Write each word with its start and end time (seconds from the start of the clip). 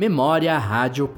Memória 0.00 0.56
Rádio. 0.56 1.10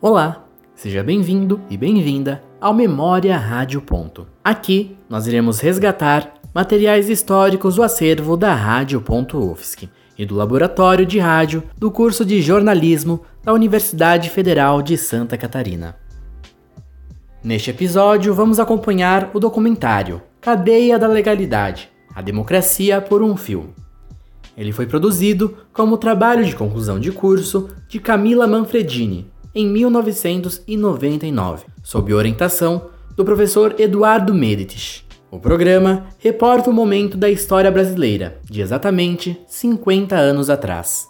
Olá, 0.00 0.46
seja 0.74 1.02
bem-vindo 1.02 1.60
e 1.68 1.76
bem-vinda 1.76 2.42
ao 2.58 2.72
Memória 2.72 3.36
Rádio. 3.36 3.84
Aqui 4.42 4.96
nós 5.06 5.26
iremos 5.26 5.60
resgatar 5.60 6.32
materiais 6.54 7.10
históricos 7.10 7.74
do 7.74 7.82
acervo 7.82 8.38
da 8.38 8.54
Rádio. 8.54 9.04
UFSC 9.34 9.86
e 10.16 10.24
do 10.24 10.34
Laboratório 10.34 11.04
de 11.04 11.18
Rádio 11.18 11.62
do 11.76 11.90
curso 11.90 12.24
de 12.24 12.40
Jornalismo 12.40 13.20
da 13.42 13.52
Universidade 13.52 14.30
Federal 14.30 14.80
de 14.80 14.96
Santa 14.96 15.36
Catarina. 15.36 16.02
Neste 17.44 17.68
episódio, 17.68 18.32
vamos 18.32 18.58
acompanhar 18.58 19.30
o 19.34 19.38
documentário 19.38 20.22
Cadeia 20.40 20.98
da 20.98 21.06
Legalidade 21.06 21.90
A 22.14 22.22
Democracia 22.22 23.02
por 23.02 23.22
um 23.22 23.36
Fio. 23.36 23.74
Ele 24.56 24.72
foi 24.72 24.86
produzido 24.86 25.54
como 25.70 25.98
trabalho 25.98 26.42
de 26.42 26.56
conclusão 26.56 26.98
de 26.98 27.12
curso 27.12 27.68
de 27.86 28.00
Camila 28.00 28.46
Manfredini 28.46 29.30
em 29.54 29.66
1999, 29.68 31.66
sob 31.82 32.14
orientação 32.14 32.86
do 33.14 33.26
professor 33.26 33.74
Eduardo 33.78 34.32
Meditis. 34.32 35.04
O 35.30 35.38
programa 35.38 36.06
reporta 36.18 36.70
o 36.70 36.72
momento 36.72 37.18
da 37.18 37.28
história 37.28 37.70
brasileira, 37.70 38.38
de 38.42 38.62
exatamente 38.62 39.38
50 39.46 40.16
anos 40.16 40.48
atrás. 40.48 41.06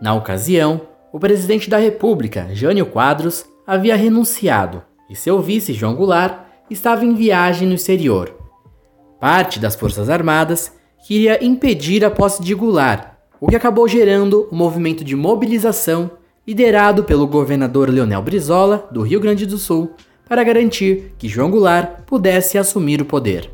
Na 0.00 0.14
ocasião, 0.14 0.80
o 1.12 1.20
presidente 1.20 1.68
da 1.68 1.76
República, 1.76 2.48
Jânio 2.54 2.86
Quadros, 2.86 3.51
havia 3.66 3.96
renunciado 3.96 4.82
e 5.08 5.14
seu 5.14 5.40
vice, 5.40 5.72
João 5.72 5.94
Goulart, 5.94 6.40
estava 6.70 7.04
em 7.04 7.14
viagem 7.14 7.68
no 7.68 7.74
exterior. 7.74 8.34
Parte 9.20 9.60
das 9.60 9.76
Forças 9.76 10.08
Armadas 10.08 10.72
queria 11.06 11.44
impedir 11.44 12.04
a 12.04 12.10
posse 12.10 12.42
de 12.42 12.54
Goulart, 12.54 13.12
o 13.40 13.46
que 13.46 13.56
acabou 13.56 13.86
gerando 13.86 14.48
o 14.50 14.54
um 14.54 14.56
movimento 14.56 15.04
de 15.04 15.14
mobilização 15.14 16.10
liderado 16.46 17.04
pelo 17.04 17.26
governador 17.26 17.88
Leonel 17.88 18.22
Brizola, 18.22 18.88
do 18.90 19.02
Rio 19.02 19.20
Grande 19.20 19.46
do 19.46 19.58
Sul, 19.58 19.92
para 20.28 20.42
garantir 20.42 21.14
que 21.18 21.28
João 21.28 21.50
Goulart 21.50 22.02
pudesse 22.06 22.58
assumir 22.58 23.00
o 23.00 23.04
poder. 23.04 23.50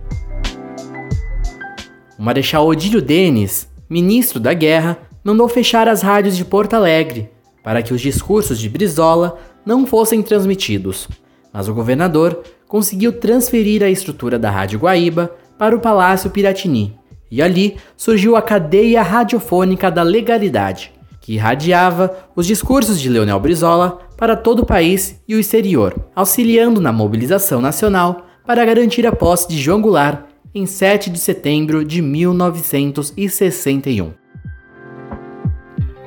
O 2.19 2.23
Marechal 2.23 2.67
Odílio 2.67 3.03
Denis, 3.03 3.69
ministro 3.91 4.41
da 4.41 4.55
Guerra, 4.55 4.97
mandou 5.23 5.49
fechar 5.49 5.89
as 5.89 6.03
rádios 6.03 6.37
de 6.37 6.45
Porto 6.45 6.75
Alegre 6.75 7.31
para 7.69 7.83
que 7.83 7.93
os 7.93 8.01
discursos 8.01 8.59
de 8.59 8.67
Brizola 8.67 9.39
não 9.65 9.87
fossem 9.87 10.23
transmitidos, 10.23 11.09
mas 11.53 11.69
o 11.69 11.75
governador 11.75 12.43
conseguiu 12.67 13.13
transferir 13.13 13.83
a 13.83 13.89
estrutura 13.89 14.39
da 14.39 14.51
Rádio 14.51 14.79
Guaíba 14.79 15.35
para 15.59 15.75
o 15.75 15.81
Palácio 15.81 16.31
Piratini, 16.31 16.97
e 17.31 17.43
ali 17.43 17.77
surgiu 17.97 18.37
a 18.37 18.43
cadeia 18.43 19.03
radiofônica 19.03 19.91
da 19.91 20.03
legalidade, 20.03 20.93
que 21.21 21.35
irradiava 21.35 22.17
os 22.37 22.47
discursos 22.47 23.01
de 23.01 23.09
Leonel 23.09 23.41
Brizola 23.41 23.99
para 24.17 24.37
todo 24.37 24.61
o 24.61 24.67
país 24.67 25.21
e 25.27 25.35
o 25.35 25.41
exterior, 25.41 25.95
auxiliando 26.15 26.81
na 26.81 26.93
mobilização 26.93 27.61
nacional 27.61 28.27
para 28.47 28.65
garantir 28.65 29.07
a 29.07 29.13
posse 29.13 29.49
de 29.49 29.59
João 29.59 29.83
Goulart 29.83 30.25
em 30.55 30.65
7 30.65 31.11
de 31.11 31.19
setembro 31.19 31.85
de 31.85 32.01
1961. 32.01 34.13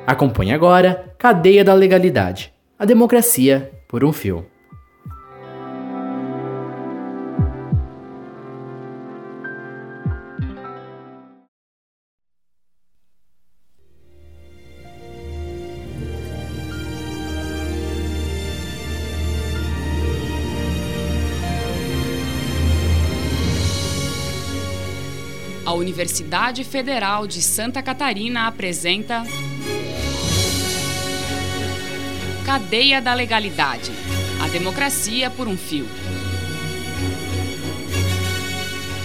Acompanhe 0.06 0.52
agora 0.52 1.14
Cadeia 1.16 1.64
da 1.64 1.72
Legalidade 1.72 2.51
A 2.82 2.84
Democracia 2.84 3.70
por 3.86 4.02
um 4.02 4.12
Fio. 4.12 4.44
A 25.64 25.72
Universidade 25.72 26.64
Federal 26.64 27.28
de 27.28 27.42
Santa 27.42 27.80
Catarina 27.80 28.48
apresenta 28.48 29.22
Cadeia 32.44 33.00
da 33.00 33.14
Legalidade 33.14 33.92
A 34.42 34.48
Democracia 34.48 35.30
por 35.30 35.46
um 35.46 35.56
Fio. 35.56 35.86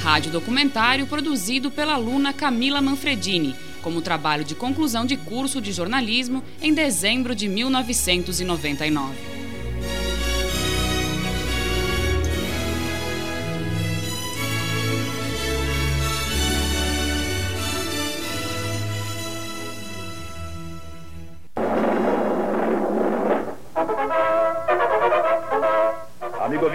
Rádio 0.02 0.32
documentário 0.32 1.06
produzido 1.06 1.70
pela 1.70 1.94
aluna 1.94 2.34
Camila 2.34 2.82
Manfredini, 2.82 3.56
como 3.84 4.02
trabalho 4.02 4.44
de 4.44 4.56
conclusão 4.56 5.06
de 5.06 5.16
curso 5.18 5.62
de 5.62 5.72
jornalismo 5.72 6.44
em 6.60 6.74
dezembro 6.74 7.36
de 7.36 7.48
1999. 7.48 9.37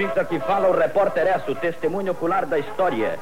Amigo 0.03 0.11
ouvinte, 0.11 0.19
aqui 0.19 0.41
fala 0.41 0.69
o 0.69 0.77
repórter 0.77 1.29
S, 1.29 1.49
o 1.49 1.55
testemunho 1.55 2.11
ocular 2.11 2.45
da 2.45 2.59
história. 2.59 3.21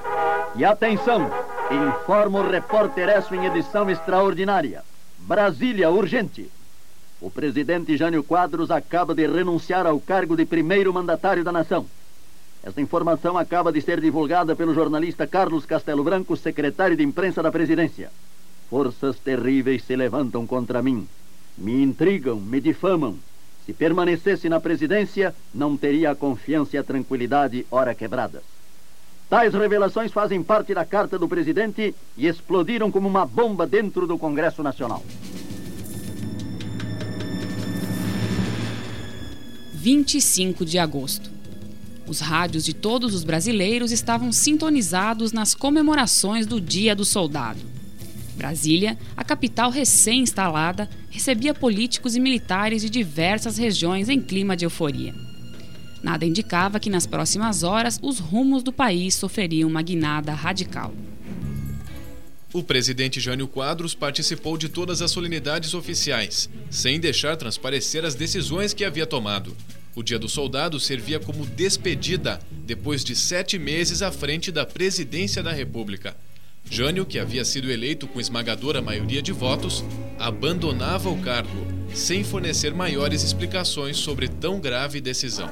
E 0.57 0.65
atenção, 0.65 1.31
informa 1.71 2.41
o 2.41 2.51
repórter 2.51 3.09
S 3.11 3.35
em 3.35 3.45
edição 3.45 3.91
extraordinária. 3.91 4.83
Brasília, 5.19 5.91
urgente. 5.91 6.51
O 7.21 7.31
presidente 7.31 7.99
Jânio 7.99 8.25
Quadros 8.25 8.71
acaba 8.71 9.15
de 9.15 9.27
renunciar 9.27 9.87
ao 9.87 10.01
cargo 10.01 10.35
de 10.35 10.47
primeiro 10.47 10.93
mandatário 10.95 11.45
da 11.45 11.53
nação. 11.53 11.85
Esta 12.65 12.81
informação 12.81 13.37
acaba 13.37 13.71
de 13.71 13.83
ser 13.83 14.01
divulgada 14.01 14.57
pelo 14.57 14.73
jornalista 14.73 15.27
Carlos 15.27 15.67
Castelo 15.67 16.03
Branco, 16.03 16.35
secretário 16.35 16.97
de 16.97 17.05
imprensa 17.05 17.43
da 17.43 17.53
presidência. 17.53 18.11
Forças 18.71 19.19
terríveis 19.19 19.85
se 19.85 19.95
levantam 19.95 20.47
contra 20.47 20.83
mim. 20.83 21.07
Me 21.59 21.83
intrigam, 21.83 22.37
me 22.37 22.59
difamam 22.59 23.19
se 23.71 23.75
permanecesse 23.75 24.49
na 24.49 24.59
presidência, 24.59 25.33
não 25.55 25.77
teria 25.77 26.11
a 26.11 26.15
confiança 26.15 26.75
e 26.75 26.79
a 26.79 26.83
tranquilidade 26.83 27.65
ora 27.71 27.95
quebradas. 27.95 28.43
Tais 29.29 29.55
revelações 29.55 30.11
fazem 30.11 30.43
parte 30.43 30.75
da 30.75 30.85
carta 30.85 31.17
do 31.17 31.29
presidente 31.29 31.95
e 32.17 32.27
explodiram 32.27 32.91
como 32.91 33.09
uma 33.09 33.25
bomba 33.25 33.69
dentro 33.69 34.09
do 34.09 34.19
Congresso 34.19 34.61
Nacional. 34.61 35.05
25 39.73 40.65
de 40.65 40.77
agosto. 40.77 41.31
Os 42.09 42.19
rádios 42.19 42.65
de 42.65 42.75
todos 42.75 43.15
os 43.15 43.23
brasileiros 43.23 43.93
estavam 43.93 44.33
sintonizados 44.33 45.31
nas 45.31 45.55
comemorações 45.55 46.45
do 46.45 46.61
Dia 46.61 46.97
do 46.97 47.05
Soldado. 47.05 47.61
Brasília, 48.41 48.97
a 49.15 49.23
capital 49.23 49.71
recém-instalada, 49.71 50.89
recebia 51.11 51.53
políticos 51.53 52.17
e 52.17 52.21
militares 52.21 52.81
de 52.81 52.89
diversas 52.89 53.59
regiões 53.59 54.09
em 54.09 54.19
clima 54.19 54.57
de 54.57 54.65
euforia. 54.65 55.15
Nada 56.03 56.25
indicava 56.25 56.81
que 56.81 56.89
nas 56.89 57.07
próximas 57.07 57.63
horas 57.63 58.01
os 58.03 58.19
rumos 58.19 58.63
do 58.63 58.73
país 58.73 59.15
sofreriam 59.15 59.69
uma 59.69 59.83
guinada 59.83 60.33
radical. 60.33 60.95
O 62.51 62.63
presidente 62.63 63.21
Jânio 63.21 63.47
Quadros 63.47 63.95
participou 63.95 64.57
de 64.57 64.71
todas 64.71 65.03
as 65.03 65.11
solenidades 65.11 65.75
oficiais, 65.75 66.49
sem 66.71 66.99
deixar 66.99 67.37
transparecer 67.37 68.07
as 68.07 68.15
decisões 68.15 68.73
que 68.73 68.87
havia 68.87 69.07
tomado. 69.07 69.55
O 69.95 70.03
Dia 70.03 70.19
do 70.19 70.31
Soldado 70.31 70.81
servia 70.81 71.21
como 71.21 71.45
despedida 71.45 72.41
depois 72.65 73.05
de 73.05 73.15
sete 73.15 73.59
meses 73.59 74.01
à 74.01 74.11
frente 74.11 74.51
da 74.51 74.65
presidência 74.65 75.43
da 75.43 75.53
República. 75.53 76.17
Jânio, 76.65 77.05
que 77.05 77.19
havia 77.19 77.45
sido 77.45 77.71
eleito 77.71 78.07
com 78.07 78.21
esmagadora 78.21 78.81
maioria 78.81 79.21
de 79.21 79.33
votos, 79.33 79.85
abandonava 80.19 81.09
o 81.09 81.21
cargo, 81.21 81.67
sem 81.95 82.23
fornecer 82.23 82.73
maiores 82.75 83.23
explicações 83.23 83.97
sobre 83.97 84.29
tão 84.29 84.61
grave 84.61 85.01
decisão. 85.01 85.51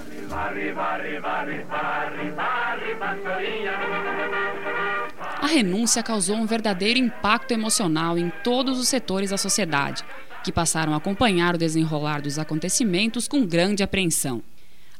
A 5.40 5.46
renúncia 5.46 6.02
causou 6.02 6.36
um 6.36 6.46
verdadeiro 6.46 6.98
impacto 6.98 7.52
emocional 7.52 8.18
em 8.18 8.30
todos 8.44 8.78
os 8.78 8.88
setores 8.88 9.30
da 9.30 9.36
sociedade, 9.36 10.04
que 10.44 10.52
passaram 10.52 10.94
a 10.94 10.96
acompanhar 10.96 11.54
o 11.54 11.58
desenrolar 11.58 12.20
dos 12.22 12.38
acontecimentos 12.38 13.26
com 13.26 13.46
grande 13.46 13.82
apreensão. 13.82 14.42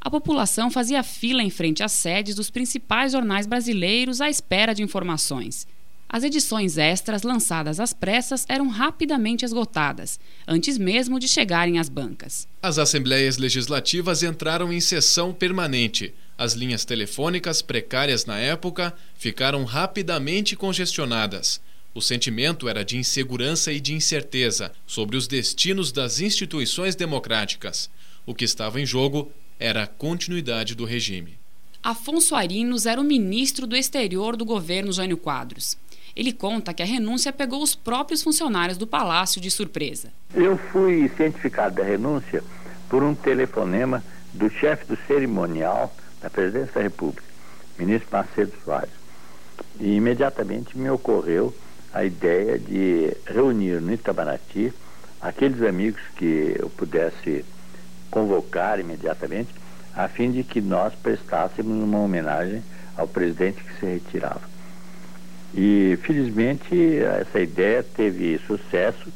A 0.00 0.10
população 0.10 0.70
fazia 0.70 1.02
fila 1.02 1.42
em 1.42 1.50
frente 1.50 1.82
às 1.82 1.92
sedes 1.92 2.34
dos 2.34 2.50
principais 2.50 3.12
jornais 3.12 3.46
brasileiros 3.46 4.20
à 4.20 4.30
espera 4.30 4.74
de 4.74 4.82
informações. 4.82 5.66
As 6.10 6.24
edições 6.24 6.78
extras 6.78 7.22
lançadas 7.22 7.78
às 7.78 7.92
pressas 7.92 8.46
eram 8.48 8.68
rapidamente 8.68 9.44
esgotadas, 9.44 10.18
antes 10.46 10.78
mesmo 10.78 11.20
de 11.20 11.28
chegarem 11.28 11.78
às 11.78 11.90
bancas. 11.90 12.48
As 12.62 12.78
assembleias 12.78 13.36
legislativas 13.36 14.22
entraram 14.22 14.72
em 14.72 14.80
sessão 14.80 15.34
permanente. 15.34 16.14
As 16.38 16.54
linhas 16.54 16.86
telefônicas, 16.86 17.60
precárias 17.60 18.24
na 18.24 18.38
época, 18.38 18.94
ficaram 19.18 19.64
rapidamente 19.64 20.56
congestionadas. 20.56 21.60
O 21.94 22.00
sentimento 22.00 22.68
era 22.68 22.84
de 22.84 22.96
insegurança 22.96 23.70
e 23.70 23.78
de 23.78 23.92
incerteza 23.92 24.72
sobre 24.86 25.16
os 25.16 25.26
destinos 25.26 25.92
das 25.92 26.20
instituições 26.20 26.94
democráticas. 26.94 27.90
O 28.24 28.34
que 28.34 28.44
estava 28.44 28.80
em 28.80 28.86
jogo 28.86 29.30
era 29.58 29.82
a 29.82 29.86
continuidade 29.86 30.74
do 30.74 30.86
regime. 30.86 31.38
Afonso 31.82 32.34
Arinos 32.34 32.86
era 32.86 33.00
o 33.00 33.04
ministro 33.04 33.66
do 33.66 33.76
exterior 33.76 34.36
do 34.36 34.44
governo 34.44 34.92
Jânio 34.92 35.16
Quadros. 35.16 35.76
Ele 36.18 36.32
conta 36.32 36.74
que 36.74 36.82
a 36.82 36.84
renúncia 36.84 37.32
pegou 37.32 37.62
os 37.62 37.76
próprios 37.76 38.24
funcionários 38.24 38.76
do 38.76 38.88
palácio 38.88 39.40
de 39.40 39.52
surpresa. 39.52 40.08
Eu 40.34 40.58
fui 40.58 41.08
cientificado 41.16 41.76
da 41.76 41.84
renúncia 41.84 42.42
por 42.88 43.04
um 43.04 43.14
telefonema 43.14 44.02
do 44.32 44.50
chefe 44.50 44.84
do 44.86 44.98
cerimonial 45.06 45.94
da 46.20 46.28
presidência 46.28 46.72
da 46.74 46.80
República, 46.80 47.22
ministro 47.78 48.08
Macedo 48.10 48.52
Soares. 48.64 48.90
E 49.78 49.94
imediatamente 49.94 50.76
me 50.76 50.90
ocorreu 50.90 51.54
a 51.94 52.04
ideia 52.04 52.58
de 52.58 53.16
reunir 53.24 53.80
no 53.80 53.92
Itamaraty 53.92 54.72
aqueles 55.20 55.62
amigos 55.62 56.02
que 56.16 56.56
eu 56.58 56.68
pudesse 56.70 57.44
convocar 58.10 58.80
imediatamente, 58.80 59.54
a 59.94 60.08
fim 60.08 60.32
de 60.32 60.42
que 60.42 60.60
nós 60.60 60.92
prestássemos 60.96 61.80
uma 61.80 62.00
homenagem 62.00 62.60
ao 62.96 63.06
presidente 63.06 63.62
que 63.62 63.78
se 63.78 63.86
retirava. 63.86 64.57
E 65.54 65.98
felizmente 66.02 66.98
essa 66.98 67.40
ideia 67.40 67.82
teve 67.82 68.38
sucesso, 68.46 69.12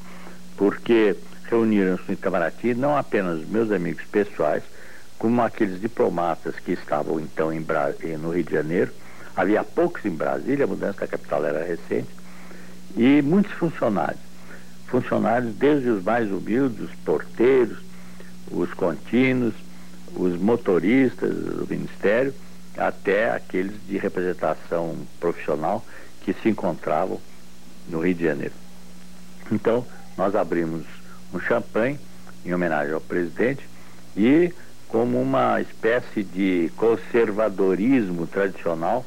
porque 0.56 1.16
reuniram-se 1.50 2.04
no 2.08 2.14
Itamaraty 2.14 2.74
não 2.74 2.96
apenas 2.96 3.46
meus 3.46 3.70
amigos 3.70 4.04
pessoais, 4.10 4.62
como 5.18 5.42
aqueles 5.42 5.80
diplomatas 5.80 6.56
que 6.56 6.72
estavam 6.72 7.20
então 7.20 7.52
em 7.52 7.60
Bra... 7.60 7.94
no 8.18 8.30
Rio 8.30 8.44
de 8.44 8.52
Janeiro. 8.52 8.90
Havia 9.36 9.62
poucos 9.62 10.04
em 10.04 10.10
Brasília, 10.10 10.64
a 10.64 10.68
mudança 10.68 11.00
da 11.00 11.06
capital 11.06 11.44
era 11.44 11.64
recente, 11.64 12.08
e 12.96 13.22
muitos 13.22 13.52
funcionários. 13.52 14.20
Funcionários 14.86 15.54
desde 15.54 15.88
os 15.88 16.02
mais 16.02 16.30
humildes, 16.30 16.80
os 16.80 16.94
porteiros, 16.96 17.78
os 18.50 18.72
contínuos, 18.74 19.54
os 20.14 20.38
motoristas 20.38 21.30
do 21.34 21.66
Ministério, 21.68 22.34
até 22.76 23.30
aqueles 23.30 23.74
de 23.86 23.96
representação 23.96 24.96
profissional 25.20 25.84
que 26.22 26.32
se 26.32 26.48
encontravam 26.48 27.20
no 27.88 28.00
Rio 28.00 28.14
de 28.14 28.24
Janeiro. 28.24 28.54
Então, 29.50 29.86
nós 30.16 30.34
abrimos 30.34 30.84
um 31.32 31.40
champanhe 31.40 31.98
em 32.44 32.52
homenagem 32.54 32.94
ao 32.94 33.00
presidente 33.00 33.62
e 34.16 34.52
como 34.88 35.20
uma 35.20 35.60
espécie 35.60 36.22
de 36.22 36.70
conservadorismo 36.76 38.26
tradicional, 38.26 39.06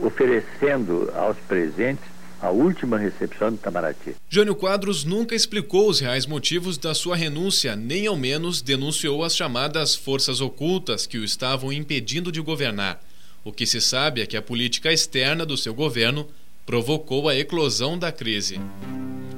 oferecendo 0.00 1.12
aos 1.14 1.36
presentes 1.46 2.04
a 2.40 2.50
última 2.50 2.98
recepção 2.98 3.50
de 3.50 3.56
Itamaraty. 3.56 4.14
Jânio 4.28 4.54
Quadros 4.54 5.04
nunca 5.04 5.34
explicou 5.34 5.88
os 5.88 6.00
reais 6.00 6.26
motivos 6.26 6.78
da 6.78 6.94
sua 6.94 7.16
renúncia, 7.16 7.76
nem 7.76 8.06
ao 8.06 8.16
menos 8.16 8.62
denunciou 8.62 9.22
as 9.24 9.36
chamadas 9.36 9.94
forças 9.94 10.40
ocultas 10.40 11.06
que 11.06 11.18
o 11.18 11.24
estavam 11.24 11.72
impedindo 11.72 12.30
de 12.30 12.40
governar. 12.40 13.00
O 13.46 13.52
que 13.52 13.64
se 13.64 13.80
sabe 13.80 14.20
é 14.20 14.26
que 14.26 14.36
a 14.36 14.42
política 14.42 14.92
externa 14.92 15.46
do 15.46 15.56
seu 15.56 15.72
governo 15.72 16.26
provocou 16.66 17.28
a 17.28 17.36
eclosão 17.36 17.96
da 17.96 18.10
crise. 18.10 18.60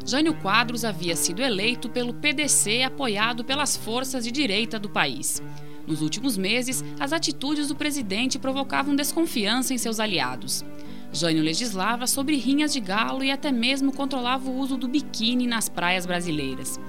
Jânio 0.07 0.33
Quadros 0.33 0.83
havia 0.83 1.15
sido 1.15 1.43
eleito 1.43 1.91
pelo 1.91 2.15
PDC 2.15 2.85
apoiado 2.85 3.45
pelas 3.45 3.77
forças 3.77 4.25
de 4.25 4.33
direita 4.33 4.79
do 4.79 4.89
país. 4.89 5.43
Nos 5.87 6.01
últimos 6.01 6.39
meses, 6.39 6.83
as 6.99 7.13
atitudes 7.13 7.69
do 7.69 7.77
presidente 7.77 8.39
provocavam 8.39 8.97
desconfiança 8.97 9.75
em 9.75 9.79
seus 9.79 10.01
aliados. 10.01 10.65
Jânio 11.13 11.43
legislava 11.43 12.07
sobre 12.07 12.37
rinhas 12.37 12.73
de 12.73 12.81
galo 12.81 13.23
e 13.23 13.31
até 13.31 13.53
mesmo 13.53 13.93
controlava 13.93 14.49
o 14.49 14.59
uso 14.59 14.79
do 14.79 14.89
biquíni 14.89 15.47
nas 15.47 15.69
praias 15.69 16.07
brasileiras. 16.07 16.81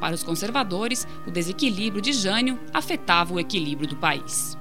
Para 0.00 0.16
os 0.16 0.24
conservadores, 0.24 1.06
o 1.24 1.30
desequilíbrio 1.30 2.02
de 2.02 2.12
Jânio 2.12 2.58
afetava 2.72 3.32
o 3.32 3.38
equilíbrio 3.38 3.88
do 3.88 3.94
país. 3.94 4.58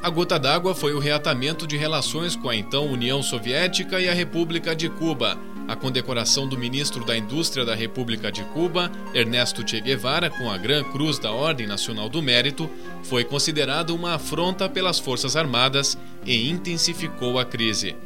A 0.00 0.10
gota 0.10 0.38
d'água 0.38 0.76
foi 0.76 0.94
o 0.94 1.00
reatamento 1.00 1.66
de 1.66 1.76
relações 1.76 2.36
com 2.36 2.48
a 2.48 2.54
então 2.54 2.86
União 2.86 3.20
Soviética 3.20 4.00
e 4.00 4.08
a 4.08 4.14
República 4.14 4.74
de 4.74 4.88
Cuba. 4.88 5.36
A 5.66 5.74
condecoração 5.74 6.48
do 6.48 6.56
ministro 6.56 7.04
da 7.04 7.16
Indústria 7.16 7.64
da 7.64 7.74
República 7.74 8.30
de 8.30 8.44
Cuba, 8.44 8.92
Ernesto 9.12 9.68
Che 9.68 9.80
Guevara, 9.80 10.30
com 10.30 10.48
a 10.48 10.56
Gran 10.56 10.84
Cruz 10.84 11.18
da 11.18 11.32
Ordem 11.32 11.66
Nacional 11.66 12.08
do 12.08 12.22
Mérito, 12.22 12.70
foi 13.02 13.24
considerada 13.24 13.92
uma 13.92 14.14
afronta 14.14 14.68
pelas 14.68 15.00
Forças 15.00 15.34
Armadas 15.34 15.98
e 16.24 16.48
intensificou 16.48 17.36
a 17.36 17.44
crise. 17.44 17.96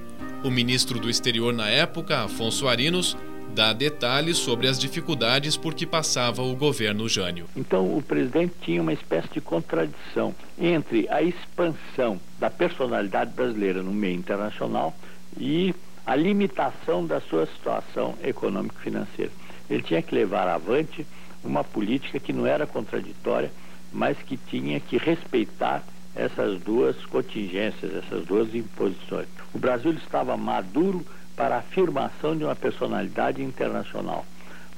O 0.42 0.50
ministro 0.50 0.98
do 0.98 1.10
Exterior 1.10 1.52
na 1.52 1.68
época, 1.68 2.24
Afonso 2.24 2.66
Arinos, 2.66 3.16
dá 3.54 3.72
detalhes 3.72 4.38
sobre 4.38 4.66
as 4.66 4.78
dificuldades 4.78 5.56
por 5.56 5.74
que 5.74 5.86
passava 5.86 6.42
o 6.42 6.56
governo 6.56 7.08
Jânio. 7.08 7.46
Então, 7.54 7.96
o 7.96 8.02
presidente 8.02 8.54
tinha 8.62 8.80
uma 8.80 8.92
espécie 8.92 9.28
de 9.28 9.40
contradição 9.40 10.34
entre 10.58 11.06
a 11.10 11.22
expansão 11.22 12.18
da 12.38 12.48
personalidade 12.48 13.32
brasileira 13.32 13.82
no 13.82 13.92
meio 13.92 14.16
internacional 14.16 14.94
e 15.36 15.74
a 16.06 16.16
limitação 16.16 17.06
da 17.06 17.20
sua 17.20 17.46
situação 17.46 18.14
econômico-financeira. 18.24 19.30
Ele 19.68 19.82
tinha 19.82 20.02
que 20.02 20.14
levar 20.14 20.48
avante 20.48 21.06
uma 21.44 21.62
política 21.62 22.18
que 22.18 22.32
não 22.32 22.46
era 22.46 22.66
contraditória, 22.66 23.52
mas 23.92 24.16
que 24.18 24.36
tinha 24.36 24.80
que 24.80 24.96
respeitar 24.96 25.82
essas 26.14 26.60
duas 26.60 26.96
contingências, 27.06 27.94
essas 27.94 28.24
duas 28.24 28.54
imposições. 28.54 29.26
O 29.52 29.58
Brasil 29.58 29.92
estava 29.92 30.36
maduro 30.36 31.04
para 31.36 31.56
a 31.56 31.58
afirmação 31.58 32.36
de 32.36 32.44
uma 32.44 32.56
personalidade 32.56 33.42
internacional, 33.42 34.24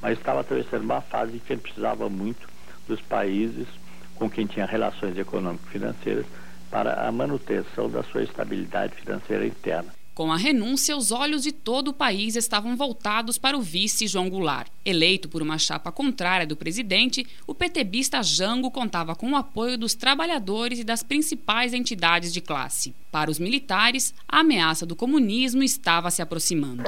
mas 0.01 0.19
estava 0.19 0.41
atravessando 0.41 0.85
uma 0.85 1.01
fase 1.01 1.39
que 1.39 1.53
ele 1.53 1.63
precisava 1.63 2.09
muito 2.09 2.49
dos 2.87 3.01
países 3.01 3.67
com 4.15 4.31
quem 4.31 4.47
tinha 4.47 4.67
relações 4.67 5.17
econômico-financeiras 5.19 6.27
para 6.71 7.07
a 7.07 7.13
manutenção 7.13 7.91
da 7.91 8.03
sua 8.03 8.23
estabilidade 8.23 8.95
financeira 8.97 9.47
interna. 9.47 9.93
Com 10.15 10.31
a 10.31 10.37
renúncia, 10.37 10.97
os 10.97 11.11
olhos 11.11 11.43
de 11.43 11.51
todo 11.51 11.89
o 11.89 11.93
país 11.93 12.37
estavam 12.37 12.77
voltados 12.77 13.37
para 13.37 13.59
o 13.59 13.61
vice 13.61 14.07
João 14.07 14.31
Goulart. 14.31 14.69
Eleito 14.85 15.29
por 15.29 15.43
uma 15.43 15.59
chapa 15.59 15.91
contrária 15.91 16.47
do 16.47 16.55
presidente, 16.55 17.27
o 17.49 17.55
PTBista 17.55 18.23
Jango 18.23 18.71
contava 18.71 19.17
com 19.17 19.33
o 19.33 19.37
apoio 19.37 19.77
dos 19.77 19.95
trabalhadores 19.95 20.79
e 20.79 20.85
das 20.85 21.03
principais 21.03 21.75
entidades 21.75 22.33
de 22.33 22.41
classe. 22.41 22.95
Para 23.11 23.29
os 23.29 23.41
militares, 23.41 24.15
a 24.29 24.39
ameaça 24.39 24.87
do 24.87 24.95
comunismo 24.95 25.65
estava 25.65 26.13
se 26.13 26.23
aproximando. 26.23 26.85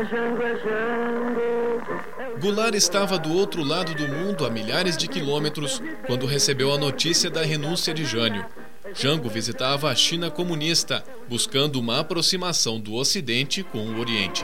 Goulart 2.40 2.74
estava 2.76 3.18
do 3.18 3.32
outro 3.32 3.64
lado 3.64 3.92
do 3.94 4.06
mundo 4.06 4.46
a 4.46 4.50
milhares 4.50 4.96
de 4.96 5.08
quilômetros 5.08 5.82
quando 6.06 6.26
recebeu 6.26 6.72
a 6.72 6.78
notícia 6.78 7.28
da 7.28 7.42
renúncia 7.42 7.92
de 7.92 8.04
Jânio. 8.04 8.46
Jango 8.98 9.28
visitava 9.28 9.90
a 9.90 9.94
China 9.94 10.30
comunista, 10.30 11.04
buscando 11.28 11.78
uma 11.78 12.00
aproximação 12.00 12.80
do 12.80 12.94
Ocidente 12.94 13.62
com 13.62 13.78
o 13.78 14.00
Oriente. 14.00 14.42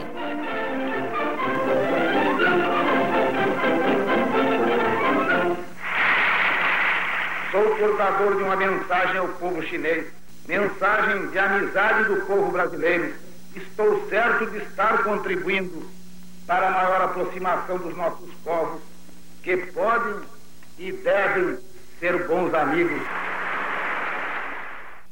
Sou 7.51 7.75
portador 7.77 8.37
de 8.37 8.43
uma 8.43 8.55
mensagem 8.55 9.17
ao 9.17 9.27
povo 9.29 9.63
chinês, 9.63 10.05
mensagem 10.47 11.31
de 11.31 11.39
amizade 11.39 12.13
do 12.13 12.21
povo 12.27 12.51
brasileiro. 12.51 13.11
Estou 13.55 14.07
certo 14.07 14.51
de 14.51 14.59
estar 14.59 15.03
contribuindo 15.03 15.89
para 16.45 16.67
a 16.67 16.71
maior 16.71 17.01
aproximação 17.01 17.79
dos 17.79 17.97
nossos 17.97 18.29
povos, 18.43 18.81
que 19.41 19.57
podem 19.57 20.21
e 20.77 20.91
devem 20.91 21.57
ser 21.99 22.27
bons 22.27 22.53
amigos. 22.53 23.01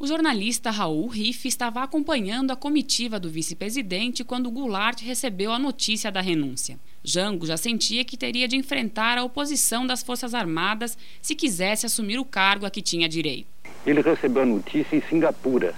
O 0.01 0.07
jornalista 0.07 0.71
Raul 0.71 1.05
Riff 1.05 1.47
estava 1.47 1.83
acompanhando 1.83 2.49
a 2.49 2.55
comitiva 2.55 3.19
do 3.19 3.29
vice-presidente 3.29 4.23
quando 4.23 4.49
Goulart 4.49 4.99
recebeu 5.03 5.51
a 5.51 5.59
notícia 5.59 6.11
da 6.11 6.19
renúncia. 6.19 6.79
Jango 7.03 7.45
já 7.45 7.55
sentia 7.55 8.03
que 8.03 8.17
teria 8.17 8.47
de 8.47 8.55
enfrentar 8.55 9.19
a 9.19 9.23
oposição 9.23 9.85
das 9.85 10.01
Forças 10.01 10.33
Armadas 10.33 10.97
se 11.21 11.35
quisesse 11.35 11.85
assumir 11.85 12.17
o 12.17 12.25
cargo 12.25 12.65
a 12.65 12.71
que 12.71 12.81
tinha 12.81 13.07
direito. 13.07 13.45
Ele 13.85 14.01
recebeu 14.01 14.41
a 14.41 14.45
notícia 14.47 14.95
em 14.95 15.03
Singapura, 15.03 15.75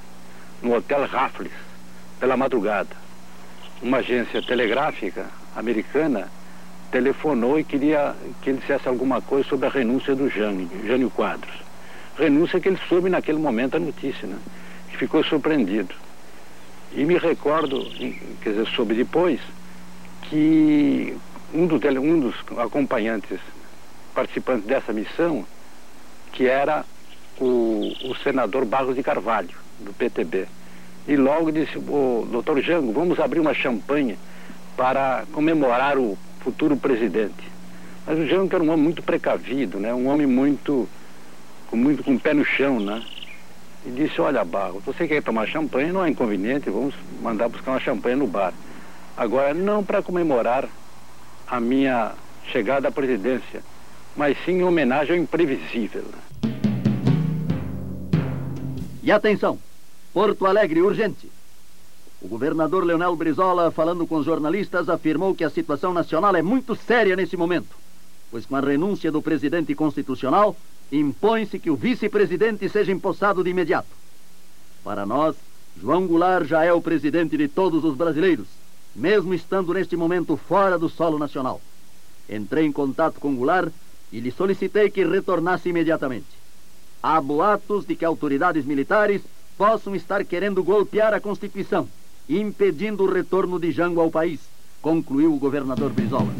no 0.61 0.73
Hotel 0.73 1.05
Raffles, 1.05 1.51
pela 2.17 2.37
madrugada. 2.37 2.95
Uma 3.81 3.97
agência 3.97 4.41
telegráfica 4.41 5.29
americana 5.53 6.31
telefonou 6.89 7.59
e 7.59 7.65
queria 7.65 8.15
que 8.41 8.51
ele 8.51 8.59
dissesse 8.59 8.87
alguma 8.87 9.21
coisa 9.21 9.49
sobre 9.49 9.67
a 9.67 9.69
renúncia 9.69 10.15
do 10.15 10.29
Jânio, 10.29 10.69
Jânio 10.87 11.09
Quadros 11.09 11.62
renúncia 12.17 12.59
que 12.59 12.69
ele 12.69 12.79
soube 12.87 13.09
naquele 13.09 13.39
momento 13.39 13.75
a 13.75 13.79
notícia, 13.79 14.27
né? 14.27 14.37
Que 14.89 14.97
ficou 14.97 15.23
surpreendido. 15.23 15.93
E 16.95 17.03
me 17.05 17.17
recordo, 17.17 17.85
quer 18.41 18.51
dizer, 18.51 18.67
soube 18.67 18.93
depois, 18.93 19.39
que 20.23 21.15
um, 21.53 21.65
do 21.65 21.79
tele, 21.79 21.99
um 21.99 22.19
dos 22.19 22.35
acompanhantes 22.57 23.39
participantes 24.13 24.65
dessa 24.65 24.93
missão, 24.93 25.45
que 26.31 26.47
era 26.47 26.85
o, 27.39 27.91
o 28.03 28.15
senador 28.23 28.65
Barros 28.65 28.95
de 28.95 29.03
Carvalho, 29.03 29.55
do 29.79 29.91
PTB. 29.93 30.47
E 31.07 31.15
logo 31.15 31.51
disse, 31.51 31.77
o 31.77 32.27
doutor 32.31 32.61
Jango, 32.61 32.93
vamos 32.93 33.19
abrir 33.19 33.39
uma 33.39 33.53
champanhe 33.53 34.17
para 34.77 35.25
comemorar 35.33 35.97
o 35.97 36.17
futuro 36.41 36.77
presidente. 36.77 37.51
Mas 38.05 38.19
o 38.19 38.25
Jango 38.25 38.55
era 38.55 38.63
um 38.63 38.69
homem 38.69 38.83
muito 38.83 39.01
precavido, 39.01 39.79
né? 39.79 39.93
um 39.93 40.07
homem 40.07 40.27
muito 40.27 40.87
com, 41.73 41.77
muito 41.77 42.03
com 42.03 42.13
o 42.13 42.19
pé 42.19 42.35
no 42.35 42.45
chão, 42.45 42.79
né? 42.79 43.03
E 43.83 43.89
disse, 43.89 44.21
olha, 44.21 44.45
Barro, 44.45 44.79
você 44.85 45.07
quer 45.07 45.23
tomar 45.23 45.47
champanhe, 45.47 45.91
não 45.91 46.05
é 46.05 46.09
inconveniente, 46.09 46.69
vamos 46.69 46.93
mandar 47.19 47.49
buscar 47.49 47.71
uma 47.71 47.79
champanhe 47.79 48.15
no 48.15 48.27
bar. 48.27 48.53
Agora, 49.17 49.55
não 49.55 49.83
para 49.83 50.03
comemorar 50.03 50.69
a 51.47 51.59
minha 51.59 52.11
chegada 52.45 52.89
à 52.89 52.91
presidência, 52.91 53.63
mas 54.15 54.37
sim 54.45 54.59
em 54.59 54.63
homenagem 54.63 55.17
ao 55.17 55.23
imprevisível. 55.23 56.05
E 59.01 59.11
atenção, 59.11 59.57
Porto 60.13 60.45
Alegre 60.45 60.79
urgente. 60.79 61.27
O 62.21 62.27
governador 62.27 62.85
Leonel 62.85 63.15
Brizola, 63.15 63.71
falando 63.71 64.05
com 64.05 64.17
os 64.17 64.25
jornalistas, 64.25 64.89
afirmou 64.89 65.33
que 65.33 65.43
a 65.43 65.49
situação 65.49 65.91
nacional 65.91 66.35
é 66.35 66.41
muito 66.43 66.75
séria 66.75 67.15
nesse 67.15 67.35
momento, 67.35 67.75
pois 68.29 68.45
com 68.45 68.55
a 68.55 68.61
renúncia 68.61 69.11
do 69.11 69.23
presidente 69.23 69.73
constitucional, 69.73 70.55
impõe-se 70.91 71.59
que 71.59 71.69
o 71.69 71.75
vice-presidente 71.75 72.67
seja 72.69 72.91
empossado 72.91 73.43
de 73.43 73.49
imediato. 73.49 73.87
Para 74.83 75.05
nós, 75.05 75.35
João 75.81 76.05
Goulart 76.05 76.45
já 76.45 76.63
é 76.63 76.71
o 76.71 76.81
presidente 76.81 77.35
de 77.37 77.47
todos 77.47 77.83
os 77.83 77.95
brasileiros, 77.95 78.47
mesmo 78.95 79.33
estando 79.33 79.73
neste 79.73 79.95
momento 79.95 80.37
fora 80.37 80.77
do 80.77 80.89
solo 80.89 81.17
nacional. 81.17 81.59
Entrei 82.29 82.65
em 82.65 82.71
contato 82.71 83.19
com 83.19 83.35
Goulart 83.35 83.71
e 84.11 84.19
lhe 84.19 84.31
solicitei 84.31 84.89
que 84.89 85.03
retornasse 85.03 85.69
imediatamente. 85.69 86.27
Há 87.01 87.19
boatos 87.19 87.85
de 87.85 87.95
que 87.95 88.05
autoridades 88.05 88.65
militares 88.65 89.21
possam 89.57 89.95
estar 89.95 90.23
querendo 90.23 90.63
golpear 90.63 91.13
a 91.13 91.19
Constituição, 91.19 91.87
impedindo 92.29 93.03
o 93.03 93.11
retorno 93.11 93.59
de 93.59 93.71
Jango 93.71 93.99
ao 93.99 94.11
país, 94.11 94.39
concluiu 94.81 95.33
o 95.33 95.39
governador 95.39 95.91
Brizola. 95.91 96.33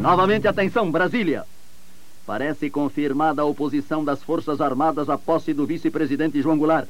Novamente 0.00 0.48
atenção, 0.48 0.90
Brasília. 0.90 1.44
Parece 2.28 2.68
confirmada 2.68 3.40
a 3.40 3.46
oposição 3.46 4.04
das 4.04 4.22
Forças 4.22 4.60
Armadas 4.60 5.08
à 5.08 5.16
posse 5.16 5.54
do 5.54 5.64
vice-presidente 5.64 6.42
João 6.42 6.58
Goulart. 6.58 6.86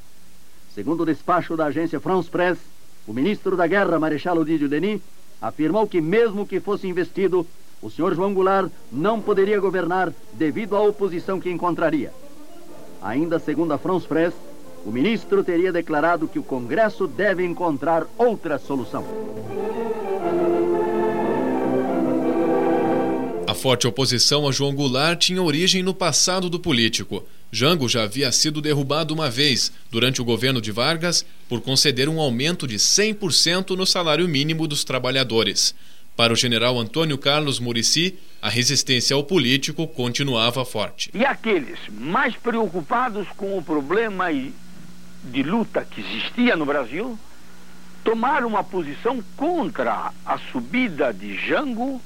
Segundo 0.74 1.04
o 1.04 1.06
despacho 1.06 1.56
da 1.56 1.66
agência 1.66 2.00
France 2.00 2.28
Press, 2.28 2.58
o 3.06 3.12
ministro 3.12 3.56
da 3.56 3.64
Guerra, 3.68 4.00
Marechal 4.00 4.36
Odídio 4.36 4.68
Denis, 4.68 5.00
afirmou 5.40 5.86
que 5.86 6.00
mesmo 6.00 6.44
que 6.44 6.58
fosse 6.58 6.88
investido, 6.88 7.46
o 7.80 7.88
senhor 7.88 8.16
João 8.16 8.34
Goulart 8.34 8.68
não 8.90 9.20
poderia 9.20 9.60
governar 9.60 10.12
devido 10.32 10.74
à 10.74 10.82
oposição 10.82 11.38
que 11.38 11.48
encontraria. 11.48 12.12
Ainda 13.00 13.38
segundo 13.38 13.70
a 13.70 13.78
France 13.78 14.08
Press, 14.08 14.34
o 14.84 14.90
ministro 14.90 15.44
teria 15.44 15.70
declarado 15.70 16.26
que 16.26 16.40
o 16.40 16.42
Congresso 16.42 17.06
deve 17.06 17.44
encontrar 17.44 18.08
outra 18.18 18.58
solução. 18.58 19.04
Forte 23.58 23.88
oposição 23.88 24.46
a 24.46 24.52
João 24.52 24.72
Goulart 24.72 25.18
tinha 25.18 25.42
origem 25.42 25.82
no 25.82 25.92
passado 25.92 26.48
do 26.48 26.60
político. 26.60 27.26
Jango 27.50 27.88
já 27.88 28.04
havia 28.04 28.30
sido 28.30 28.62
derrubado 28.62 29.12
uma 29.12 29.28
vez, 29.28 29.72
durante 29.90 30.22
o 30.22 30.24
governo 30.24 30.60
de 30.60 30.70
Vargas, 30.70 31.26
por 31.48 31.60
conceder 31.60 32.08
um 32.08 32.20
aumento 32.20 32.68
de 32.68 32.76
100% 32.76 33.70
no 33.70 33.84
salário 33.84 34.28
mínimo 34.28 34.68
dos 34.68 34.84
trabalhadores. 34.84 35.74
Para 36.16 36.32
o 36.32 36.36
general 36.36 36.78
Antônio 36.78 37.18
Carlos 37.18 37.58
Murici, 37.58 38.16
a 38.40 38.48
resistência 38.48 39.16
ao 39.16 39.24
político 39.24 39.88
continuava 39.88 40.64
forte. 40.64 41.10
E 41.12 41.24
aqueles 41.24 41.78
mais 41.90 42.36
preocupados 42.36 43.26
com 43.36 43.58
o 43.58 43.62
problema 43.62 44.26
de 44.32 45.42
luta 45.42 45.84
que 45.84 46.00
existia 46.00 46.56
no 46.56 46.64
Brasil 46.64 47.18
tomaram 48.04 48.46
uma 48.46 48.62
posição 48.62 49.22
contra 49.36 50.12
a 50.24 50.38
subida 50.52 51.12
de 51.12 51.36
Jango 51.46 52.00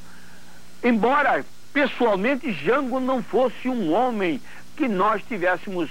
Embora 0.82 1.44
pessoalmente 1.72 2.52
Jango 2.52 2.98
não 2.98 3.22
fosse 3.22 3.68
um 3.68 3.92
homem 3.92 4.40
que 4.76 4.88
nós 4.88 5.22
tivéssemos 5.22 5.90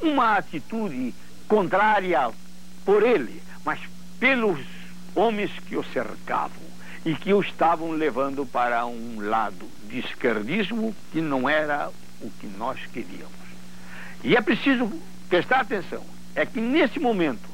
uma 0.00 0.36
atitude 0.36 1.14
contrária 1.46 2.30
por 2.84 3.02
ele, 3.02 3.42
mas 3.64 3.80
pelos 4.18 4.58
homens 5.14 5.50
que 5.66 5.76
o 5.76 5.84
cercavam 5.84 6.68
e 7.04 7.14
que 7.14 7.32
o 7.32 7.40
estavam 7.40 7.92
levando 7.92 8.46
para 8.46 8.86
um 8.86 9.20
lado 9.20 9.68
de 9.88 9.98
esquerdismo 9.98 10.94
que 11.12 11.20
não 11.20 11.48
era 11.48 11.90
o 12.20 12.30
que 12.30 12.46
nós 12.46 12.78
queríamos. 12.92 13.32
E 14.24 14.36
é 14.36 14.40
preciso 14.40 14.90
prestar 15.28 15.60
atenção, 15.60 16.04
é 16.34 16.44
que 16.46 16.60
nesse 16.60 16.98
momento 16.98 17.48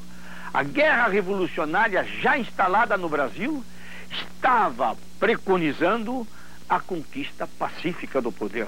a 0.53 0.63
guerra 0.63 1.07
revolucionária 1.07 2.03
já 2.21 2.37
instalada 2.37 2.97
no 2.97 3.09
Brasil 3.09 3.63
estava 4.09 4.95
preconizando 5.19 6.27
a 6.69 6.79
conquista 6.79 7.47
pacífica 7.59 8.21
do 8.21 8.31
poder. 8.31 8.67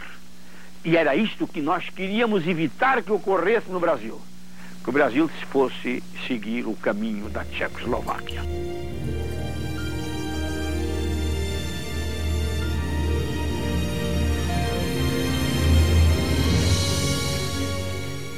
E 0.85 0.95
era 0.95 1.15
isto 1.15 1.47
que 1.47 1.61
nós 1.61 1.89
queríamos 1.89 2.47
evitar 2.47 3.01
que 3.01 3.11
ocorresse 3.11 3.69
no 3.69 3.79
Brasil. 3.79 4.19
Que 4.83 4.89
o 4.89 4.93
Brasil 4.93 5.29
fosse 5.51 6.01
seguir 6.27 6.65
o 6.65 6.75
caminho 6.75 7.29
da 7.29 7.43
Tchecoslováquia. 7.43 8.41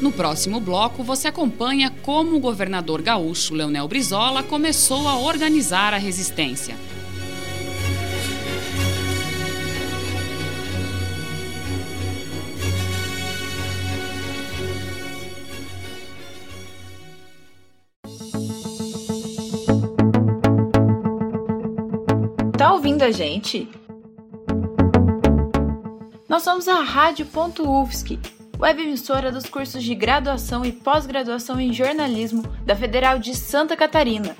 No 0.01 0.13
próximo 0.13 0.61
bloco, 0.61 1.03
você 1.03 1.27
acompanha 1.27 1.91
como 2.01 2.37
o 2.37 2.39
governador 2.39 3.01
gaúcho 3.01 3.53
Leonel 3.53 3.87
Brizola 3.87 4.41
começou 4.41 5.07
a 5.09 5.19
organizar 5.19 5.93
a 5.93 5.97
resistência 5.97 6.75
Tá 22.59 22.73
ouvindo 22.73 23.03
a 23.03 23.09
gente? 23.09 23.69
Nós 26.27 26.43
somos 26.43 26.67
a 26.67 26.81
Rádio.UFSC, 26.81 28.19
web 28.59 28.83
emissora 28.83 29.31
dos 29.31 29.45
cursos 29.45 29.81
de 29.81 29.95
graduação 29.95 30.65
e 30.65 30.73
pós-graduação 30.73 31.57
em 31.57 31.71
jornalismo 31.71 32.41
da 32.65 32.75
Federal 32.75 33.17
de 33.17 33.33
Santa 33.33 33.77
Catarina. 33.77 34.35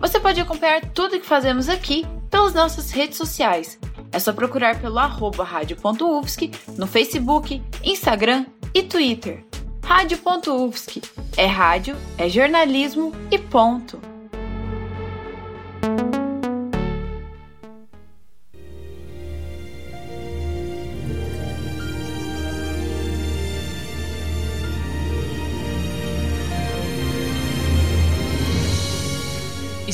Você 0.00 0.18
pode 0.18 0.40
acompanhar 0.40 0.80
tudo 0.94 1.20
que 1.20 1.26
fazemos 1.26 1.68
aqui 1.68 2.06
pelas 2.30 2.54
nossas 2.54 2.90
redes 2.90 3.18
sociais. 3.18 3.78
É 4.12 4.18
só 4.18 4.32
procurar 4.32 4.80
pelo 4.80 4.98
arroba 4.98 5.44
rádio.ufsc 5.44 6.50
no 6.78 6.86
Facebook, 6.86 7.62
Instagram 7.84 8.46
e 8.72 8.82
Twitter. 8.82 9.44
Rádio.ufsc. 9.84 11.02
É 11.36 11.44
rádio, 11.44 11.98
é 12.16 12.30
jornalismo 12.30 13.12
e 13.30 13.38
ponto. 13.38 14.00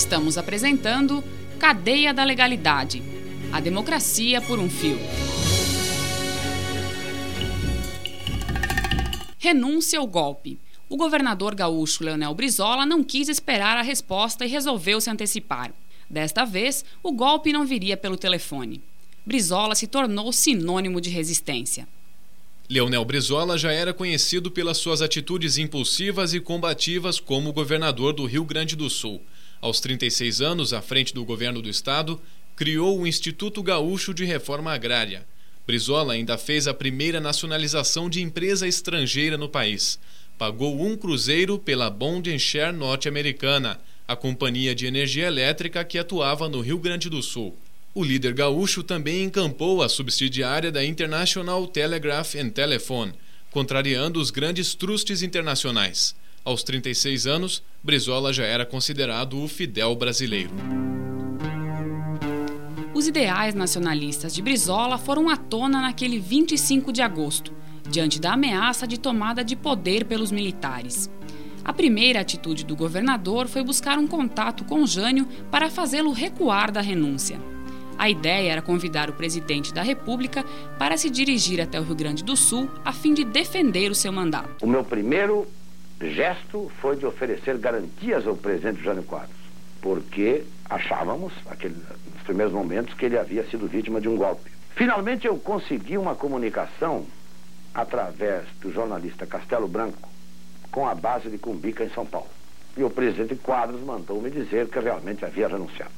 Estamos 0.04 0.36
apresentando 0.36 1.24
Cadeia 1.58 2.12
da 2.12 2.24
Legalidade 2.24 3.02
A 3.50 3.58
Democracia 3.58 4.38
por 4.38 4.58
um 4.58 4.68
Fio. 4.68 4.98
Renúncia 9.38 9.98
ao 9.98 10.06
golpe. 10.06 10.58
O 10.90 10.98
governador 10.98 11.54
gaúcho 11.54 12.04
Leonel 12.04 12.34
Brizola 12.34 12.84
não 12.84 13.02
quis 13.02 13.30
esperar 13.30 13.78
a 13.78 13.82
resposta 13.82 14.44
e 14.44 14.48
resolveu 14.48 15.00
se 15.00 15.08
antecipar. 15.08 15.72
Desta 16.08 16.44
vez, 16.44 16.84
o 17.02 17.10
golpe 17.10 17.50
não 17.50 17.64
viria 17.64 17.96
pelo 17.96 18.18
telefone. 18.18 18.82
Brizola 19.24 19.74
se 19.74 19.86
tornou 19.86 20.30
sinônimo 20.34 21.00
de 21.00 21.08
resistência. 21.08 21.88
Leonel 22.68 23.06
Brizola 23.06 23.56
já 23.56 23.72
era 23.72 23.94
conhecido 23.94 24.50
pelas 24.50 24.76
suas 24.76 25.00
atitudes 25.00 25.56
impulsivas 25.56 26.34
e 26.34 26.40
combativas 26.40 27.18
como 27.18 27.54
governador 27.54 28.12
do 28.12 28.26
Rio 28.26 28.44
Grande 28.44 28.76
do 28.76 28.90
Sul 28.90 29.22
aos 29.64 29.80
36 29.80 30.42
anos, 30.42 30.74
à 30.74 30.82
frente 30.82 31.14
do 31.14 31.24
governo 31.24 31.62
do 31.62 31.70
estado, 31.70 32.20
criou 32.54 33.00
o 33.00 33.06
Instituto 33.06 33.62
Gaúcho 33.62 34.12
de 34.12 34.22
Reforma 34.22 34.70
Agrária. 34.70 35.26
Brizola 35.66 36.12
ainda 36.12 36.36
fez 36.36 36.68
a 36.68 36.74
primeira 36.74 37.18
nacionalização 37.18 38.10
de 38.10 38.20
empresa 38.20 38.68
estrangeira 38.68 39.38
no 39.38 39.48
país. 39.48 39.98
Pagou 40.36 40.78
um 40.78 40.94
cruzeiro 40.98 41.58
pela 41.58 41.88
Bond 41.88 42.38
Share 42.38 42.76
norte-americana, 42.76 43.80
a 44.06 44.14
companhia 44.14 44.74
de 44.74 44.84
energia 44.84 45.28
elétrica 45.28 45.82
que 45.82 45.96
atuava 45.96 46.46
no 46.46 46.60
Rio 46.60 46.78
Grande 46.78 47.08
do 47.08 47.22
Sul. 47.22 47.56
O 47.94 48.04
líder 48.04 48.34
gaúcho 48.34 48.82
também 48.82 49.24
encampou 49.24 49.82
a 49.82 49.88
subsidiária 49.88 50.70
da 50.70 50.84
International 50.84 51.66
Telegraph 51.66 52.34
and 52.34 52.50
Telephone, 52.50 53.14
contrariando 53.50 54.20
os 54.20 54.30
grandes 54.30 54.74
trustes 54.74 55.22
internacionais. 55.22 56.14
Aos 56.44 56.62
36 56.62 57.26
anos, 57.26 57.62
Brizola 57.82 58.30
já 58.30 58.44
era 58.44 58.66
considerado 58.66 59.42
o 59.42 59.48
fidel 59.48 59.96
brasileiro. 59.96 60.50
Os 62.92 63.08
ideais 63.08 63.54
nacionalistas 63.54 64.34
de 64.34 64.42
Brizola 64.42 64.98
foram 64.98 65.30
à 65.30 65.38
tona 65.38 65.80
naquele 65.80 66.18
25 66.18 66.92
de 66.92 67.00
agosto, 67.00 67.50
diante 67.88 68.20
da 68.20 68.34
ameaça 68.34 68.86
de 68.86 69.00
tomada 69.00 69.42
de 69.42 69.56
poder 69.56 70.04
pelos 70.04 70.30
militares. 70.30 71.10
A 71.64 71.72
primeira 71.72 72.20
atitude 72.20 72.66
do 72.66 72.76
governador 72.76 73.48
foi 73.48 73.64
buscar 73.64 73.98
um 73.98 74.06
contato 74.06 74.64
com 74.64 74.86
Jânio 74.86 75.26
para 75.50 75.70
fazê-lo 75.70 76.12
recuar 76.12 76.70
da 76.70 76.82
renúncia. 76.82 77.40
A 77.96 78.10
ideia 78.10 78.52
era 78.52 78.60
convidar 78.60 79.08
o 79.08 79.14
presidente 79.14 79.72
da 79.72 79.80
República 79.80 80.44
para 80.78 80.98
se 80.98 81.08
dirigir 81.08 81.58
até 81.58 81.80
o 81.80 81.84
Rio 81.84 81.94
Grande 81.94 82.22
do 82.22 82.36
Sul 82.36 82.68
a 82.84 82.92
fim 82.92 83.14
de 83.14 83.24
defender 83.24 83.90
o 83.90 83.94
seu 83.94 84.12
mandato. 84.12 84.62
O 84.62 84.68
meu 84.68 84.84
primeiro 84.84 85.46
gesto 86.00 86.70
foi 86.80 86.96
de 86.96 87.06
oferecer 87.06 87.58
garantias 87.58 88.26
ao 88.26 88.36
presidente 88.36 88.82
Jânio 88.82 89.04
Quadros, 89.04 89.36
porque 89.80 90.44
achávamos, 90.68 91.32
aquele, 91.46 91.74
nos 91.74 92.22
primeiros 92.24 92.52
momentos, 92.52 92.94
que 92.94 93.06
ele 93.06 93.18
havia 93.18 93.44
sido 93.44 93.66
vítima 93.66 94.00
de 94.00 94.08
um 94.08 94.16
golpe. 94.16 94.50
Finalmente 94.74 95.26
eu 95.26 95.38
consegui 95.38 95.96
uma 95.96 96.14
comunicação 96.14 97.06
através 97.74 98.44
do 98.60 98.72
jornalista 98.72 99.26
Castelo 99.26 99.68
Branco 99.68 100.08
com 100.70 100.88
a 100.88 100.94
base 100.94 101.28
de 101.28 101.38
Cumbica 101.38 101.84
em 101.84 101.90
São 101.90 102.04
Paulo. 102.04 102.28
E 102.76 102.82
o 102.82 102.90
presidente 102.90 103.36
Quadros 103.36 103.80
mandou 103.82 104.20
me 104.20 104.30
dizer 104.30 104.68
que 104.68 104.80
realmente 104.80 105.24
havia 105.24 105.46
renunciado. 105.46 105.92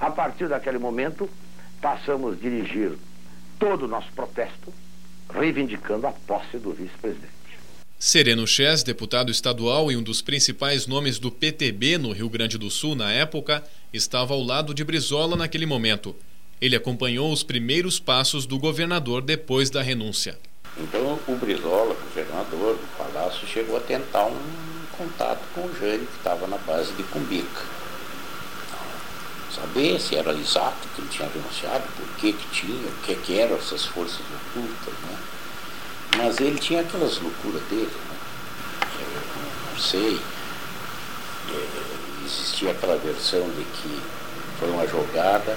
A 0.00 0.10
partir 0.10 0.48
daquele 0.48 0.78
momento, 0.78 1.28
passamos 1.80 2.34
a 2.34 2.40
dirigir 2.40 2.96
todo 3.58 3.84
o 3.84 3.88
nosso 3.88 4.10
protesto, 4.12 4.72
reivindicando 5.30 6.06
a 6.06 6.12
posse 6.12 6.56
do 6.56 6.72
vice-presidente. 6.72 7.35
Sereno 7.98 8.46
Chess, 8.46 8.82
deputado 8.82 9.32
estadual 9.32 9.90
e 9.90 9.96
um 9.96 10.02
dos 10.02 10.20
principais 10.20 10.86
nomes 10.86 11.18
do 11.18 11.30
PTB 11.30 11.96
no 11.96 12.12
Rio 12.12 12.28
Grande 12.28 12.58
do 12.58 12.70
Sul 12.70 12.94
na 12.94 13.10
época, 13.10 13.64
estava 13.90 14.34
ao 14.34 14.42
lado 14.42 14.74
de 14.74 14.84
Brizola 14.84 15.34
naquele 15.34 15.64
momento. 15.64 16.14
Ele 16.60 16.76
acompanhou 16.76 17.32
os 17.32 17.42
primeiros 17.42 17.98
passos 17.98 18.44
do 18.44 18.58
governador 18.58 19.22
depois 19.22 19.70
da 19.70 19.80
renúncia. 19.80 20.38
Então 20.76 21.18
o 21.26 21.36
Brizola, 21.36 21.94
governador 21.94 22.76
do 22.76 22.98
Palácio, 22.98 23.46
chegou 23.48 23.78
a 23.78 23.80
tentar 23.80 24.26
um 24.26 24.38
contato 24.98 25.40
com 25.54 25.62
o 25.62 25.74
Jânio, 25.80 26.06
que 26.06 26.18
estava 26.18 26.46
na 26.46 26.58
base 26.58 26.92
de 26.92 27.02
Cumbica. 27.04 27.64
Saber 29.54 29.98
se 29.98 30.16
era 30.16 30.34
exato 30.34 30.86
que 30.94 31.00
ele 31.00 31.08
tinha 31.08 31.30
renunciado, 31.30 31.84
por 31.96 32.16
que 32.16 32.34
que 32.34 32.50
tinha, 32.50 32.88
o 32.88 33.02
que 33.06 33.14
que 33.14 33.38
eram 33.38 33.56
essas 33.56 33.86
forças 33.86 34.20
ocultas, 34.20 34.92
né? 34.92 35.18
Mas 36.16 36.40
ele 36.40 36.58
tinha 36.58 36.80
aquelas 36.80 37.18
loucuras 37.18 37.62
dele, 37.68 37.92
né? 38.08 38.16
Não 39.72 39.78
sei. 39.78 40.20
É, 41.50 42.24
existia 42.24 42.70
aquela 42.70 42.96
versão 42.96 43.48
de 43.50 43.64
que 43.64 44.02
foi 44.58 44.70
uma 44.70 44.86
jogada 44.86 45.56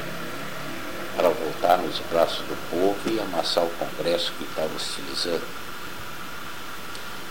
para 1.16 1.30
voltar 1.30 1.78
nos 1.78 2.00
braços 2.12 2.40
do 2.40 2.58
povo 2.70 2.98
e 3.10 3.20
amassar 3.20 3.64
o 3.64 3.70
Congresso 3.72 4.34
que 4.38 4.44
estava 4.44 4.74
hostilizando. 4.76 5.44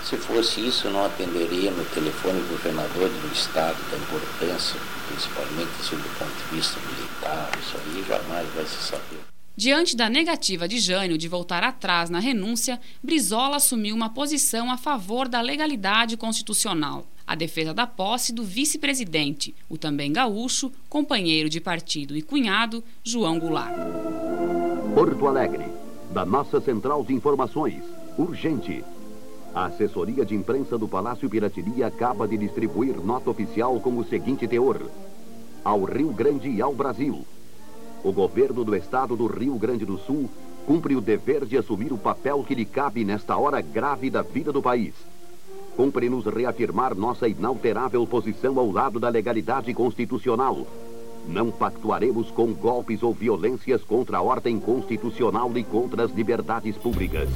Se 0.05 0.17
fosse 0.17 0.67
isso, 0.67 0.89
não 0.89 1.05
atenderia 1.05 1.71
no 1.71 1.85
telefone 1.85 2.41
o 2.41 2.49
governador 2.49 3.09
do 3.11 3.33
estado 3.33 3.77
da 3.91 3.97
importância, 3.99 4.81
principalmente 5.07 5.71
sob 5.83 6.01
o 6.01 6.19
ponto 6.19 6.33
de 6.33 6.57
vista 6.57 6.81
militar. 6.81 7.51
Isso 7.61 7.77
aí 7.77 8.05
jamais 8.09 8.49
vai 8.55 8.65
se 8.65 8.83
saber. 8.83 9.38
Diante 9.59 9.97
da 9.97 10.09
negativa 10.09 10.69
de 10.69 10.79
Jânio 10.79 11.19
de 11.19 11.27
voltar 11.27 11.65
atrás 11.65 12.09
na 12.09 12.21
renúncia, 12.21 12.79
Brizola 13.03 13.57
assumiu 13.57 13.93
uma 13.93 14.09
posição 14.09 14.71
a 14.71 14.77
favor 14.77 15.27
da 15.27 15.41
legalidade 15.41 16.17
constitucional, 16.17 17.05
a 17.27 17.35
defesa 17.35 17.75
da 17.75 17.85
posse 17.85 18.33
do 18.33 18.45
vice-presidente, 18.45 19.53
o 19.69 19.77
também 19.77 20.13
gaúcho, 20.13 20.71
companheiro 20.89 21.49
de 21.49 21.61
partido 21.61 22.17
e 22.17 22.23
cunhado, 22.23 22.85
João 23.03 23.41
Goulart. 23.41 23.75
Porto 24.95 25.27
Alegre, 25.27 25.65
da 26.13 26.25
nossa 26.25 26.61
central 26.61 27.05
de 27.05 27.13
informações, 27.13 27.83
urgente. 28.17 28.85
A 29.53 29.65
assessoria 29.65 30.25
de 30.25 30.37
imprensa 30.37 30.79
do 30.79 30.87
Palácio 30.87 31.29
Piratiria 31.29 31.89
acaba 31.89 32.29
de 32.29 32.37
distribuir 32.37 32.95
nota 33.05 33.29
oficial 33.29 33.81
com 33.81 33.99
o 33.99 34.05
seguinte 34.05 34.47
teor: 34.47 34.89
Ao 35.65 35.83
Rio 35.83 36.13
Grande 36.13 36.49
e 36.49 36.63
ao 36.63 36.73
Brasil 36.73 37.27
o 38.05 38.13
governo 38.13 38.65
do 38.65 38.75
estado 38.75 39.17
do 39.17 39.27
Rio 39.27 39.55
Grande 39.59 39.85
do 39.85 39.99
Sul 39.99 40.29
cumpre 40.67 40.95
o 40.95 41.01
dever 41.01 41.45
de 41.47 41.57
assumir 41.57 41.93
o 41.93 41.99
papel 41.99 42.45
que 42.45 42.55
lhe 42.55 42.65
cabe 42.65 43.05
nesta 43.05 43.37
hora 43.37 43.61
grave 43.61 44.11
da 44.11 44.23
vida 44.23 44.53
do 44.53 44.63
país. 44.63 44.95
Cumpre-nos 45.77 46.27
reafirmar 46.27 46.95
nossa 46.95 47.29
inalterável 47.29 48.07
posição 48.07 48.59
ao 48.59 48.71
lado 48.71 48.99
da 48.99 49.09
legalidade 49.09 49.73
constitucional. 49.73 50.67
Não 51.29 51.51
pactuaremos 51.51 52.31
com 52.31 52.55
golpes 52.55 53.03
ou 53.03 53.13
violências 53.13 53.83
contra 53.83 54.17
a 54.17 54.23
ordem 54.23 54.59
constitucional 54.59 55.53
e 55.59 55.63
contra 55.63 56.05
as 56.05 56.11
liberdades 56.11 56.75
públicas. 56.77 57.29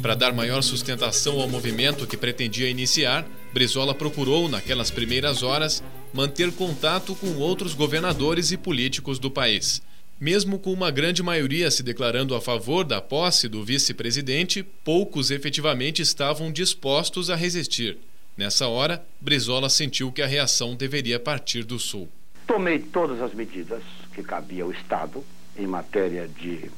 Para 0.00 0.14
dar 0.14 0.32
maior 0.32 0.62
sustentação 0.62 1.40
ao 1.40 1.48
movimento 1.48 2.06
que 2.06 2.16
pretendia 2.16 2.70
iniciar, 2.70 3.26
Brizola 3.52 3.92
procurou, 3.92 4.48
naquelas 4.48 4.90
primeiras 4.90 5.42
horas, 5.42 5.82
manter 6.14 6.52
contato 6.52 7.14
com 7.16 7.38
outros 7.38 7.74
governadores 7.74 8.52
e 8.52 8.56
políticos 8.56 9.18
do 9.18 9.30
país. 9.30 9.82
Mesmo 10.20 10.56
com 10.56 10.72
uma 10.72 10.92
grande 10.92 11.24
maioria 11.24 11.72
se 11.72 11.82
declarando 11.82 12.36
a 12.36 12.40
favor 12.40 12.84
da 12.84 13.00
posse 13.00 13.48
do 13.48 13.64
vice-presidente, 13.64 14.62
poucos 14.84 15.32
efetivamente 15.32 16.00
estavam 16.00 16.52
dispostos 16.52 17.28
a 17.28 17.34
resistir. 17.34 17.98
Nessa 18.36 18.68
hora, 18.68 19.04
Brizola 19.20 19.68
sentiu 19.68 20.12
que 20.12 20.22
a 20.22 20.26
reação 20.26 20.76
deveria 20.76 21.18
partir 21.18 21.64
do 21.64 21.80
Sul. 21.80 22.08
Tomei 22.52 22.80
todas 22.80 23.22
as 23.22 23.32
medidas 23.32 23.82
que 24.12 24.22
cabia 24.22 24.64
ao 24.64 24.70
Estado 24.70 25.24
em 25.56 25.66
matéria 25.66 26.28
de 26.28 26.70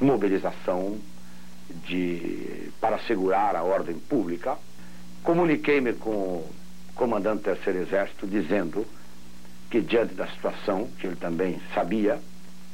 mobilização 0.00 0.96
de, 1.88 2.70
para 2.80 2.94
assegurar 2.94 3.56
a 3.56 3.64
ordem 3.64 3.98
pública. 3.98 4.56
Comuniquei-me 5.24 5.92
com 5.94 6.48
comandante 6.94 7.38
do 7.38 7.42
Terceiro 7.42 7.80
Exército, 7.80 8.28
dizendo 8.28 8.86
que, 9.72 9.80
diante 9.80 10.14
da 10.14 10.28
situação, 10.28 10.88
que 11.00 11.08
ele 11.08 11.16
também 11.16 11.60
sabia, 11.74 12.20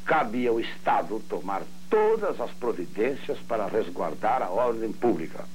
cabia 0.04 0.50
ao 0.50 0.60
Estado 0.60 1.18
tomar 1.30 1.62
todas 1.88 2.38
as 2.38 2.50
providências 2.50 3.38
para 3.48 3.66
resguardar 3.66 4.42
a 4.42 4.50
ordem 4.50 4.92
pública. 4.92 5.46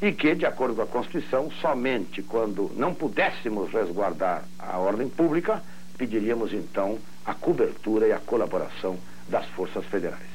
E 0.00 0.12
que, 0.12 0.34
de 0.34 0.46
acordo 0.46 0.76
com 0.76 0.82
a 0.82 0.86
Constituição, 0.86 1.50
somente 1.60 2.22
quando 2.22 2.72
não 2.74 2.94
pudéssemos 2.94 3.70
resguardar 3.70 4.44
a 4.58 4.78
ordem 4.78 5.10
pública, 5.10 5.62
pediríamos 6.00 6.54
então 6.54 6.98
a 7.26 7.34
cobertura 7.34 8.06
e 8.08 8.12
a 8.12 8.18
colaboração 8.18 8.96
das 9.28 9.44
forças 9.48 9.84
federais. 9.84 10.30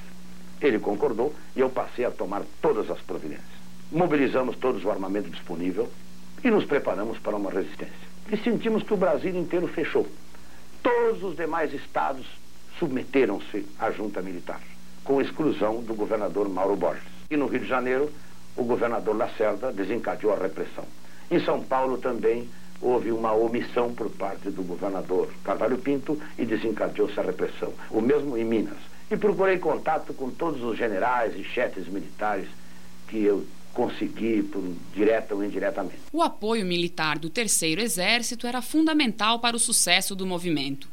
Ele 0.61 0.77
concordou 0.77 1.33
e 1.55 1.59
eu 1.59 1.71
passei 1.71 2.05
a 2.05 2.11
tomar 2.11 2.43
todas 2.61 2.91
as 2.91 3.01
providências. 3.01 3.55
Mobilizamos 3.91 4.55
todos 4.57 4.85
o 4.85 4.91
armamento 4.91 5.27
disponível, 5.27 5.89
e 6.43 6.51
nos 6.51 6.65
preparamos 6.65 7.17
para 7.17 7.35
uma 7.35 7.49
resistência. 7.49 8.07
E 8.31 8.37
sentimos 8.37 8.83
que 8.83 8.93
o 8.93 8.97
Brasil 8.97 9.35
inteiro 9.35 9.67
fechou. 9.67 10.05
Todos 10.83 11.23
os 11.23 11.35
demais 11.35 11.73
estados 11.73 12.27
submeteram-se 12.77 13.65
à 13.79 13.89
junta 13.89 14.21
militar, 14.21 14.61
com 15.03 15.19
exclusão 15.19 15.81
do 15.81 15.95
governador 15.95 16.47
Mauro 16.47 16.75
Borges. 16.75 17.07
E 17.31 17.35
no 17.35 17.47
Rio 17.47 17.61
de 17.61 17.67
Janeiro, 17.67 18.11
o 18.55 18.63
governador 18.63 19.17
Lacerda 19.17 19.73
desencadeou 19.73 20.31
a 20.33 20.37
repressão. 20.37 20.85
Em 21.31 21.43
São 21.43 21.63
Paulo 21.63 21.97
também 21.97 22.47
houve 22.81 23.11
uma 23.11 23.33
omissão 23.33 23.93
por 23.93 24.09
parte 24.09 24.49
do 24.49 24.63
governador 24.63 25.29
Carvalho 25.43 25.77
Pinto 25.77 26.19
e 26.37 26.45
desencadeou-se 26.45 27.19
a 27.19 27.23
repressão. 27.23 27.73
O 27.89 28.01
mesmo 28.01 28.37
em 28.37 28.43
Minas. 28.43 28.77
E 29.09 29.15
procurei 29.15 29.57
contato 29.57 30.13
com 30.13 30.29
todos 30.29 30.61
os 30.63 30.77
generais 30.77 31.35
e 31.35 31.43
chefes 31.43 31.87
militares 31.87 32.47
que 33.07 33.23
eu 33.23 33.45
conseguir, 33.73 34.43
por 34.43 34.63
direta 34.93 35.35
ou 35.35 35.43
indiretamente. 35.43 35.99
O 36.11 36.21
apoio 36.21 36.65
militar 36.65 37.19
do 37.19 37.29
Terceiro 37.29 37.81
Exército 37.81 38.47
era 38.47 38.61
fundamental 38.61 39.39
para 39.39 39.55
o 39.55 39.59
sucesso 39.59 40.15
do 40.15 40.25
movimento. 40.25 40.87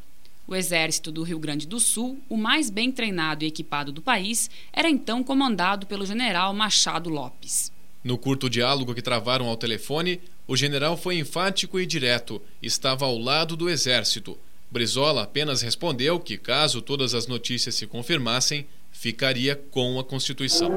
O 0.46 0.54
Exército 0.54 1.12
do 1.12 1.22
Rio 1.22 1.38
Grande 1.38 1.66
do 1.66 1.78
Sul, 1.78 2.18
o 2.28 2.36
mais 2.36 2.68
bem 2.68 2.90
treinado 2.90 3.44
e 3.44 3.46
equipado 3.46 3.92
do 3.92 4.02
país, 4.02 4.50
era 4.72 4.90
então 4.90 5.22
comandado 5.22 5.86
pelo 5.86 6.04
general 6.04 6.52
Machado 6.52 7.08
Lopes. 7.08 7.70
No 8.02 8.18
curto 8.18 8.50
diálogo 8.50 8.94
que 8.94 9.00
travaram 9.00 9.46
ao 9.46 9.56
telefone, 9.56 10.20
o 10.46 10.56
general 10.56 10.96
foi 10.96 11.18
enfático 11.18 11.78
e 11.78 11.86
direto: 11.86 12.42
estava 12.62 13.04
ao 13.04 13.18
lado 13.18 13.56
do 13.56 13.70
Exército. 13.70 14.38
Brizola 14.70 15.22
apenas 15.22 15.60
respondeu 15.60 16.18
que, 16.18 16.38
caso 16.38 16.80
todas 16.80 17.14
as 17.14 17.26
notícias 17.26 17.74
se 17.74 17.86
confirmassem, 17.86 18.66
ficaria 18.90 19.54
com 19.54 19.98
a 19.98 20.04
Constituição. 20.04 20.70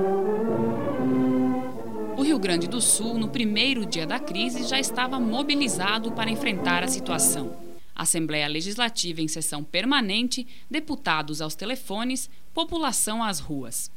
O 2.17 2.21
Rio 2.21 2.39
Grande 2.39 2.67
do 2.67 2.81
Sul, 2.81 3.17
no 3.17 3.29
primeiro 3.29 3.85
dia 3.85 4.05
da 4.05 4.19
crise, 4.19 4.67
já 4.67 4.79
estava 4.79 5.19
mobilizado 5.19 6.11
para 6.11 6.29
enfrentar 6.29 6.83
a 6.83 6.87
situação. 6.87 7.57
Assembleia 7.95 8.47
Legislativa 8.47 9.21
em 9.21 9.27
sessão 9.27 9.63
permanente, 9.63 10.45
deputados 10.69 11.41
aos 11.41 11.55
telefones, 11.55 12.29
população 12.53 13.23
às 13.23 13.39
ruas. 13.39 13.89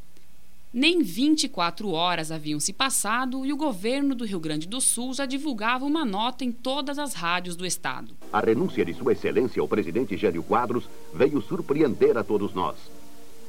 Nem 0.72 1.02
24 1.02 1.90
horas 1.92 2.30
haviam 2.30 2.60
se 2.60 2.74
passado 2.74 3.46
e 3.46 3.52
o 3.54 3.56
governo 3.56 4.14
do 4.14 4.26
Rio 4.26 4.38
Grande 4.38 4.68
do 4.68 4.82
Sul 4.82 5.14
já 5.14 5.24
divulgava 5.24 5.86
uma 5.86 6.04
nota 6.04 6.44
em 6.44 6.52
todas 6.52 6.98
as 6.98 7.14
rádios 7.14 7.56
do 7.56 7.64
estado. 7.64 8.14
A 8.30 8.40
renúncia 8.40 8.84
de 8.84 8.92
Sua 8.92 9.12
Excelência, 9.12 9.64
o 9.64 9.68
presidente 9.68 10.14
Gélio 10.14 10.42
Quadros, 10.42 10.86
veio 11.14 11.40
surpreender 11.40 12.18
a 12.18 12.22
todos 12.22 12.52
nós. 12.52 12.76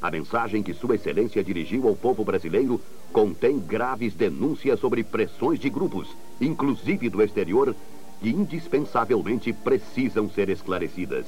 A 0.01 0.09
mensagem 0.09 0.63
que 0.63 0.73
Sua 0.73 0.95
Excelência 0.95 1.43
dirigiu 1.43 1.89
ao 1.89 1.95
povo 1.95 2.23
brasileiro 2.23 2.79
contém 3.11 3.59
graves 3.59 4.13
denúncias 4.13 4.79
sobre 4.79 5.03
pressões 5.03 5.59
de 5.59 5.69
grupos, 5.69 6.07
inclusive 6.39 7.09
do 7.09 7.21
exterior, 7.21 7.75
que 8.21 8.29
indispensavelmente 8.29 9.51
precisam 9.51 10.29
ser 10.29 10.47
esclarecidas. 10.47 11.25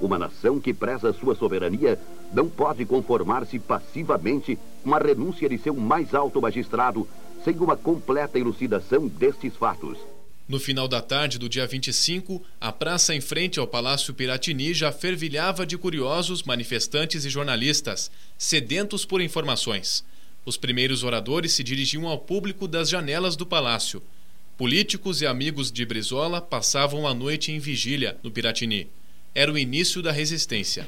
Uma 0.00 0.18
nação 0.18 0.60
que 0.60 0.72
preza 0.72 1.12
sua 1.12 1.34
soberania 1.34 1.98
não 2.32 2.48
pode 2.48 2.84
conformar-se 2.84 3.58
passivamente 3.58 4.58
com 4.84 4.94
a 4.94 4.98
renúncia 4.98 5.48
de 5.48 5.58
seu 5.58 5.74
mais 5.74 6.14
alto 6.14 6.40
magistrado 6.40 7.06
sem 7.44 7.56
uma 7.56 7.76
completa 7.76 8.38
elucidação 8.38 9.08
destes 9.08 9.56
fatos. 9.56 9.98
No 10.48 10.58
final 10.58 10.88
da 10.88 11.02
tarde 11.02 11.38
do 11.38 11.48
dia 11.48 11.66
25, 11.66 12.42
a 12.60 12.72
praça 12.72 13.14
em 13.14 13.20
frente 13.20 13.58
ao 13.58 13.66
Palácio 13.66 14.14
Piratini 14.14 14.72
já 14.72 14.90
fervilhava 14.90 15.66
de 15.66 15.76
curiosos, 15.76 16.42
manifestantes 16.42 17.24
e 17.24 17.28
jornalistas, 17.28 18.10
sedentos 18.38 19.04
por 19.04 19.20
informações. 19.20 20.04
Os 20.46 20.56
primeiros 20.56 21.02
oradores 21.02 21.52
se 21.52 21.64
dirigiam 21.64 22.06
ao 22.06 22.18
público 22.18 22.66
das 22.66 22.88
janelas 22.88 23.36
do 23.36 23.44
palácio. 23.44 24.02
Políticos 24.56 25.20
e 25.20 25.26
amigos 25.26 25.70
de 25.70 25.84
Brizola 25.84 26.40
passavam 26.40 27.06
a 27.06 27.12
noite 27.12 27.52
em 27.52 27.58
vigília 27.58 28.16
no 28.22 28.30
Piratini 28.30 28.88
era 29.34 29.52
o 29.52 29.58
início 29.58 30.02
da 30.02 30.10
resistência. 30.10 30.86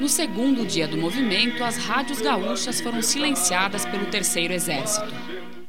No 0.00 0.08
segundo 0.08 0.66
dia 0.66 0.88
do 0.88 0.96
movimento, 0.96 1.62
as 1.62 1.76
rádios 1.76 2.20
gaúchas 2.20 2.80
foram 2.80 3.02
silenciadas 3.02 3.84
pelo 3.84 4.06
Terceiro 4.06 4.52
Exército. 4.52 5.08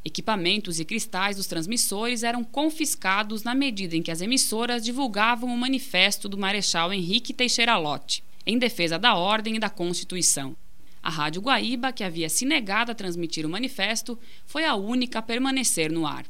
Equipamentos 0.04 0.80
e 0.80 0.86
cristais 0.86 1.36
dos 1.38 1.46
transmissores 1.46 2.24
eram 2.24 2.44
confiscados 2.44 3.44
na 3.44 3.54
medida 3.54 3.96
em 3.96 4.02
que 4.02 4.10
as 4.10 4.22
emissoras 4.22 4.84
divulgavam 4.84 5.54
o 5.54 5.58
manifesto 5.58 6.28
do 6.28 6.38
Marechal 6.38 6.92
Henrique 6.92 7.34
Teixeira 7.34 7.78
Lott, 7.78 8.24
em 8.46 8.58
defesa 8.58 8.98
da 8.98 9.16
ordem 9.16 9.58
e 9.58 9.60
da 9.60 9.70
Constituição. 9.70 10.56
A 11.04 11.10
Rádio 11.10 11.42
Guaíba, 11.42 11.92
que 11.92 12.04
havia 12.04 12.30
se 12.30 12.46
negado 12.46 12.92
a 12.92 12.96
transmitir 12.96 13.46
o 13.46 13.50
manifesto, 13.50 14.18
foi 14.46 14.66
a 14.66 14.76
única 14.76 15.20
a 15.20 15.22
permanecer 15.22 15.92
no 15.92 16.08
ar. 16.08 16.26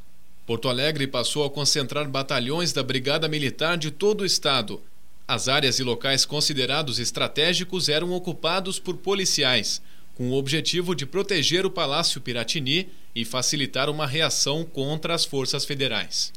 Porto 0.45 0.67
Alegre 0.67 1.08
passou 1.08 1.45
a 1.45 1.49
concentrar 1.49 2.10
batalhões 2.10 2.73
da 2.73 2.82
Brigada 2.84 3.27
Militar 3.27 3.77
de 3.77 3.91
todo 3.91 4.21
o 4.21 4.25
estado. 4.25 4.82
As 5.27 5.47
áreas 5.47 5.80
e 5.80 5.84
locais 5.84 6.25
considerados 6.25 6.99
estratégicos 6.99 7.88
eram 7.88 8.12
ocupados 8.12 8.80
por 8.80 8.97
policiais, 8.97 9.82
com 10.15 10.30
o 10.30 10.34
objetivo 10.34 10.93
de 10.93 11.06
proteger 11.06 11.65
o 11.65 11.71
Palácio 11.71 12.19
Piratini 12.19 12.89
e 13.15 13.23
facilitar 13.23 13.89
uma 13.89 14.06
reação 14.06 14.65
contra 14.65 15.13
as 15.13 15.23
forças 15.23 15.63
federais. 15.63 16.34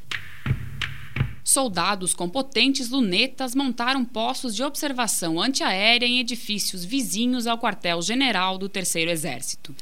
Soldados 1.42 2.14
com 2.14 2.28
potentes 2.28 2.88
lunetas 2.88 3.54
montaram 3.54 4.04
postos 4.04 4.54
de 4.54 4.62
observação 4.62 5.40
antiaérea 5.40 6.06
em 6.06 6.18
edifícios 6.18 6.84
vizinhos 6.84 7.46
ao 7.46 7.58
quartel-general 7.58 8.56
do 8.56 8.68
Terceiro 8.68 9.10
Exército. 9.10 9.74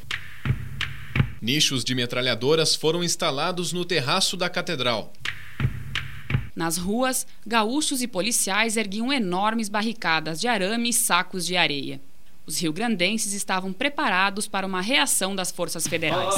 Nichos 1.40 1.84
de 1.84 1.94
metralhadoras 1.94 2.74
foram 2.74 3.02
instalados 3.02 3.72
no 3.72 3.84
terraço 3.84 4.36
da 4.36 4.48
catedral. 4.48 5.12
Nas 6.54 6.76
ruas, 6.76 7.26
gaúchos 7.46 8.02
e 8.02 8.06
policiais 8.06 8.76
erguiam 8.76 9.12
enormes 9.12 9.68
barricadas 9.68 10.40
de 10.40 10.46
arame 10.46 10.90
e 10.90 10.92
sacos 10.92 11.46
de 11.46 11.56
areia. 11.56 12.00
Os 12.46 12.60
rio-grandenses 12.60 13.32
estavam 13.32 13.72
preparados 13.72 14.46
para 14.46 14.66
uma 14.66 14.80
reação 14.80 15.34
das 15.34 15.50
forças 15.50 15.86
federais. 15.86 16.34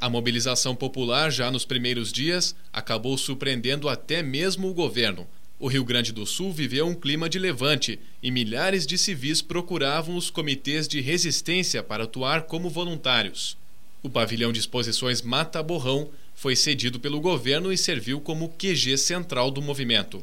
A 0.00 0.08
mobilização 0.08 0.74
popular, 0.74 1.30
já 1.30 1.50
nos 1.50 1.64
primeiros 1.64 2.12
dias, 2.12 2.54
acabou 2.72 3.18
surpreendendo 3.18 3.88
até 3.88 4.22
mesmo 4.22 4.68
o 4.68 4.74
governo, 4.74 5.26
o 5.58 5.68
Rio 5.68 5.84
Grande 5.84 6.12
do 6.12 6.26
Sul 6.26 6.52
viveu 6.52 6.86
um 6.86 6.94
clima 6.94 7.28
de 7.28 7.38
levante 7.38 7.98
e 8.22 8.30
milhares 8.30 8.86
de 8.86 8.98
civis 8.98 9.40
procuravam 9.40 10.16
os 10.16 10.28
comitês 10.28 10.86
de 10.86 11.00
resistência 11.00 11.82
para 11.82 12.04
atuar 12.04 12.42
como 12.42 12.68
voluntários. 12.68 13.56
O 14.02 14.10
pavilhão 14.10 14.52
de 14.52 14.60
exposições 14.60 15.22
Mata 15.22 15.62
Borrão 15.62 16.10
foi 16.34 16.54
cedido 16.54 17.00
pelo 17.00 17.20
governo 17.20 17.72
e 17.72 17.78
serviu 17.78 18.20
como 18.20 18.50
QG 18.50 18.98
central 18.98 19.50
do 19.50 19.62
movimento. 19.62 20.22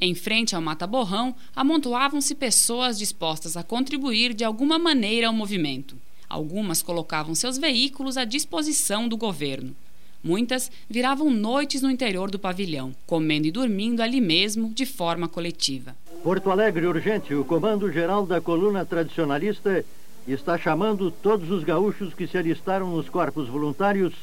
Em 0.00 0.16
frente 0.16 0.56
ao 0.56 0.60
Mata 0.60 0.84
Borrão, 0.84 1.32
amontoavam-se 1.54 2.34
pessoas 2.34 2.98
dispostas 2.98 3.56
a 3.56 3.62
contribuir 3.62 4.34
de 4.34 4.42
alguma 4.42 4.80
maneira 4.80 5.28
ao 5.28 5.32
movimento. 5.32 5.96
Algumas 6.28 6.82
colocavam 6.82 7.36
seus 7.36 7.56
veículos 7.56 8.16
à 8.16 8.24
disposição 8.24 9.06
do 9.06 9.16
governo. 9.16 9.76
Muitas 10.24 10.70
viravam 10.88 11.30
noites 11.30 11.82
no 11.82 11.90
interior 11.90 12.30
do 12.30 12.38
pavilhão, 12.38 12.94
comendo 13.06 13.48
e 13.48 13.50
dormindo 13.50 14.00
ali 14.00 14.20
mesmo, 14.20 14.72
de 14.72 14.86
forma 14.86 15.28
coletiva. 15.28 15.96
Porto 16.22 16.50
Alegre 16.50 16.86
urgente, 16.86 17.34
o 17.34 17.44
Comando 17.44 17.90
Geral 17.90 18.24
da 18.24 18.40
Coluna 18.40 18.84
Tradicionalista 18.84 19.84
está 20.28 20.56
chamando 20.56 21.10
todos 21.10 21.50
os 21.50 21.64
gaúchos 21.64 22.14
que 22.14 22.28
se 22.28 22.38
alistaram 22.38 22.88
nos 22.88 23.08
corpos 23.08 23.48
voluntários 23.48 24.14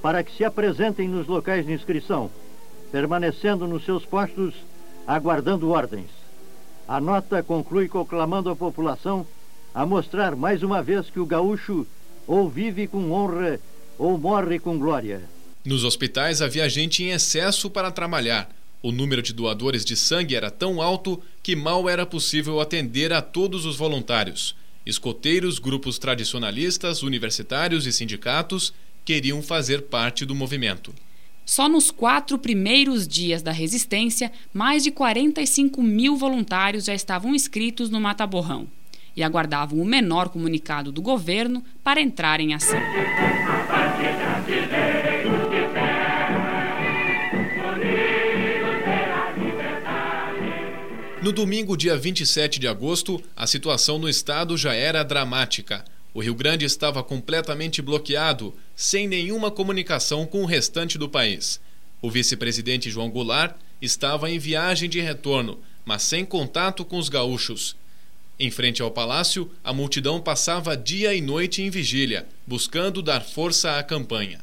para 0.00 0.22
que 0.22 0.34
se 0.34 0.44
apresentem 0.44 1.08
nos 1.08 1.26
locais 1.26 1.66
de 1.66 1.72
inscrição, 1.72 2.30
permanecendo 2.90 3.66
nos 3.66 3.84
seus 3.84 4.06
postos, 4.06 4.54
aguardando 5.06 5.70
ordens. 5.70 6.10
A 6.88 6.98
nota 6.98 7.42
conclui 7.42 7.88
conclamando 7.88 8.48
a 8.48 8.56
população 8.56 9.26
a 9.74 9.84
mostrar 9.84 10.34
mais 10.34 10.62
uma 10.62 10.82
vez 10.82 11.10
que 11.10 11.20
o 11.20 11.26
gaúcho 11.26 11.86
ou 12.26 12.48
vive 12.48 12.86
com 12.86 13.12
honra 13.12 13.60
ou 13.98 14.16
morre 14.16 14.58
com 14.58 14.78
glória. 14.78 15.33
Nos 15.64 15.82
hospitais 15.82 16.42
havia 16.42 16.68
gente 16.68 17.02
em 17.02 17.12
excesso 17.12 17.70
para 17.70 17.90
trabalhar. 17.90 18.54
O 18.82 18.92
número 18.92 19.22
de 19.22 19.32
doadores 19.32 19.82
de 19.82 19.96
sangue 19.96 20.34
era 20.34 20.50
tão 20.50 20.82
alto 20.82 21.22
que 21.42 21.56
mal 21.56 21.88
era 21.88 22.04
possível 22.04 22.60
atender 22.60 23.14
a 23.14 23.22
todos 23.22 23.64
os 23.64 23.74
voluntários. 23.74 24.54
Escoteiros, 24.84 25.58
grupos 25.58 25.98
tradicionalistas, 25.98 27.02
universitários 27.02 27.86
e 27.86 27.92
sindicatos 27.92 28.74
queriam 29.06 29.40
fazer 29.40 29.82
parte 29.84 30.26
do 30.26 30.34
movimento. 30.34 30.94
Só 31.46 31.66
nos 31.66 31.90
quatro 31.90 32.38
primeiros 32.38 33.08
dias 33.08 33.42
da 33.42 33.52
resistência, 33.52 34.30
mais 34.52 34.84
de 34.84 34.90
45 34.90 35.82
mil 35.82 36.14
voluntários 36.14 36.84
já 36.84 36.94
estavam 36.94 37.34
inscritos 37.34 37.88
no 37.88 37.98
Mata 37.98 38.26
Borrão 38.26 38.68
e 39.16 39.22
aguardavam 39.22 39.80
o 39.80 39.84
menor 39.84 40.28
comunicado 40.28 40.92
do 40.92 41.00
governo 41.00 41.64
para 41.82 42.02
entrar 42.02 42.38
em 42.38 42.52
ação. 42.52 42.80
No 51.24 51.32
domingo, 51.32 51.74
dia 51.74 51.96
27 51.96 52.60
de 52.60 52.68
agosto, 52.68 53.18
a 53.34 53.46
situação 53.46 53.98
no 53.98 54.10
estado 54.10 54.58
já 54.58 54.74
era 54.74 55.02
dramática. 55.02 55.82
O 56.12 56.20
Rio 56.20 56.34
Grande 56.34 56.66
estava 56.66 57.02
completamente 57.02 57.80
bloqueado, 57.80 58.54
sem 58.76 59.08
nenhuma 59.08 59.50
comunicação 59.50 60.26
com 60.26 60.42
o 60.42 60.46
restante 60.46 60.98
do 60.98 61.08
país. 61.08 61.58
O 62.02 62.10
vice-presidente 62.10 62.90
João 62.90 63.08
Goulart 63.08 63.56
estava 63.80 64.30
em 64.30 64.38
viagem 64.38 64.86
de 64.86 65.00
retorno, 65.00 65.58
mas 65.82 66.02
sem 66.02 66.26
contato 66.26 66.84
com 66.84 66.98
os 66.98 67.08
gaúchos. 67.08 67.74
Em 68.38 68.50
frente 68.50 68.82
ao 68.82 68.90
palácio, 68.90 69.50
a 69.64 69.72
multidão 69.72 70.20
passava 70.20 70.76
dia 70.76 71.14
e 71.14 71.22
noite 71.22 71.62
em 71.62 71.70
vigília, 71.70 72.26
buscando 72.46 73.00
dar 73.00 73.22
força 73.22 73.78
à 73.78 73.82
campanha. 73.82 74.42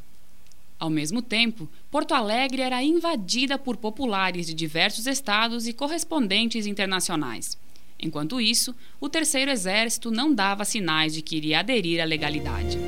Ao 0.81 0.89
mesmo 0.89 1.21
tempo, 1.21 1.69
Porto 1.91 2.15
Alegre 2.15 2.63
era 2.63 2.81
invadida 2.81 3.55
por 3.55 3.77
populares 3.77 4.47
de 4.47 4.53
diversos 4.55 5.05
estados 5.05 5.67
e 5.67 5.73
correspondentes 5.73 6.65
internacionais. 6.65 7.55
Enquanto 7.99 8.41
isso, 8.41 8.75
o 8.99 9.07
Terceiro 9.07 9.51
Exército 9.51 10.09
não 10.09 10.33
dava 10.33 10.65
sinais 10.65 11.13
de 11.13 11.21
que 11.21 11.37
iria 11.37 11.59
aderir 11.59 12.01
à 12.01 12.03
legalidade. 12.03 12.79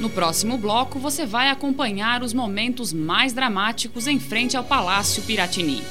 No 0.00 0.08
próximo 0.08 0.56
bloco, 0.56 0.98
você 0.98 1.26
vai 1.26 1.50
acompanhar 1.50 2.22
os 2.22 2.32
momentos 2.32 2.94
mais 2.94 3.34
dramáticos 3.34 4.06
em 4.06 4.18
frente 4.18 4.56
ao 4.56 4.64
Palácio 4.64 5.22
Piratini. 5.24 5.82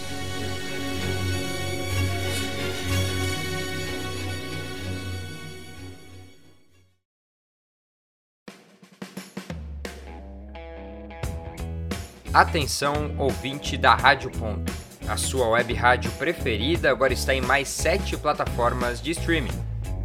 Atenção, 12.34 13.14
ouvinte 13.18 13.76
da 13.76 13.94
Rádio 13.94 14.32
Ponto. 14.32 14.72
A 15.06 15.18
sua 15.18 15.50
web 15.50 15.74
rádio 15.74 16.10
preferida 16.12 16.90
agora 16.90 17.12
está 17.12 17.36
em 17.36 17.42
mais 17.42 17.68
sete 17.68 18.16
plataformas 18.16 19.02
de 19.02 19.12
streaming. 19.12 19.52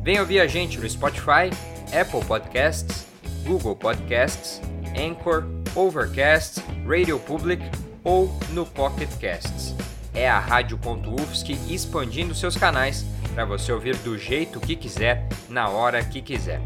Venha 0.03 0.23
ouvir 0.23 0.41
a 0.41 0.47
gente 0.49 0.77
no 0.77 0.91
Spotify, 0.91 1.51
Apple 1.97 2.25
Podcasts, 2.27 3.07
Google 3.45 3.77
Podcasts, 3.77 4.61
Anchor, 4.99 5.45
Overcast, 5.77 6.61
Radio 6.85 7.17
Public 7.21 7.63
ou 8.03 8.37
no 8.51 8.67
Pocket 8.67 9.11
Casts. 9.21 9.73
É 10.13 10.29
a 10.29 10.41
Rádio.UFSC 10.41 11.53
expandindo 11.73 12.35
seus 12.35 12.57
canais 12.57 13.07
para 13.37 13.45
você 13.45 13.71
ouvir 13.71 13.95
do 13.99 14.19
jeito 14.19 14.59
que 14.59 14.75
quiser, 14.75 15.29
na 15.49 15.69
hora 15.69 16.03
que 16.03 16.21
quiser. 16.21 16.61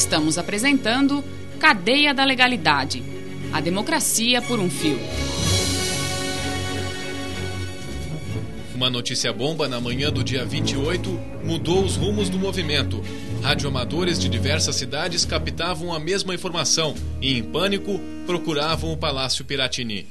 Estamos 0.00 0.38
apresentando 0.38 1.22
Cadeia 1.58 2.14
da 2.14 2.24
Legalidade 2.24 3.02
A 3.52 3.60
Democracia 3.60 4.40
por 4.40 4.58
um 4.58 4.70
Fio. 4.70 4.98
Uma 8.74 8.88
notícia 8.88 9.30
bomba 9.30 9.68
na 9.68 9.78
manhã 9.78 10.10
do 10.10 10.24
dia 10.24 10.42
28 10.42 11.10
mudou 11.44 11.84
os 11.84 11.96
rumos 11.96 12.30
do 12.30 12.38
movimento. 12.38 13.04
Radioamadores 13.42 14.18
de 14.18 14.30
diversas 14.30 14.76
cidades 14.76 15.26
captavam 15.26 15.92
a 15.92 16.00
mesma 16.00 16.34
informação 16.34 16.94
e, 17.20 17.36
em 17.36 17.42
pânico, 17.42 18.00
procuravam 18.24 18.94
o 18.94 18.96
Palácio 18.96 19.44
Piratini. 19.44 20.08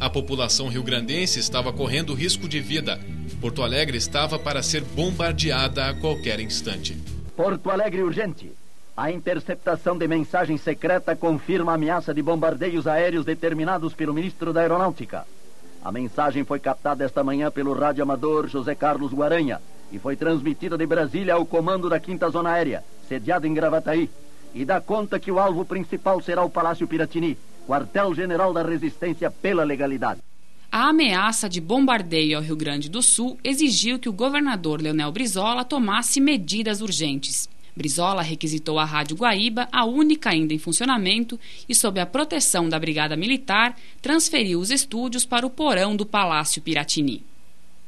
A 0.00 0.10
população 0.10 0.66
rio-grandense 0.66 1.38
estava 1.38 1.72
correndo 1.72 2.14
risco 2.14 2.48
de 2.48 2.58
vida. 2.58 2.98
Porto 3.40 3.62
Alegre 3.62 3.96
estava 3.96 4.40
para 4.40 4.60
ser 4.60 4.82
bombardeada 4.82 5.88
a 5.88 5.94
qualquer 5.94 6.40
instante. 6.40 6.98
Porto 7.36 7.70
Alegre 7.70 8.02
urgente. 8.02 8.59
A 9.00 9.10
interceptação 9.10 9.96
de 9.96 10.06
mensagem 10.06 10.58
secreta 10.58 11.16
confirma 11.16 11.72
a 11.72 11.74
ameaça 11.76 12.12
de 12.12 12.20
bombardeios 12.20 12.86
aéreos 12.86 13.24
determinados 13.24 13.94
pelo 13.94 14.12
ministro 14.12 14.52
da 14.52 14.60
Aeronáutica. 14.60 15.26
A 15.82 15.90
mensagem 15.90 16.44
foi 16.44 16.60
captada 16.60 17.02
esta 17.02 17.24
manhã 17.24 17.50
pelo 17.50 17.72
rádio 17.72 18.02
amador 18.02 18.46
José 18.46 18.74
Carlos 18.74 19.14
Guaranha 19.14 19.58
e 19.90 19.98
foi 19.98 20.16
transmitida 20.16 20.76
de 20.76 20.84
Brasília 20.84 21.32
ao 21.32 21.46
comando 21.46 21.88
da 21.88 21.98
Quinta 21.98 22.28
Zona 22.28 22.50
Aérea, 22.50 22.84
sediado 23.08 23.46
em 23.46 23.54
Gravataí, 23.54 24.10
e 24.54 24.66
dá 24.66 24.82
conta 24.82 25.18
que 25.18 25.32
o 25.32 25.38
alvo 25.38 25.64
principal 25.64 26.20
será 26.20 26.44
o 26.44 26.50
Palácio 26.50 26.86
Piratini, 26.86 27.38
quartel-general 27.66 28.52
da 28.52 28.62
resistência 28.62 29.30
pela 29.30 29.64
legalidade. 29.64 30.20
A 30.70 30.90
ameaça 30.90 31.48
de 31.48 31.58
bombardeio 31.58 32.36
ao 32.36 32.44
Rio 32.44 32.54
Grande 32.54 32.90
do 32.90 33.00
Sul 33.00 33.38
exigiu 33.42 33.98
que 33.98 34.10
o 34.10 34.12
governador 34.12 34.82
Leonel 34.82 35.10
Brizola 35.10 35.64
tomasse 35.64 36.20
medidas 36.20 36.82
urgentes. 36.82 37.48
Brizola 37.76 38.22
requisitou 38.22 38.78
a 38.78 38.84
Rádio 38.84 39.16
Guaíba, 39.16 39.68
a 39.70 39.84
única 39.84 40.30
ainda 40.30 40.52
em 40.52 40.58
funcionamento, 40.58 41.38
e, 41.68 41.74
sob 41.74 42.00
a 42.00 42.06
proteção 42.06 42.68
da 42.68 42.78
Brigada 42.78 43.16
Militar, 43.16 43.76
transferiu 44.02 44.60
os 44.60 44.70
estúdios 44.70 45.24
para 45.24 45.46
o 45.46 45.50
porão 45.50 45.94
do 45.96 46.06
Palácio 46.06 46.62
Piratini. 46.62 47.24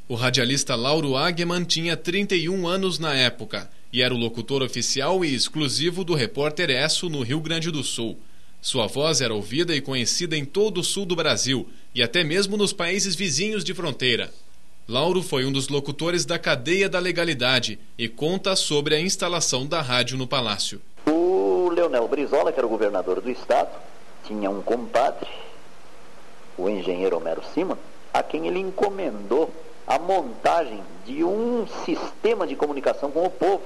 O 0.08 0.14
radialista 0.14 0.74
Lauro 0.74 1.16
Agman 1.16 1.64
tinha 1.64 1.96
31 1.96 2.66
anos 2.66 2.98
na 2.98 3.14
época 3.14 3.70
e 3.92 4.02
era 4.02 4.14
o 4.14 4.18
locutor 4.18 4.62
oficial 4.62 5.24
e 5.24 5.34
exclusivo 5.34 6.04
do 6.04 6.14
Repórter 6.14 6.70
Esso 6.70 7.08
no 7.08 7.22
Rio 7.22 7.40
Grande 7.40 7.70
do 7.70 7.82
Sul. 7.82 8.18
Sua 8.60 8.86
voz 8.86 9.20
era 9.20 9.34
ouvida 9.34 9.74
e 9.74 9.80
conhecida 9.80 10.36
em 10.36 10.44
todo 10.44 10.78
o 10.78 10.84
sul 10.84 11.04
do 11.04 11.16
Brasil 11.16 11.68
e 11.94 12.02
até 12.02 12.22
mesmo 12.22 12.56
nos 12.56 12.72
países 12.72 13.14
vizinhos 13.14 13.64
de 13.64 13.74
fronteira. 13.74 14.32
Lauro 14.88 15.22
foi 15.22 15.44
um 15.44 15.52
dos 15.52 15.68
locutores 15.68 16.24
da 16.24 16.40
cadeia 16.40 16.88
da 16.88 16.98
legalidade 16.98 17.78
e 17.96 18.08
conta 18.08 18.56
sobre 18.56 18.96
a 18.96 19.00
instalação 19.00 19.64
da 19.64 19.80
rádio 19.80 20.18
no 20.18 20.26
palácio. 20.26 20.82
O 21.06 21.70
Leonel 21.72 22.08
Brizola, 22.08 22.50
que 22.50 22.58
era 22.58 22.66
o 22.66 22.70
governador 22.70 23.20
do 23.20 23.30
estado, 23.30 23.70
tinha 24.24 24.50
um 24.50 24.60
compadre, 24.60 25.28
o 26.58 26.68
engenheiro 26.68 27.16
Homero 27.16 27.42
Simon, 27.54 27.76
a 28.12 28.24
quem 28.24 28.48
ele 28.48 28.58
encomendou 28.58 29.50
a 29.86 30.00
montagem 30.00 30.82
de 31.06 31.22
um 31.22 31.64
sistema 31.84 32.44
de 32.44 32.56
comunicação 32.56 33.10
com 33.12 33.24
o 33.24 33.30
povo. 33.30 33.62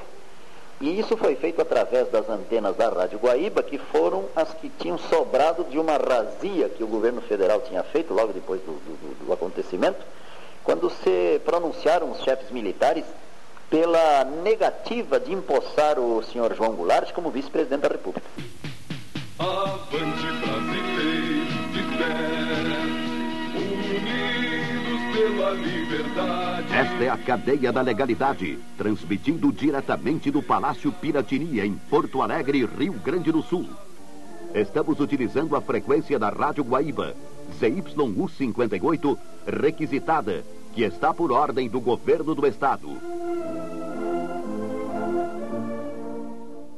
E 0.82 1.00
isso 1.00 1.16
foi 1.16 1.34
feito 1.34 1.62
através 1.62 2.10
das 2.10 2.28
antenas 2.28 2.76
da 2.76 2.90
Rádio 2.90 3.18
Guaíba, 3.18 3.62
que 3.62 3.78
foram 3.78 4.26
as 4.36 4.52
que 4.52 4.68
tinham 4.68 4.98
sobrado 4.98 5.64
de 5.64 5.78
uma 5.78 5.96
razia 5.96 6.68
que 6.68 6.84
o 6.84 6.86
governo 6.86 7.22
federal 7.22 7.62
tinha 7.62 7.82
feito 7.82 8.12
logo 8.12 8.34
depois 8.34 8.60
do, 8.60 8.72
do, 8.72 9.26
do 9.26 9.32
acontecimento 9.32 10.04
quando 10.66 10.90
se 10.90 11.40
pronunciaram 11.44 12.10
os 12.10 12.22
chefes 12.24 12.50
militares 12.50 13.04
pela 13.70 14.24
negativa 14.42 15.18
de 15.20 15.32
empossar 15.32 15.96
o 15.98 16.20
senhor 16.24 16.54
João 16.56 16.74
Goulart 16.74 17.12
como 17.12 17.30
vice-presidente 17.30 17.82
da 17.82 17.88
República. 17.88 18.26
Avante 19.38 20.26
brasileiros 20.42 21.48
de 21.72 21.82
fé, 21.96 22.08
unidos 23.54 25.14
pela 25.14 25.50
liberdade. 25.52 26.74
Esta 26.74 27.04
é 27.04 27.08
a 27.10 27.16
cadeia 27.16 27.72
da 27.72 27.80
legalidade, 27.80 28.58
transmitindo 28.76 29.52
diretamente 29.52 30.32
do 30.32 30.42
Palácio 30.42 30.90
Piratini, 30.90 31.60
em 31.60 31.74
Porto 31.88 32.22
Alegre, 32.22 32.66
Rio 32.66 32.94
Grande 32.94 33.30
do 33.30 33.42
Sul. 33.42 33.68
Estamos 34.52 34.98
utilizando 34.98 35.54
a 35.54 35.60
frequência 35.60 36.18
da 36.18 36.30
Rádio 36.30 36.64
Guaíba, 36.64 37.14
ZYU 37.60 38.28
58, 38.28 39.18
requisitada 39.46 40.44
que 40.76 40.82
está 40.82 41.14
por 41.14 41.32
ordem 41.32 41.70
do 41.70 41.80
governo 41.80 42.34
do 42.34 42.46
estado. 42.46 43.00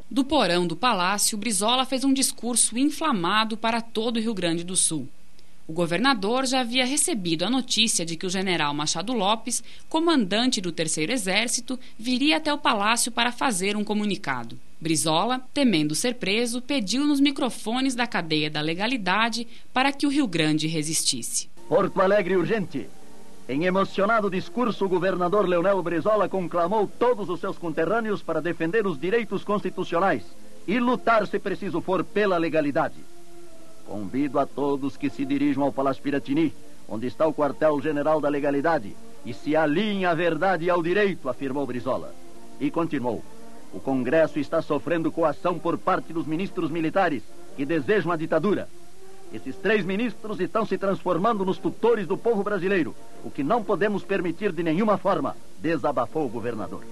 Do 0.09 0.25
porão 0.25 0.69
do 0.69 0.77
palácio, 0.77 1.37
Brizola 1.37 1.85
fez 1.85 2.05
um 2.05 2.13
discurso 2.13 2.79
inflamado 2.79 3.57
para 3.57 3.81
todo 3.81 4.19
o 4.19 4.21
Rio 4.21 4.33
Grande 4.33 4.63
do 4.63 4.77
Sul. 4.77 5.09
O 5.67 5.73
governador 5.73 6.47
já 6.47 6.61
havia 6.61 6.87
recebido 6.87 7.45
a 7.45 7.51
notícia 7.51 8.07
de 8.07 8.17
que 8.17 8.25
o 8.25 8.31
general 8.31 8.73
Machado 8.73 9.13
Lopes, 9.13 9.65
comandante 9.89 10.61
do 10.61 10.71
Terceiro 10.71 11.11
Exército, 11.11 11.77
viria 11.99 12.37
até 12.37 12.55
o 12.55 12.59
palácio 12.59 13.11
para 13.11 13.33
fazer 13.33 13.77
um 13.77 13.83
comunicado. 13.83 14.57
Brizola, 14.81 15.43
temendo 15.53 15.97
ser 15.97 16.15
preso, 16.15 16.63
pediu 16.63 17.05
nos 17.05 17.19
microfones 17.19 17.97
da 17.97 18.07
cadeia 18.07 18.49
da 18.49 18.61
legalidade 18.61 19.45
para 19.73 19.91
que 19.91 20.07
o 20.07 20.09
Rio 20.09 20.29
Grande 20.29 20.69
resistisse. 20.69 21.51
Porto 21.69 22.01
Alegre 22.01 22.37
urgente. 22.37 22.87
Em 23.49 23.65
emocionado 23.65 24.29
discurso, 24.29 24.85
o 24.85 24.89
governador 24.91 25.49
Leonel 25.49 25.83
Brizola 25.83 26.29
conclamou 26.29 26.87
todos 26.87 27.31
os 27.31 27.41
seus 27.41 27.57
conterrâneos 27.57 28.23
para 28.23 28.43
defender 28.43 28.87
os 28.87 29.01
direitos 29.01 29.43
constitucionais 29.43 30.23
e 30.67 30.79
lutar, 30.79 31.27
se 31.27 31.39
preciso 31.39 31.81
for, 31.81 32.05
pela 32.05 32.37
legalidade. 32.37 33.03
Convido 33.87 34.39
a 34.39 34.45
todos 34.45 34.99
que 34.99 35.09
se 35.09 35.25
dirijam 35.25 35.63
ao 35.63 35.73
Palácio 35.73 36.03
Piratini, 36.03 36.53
onde 36.87 37.07
está 37.07 37.27
o 37.27 37.33
quartel-general 37.33 38.21
da 38.21 38.29
legalidade, 38.29 38.95
e 39.25 39.33
se 39.33 39.57
alinhem 39.57 40.05
à 40.05 40.13
verdade 40.13 40.67
e 40.67 40.71
ao 40.71 40.83
direito, 40.83 41.27
afirmou 41.27 41.67
Brizola. 41.67 42.15
E 42.61 42.71
continuou: 42.71 43.25
o 43.73 43.81
Congresso 43.81 44.39
está 44.39 44.61
sofrendo 44.61 45.11
coação 45.11 45.59
por 45.59 45.79
parte 45.79 46.13
dos 46.13 46.27
ministros 46.27 46.71
militares 46.71 47.23
que 47.57 47.65
desejam 47.65 48.13
a 48.13 48.17
ditadura 48.17 48.69
esses 49.33 49.57
três 49.57 49.85
ministros 49.85 50.41
estão 50.41 50.65
se 50.67 50.79
transformando 50.79 51.45
nos 51.45 51.59
tutores 51.59 52.07
do 52.07 52.17
povo 52.17 52.43
brasileiro, 52.43 52.95
o 53.25 53.31
que 53.31 53.43
não 53.43 53.63
podemos 53.63 54.03
permitir 54.03 54.53
de 54.53 54.63
nenhuma 54.63 54.97
forma, 54.97 55.37
desabafou 55.61 56.27
o 56.27 56.29
governador. 56.29 56.83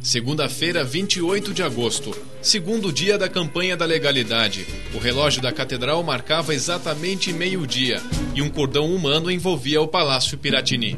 Segunda-feira, 0.00 0.84
28 0.84 1.52
de 1.52 1.64
agosto, 1.64 2.16
segundo 2.40 2.92
dia 2.92 3.18
da 3.18 3.28
campanha 3.28 3.76
da 3.76 3.84
legalidade. 3.84 4.64
O 4.94 4.98
relógio 4.98 5.42
da 5.42 5.50
catedral 5.50 6.00
marcava 6.04 6.54
exatamente 6.54 7.32
meio-dia 7.32 8.00
e 8.32 8.40
um 8.40 8.48
cordão 8.48 8.94
humano 8.94 9.28
envolvia 9.28 9.82
o 9.82 9.88
Palácio 9.88 10.38
Piratini. 10.38 10.96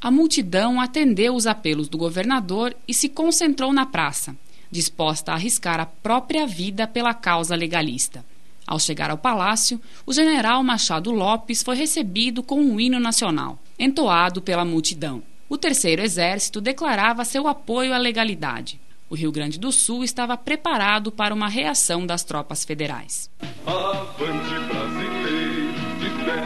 A 0.00 0.10
multidão 0.10 0.80
atendeu 0.80 1.34
os 1.34 1.46
apelos 1.46 1.88
do 1.88 1.96
governador 1.96 2.74
e 2.88 2.92
se 2.92 3.08
concentrou 3.08 3.72
na 3.72 3.86
praça, 3.86 4.36
disposta 4.68 5.30
a 5.30 5.36
arriscar 5.36 5.78
a 5.78 5.86
própria 5.86 6.44
vida 6.44 6.88
pela 6.88 7.14
causa 7.14 7.54
legalista. 7.54 8.24
Ao 8.66 8.78
chegar 8.78 9.10
ao 9.10 9.18
palácio, 9.18 9.80
o 10.06 10.12
general 10.12 10.62
Machado 10.62 11.10
Lopes 11.10 11.62
foi 11.62 11.76
recebido 11.76 12.42
com 12.42 12.60
um 12.60 12.80
hino 12.80 12.98
nacional, 12.98 13.58
entoado 13.78 14.40
pela 14.40 14.64
multidão. 14.64 15.22
O 15.48 15.58
Terceiro 15.58 16.02
Exército 16.02 16.60
declarava 16.60 17.24
seu 17.24 17.46
apoio 17.46 17.92
à 17.92 17.98
legalidade. 17.98 18.80
O 19.10 19.14
Rio 19.14 19.30
Grande 19.30 19.58
do 19.60 19.70
Sul 19.70 20.02
estava 20.02 20.36
preparado 20.36 21.12
para 21.12 21.34
uma 21.34 21.48
reação 21.48 22.06
das 22.06 22.24
tropas 22.24 22.64
federais. 22.64 23.30
Avante 23.66 24.58
brasileiros 24.66 25.74
de 26.00 26.10
fé, 26.24 26.44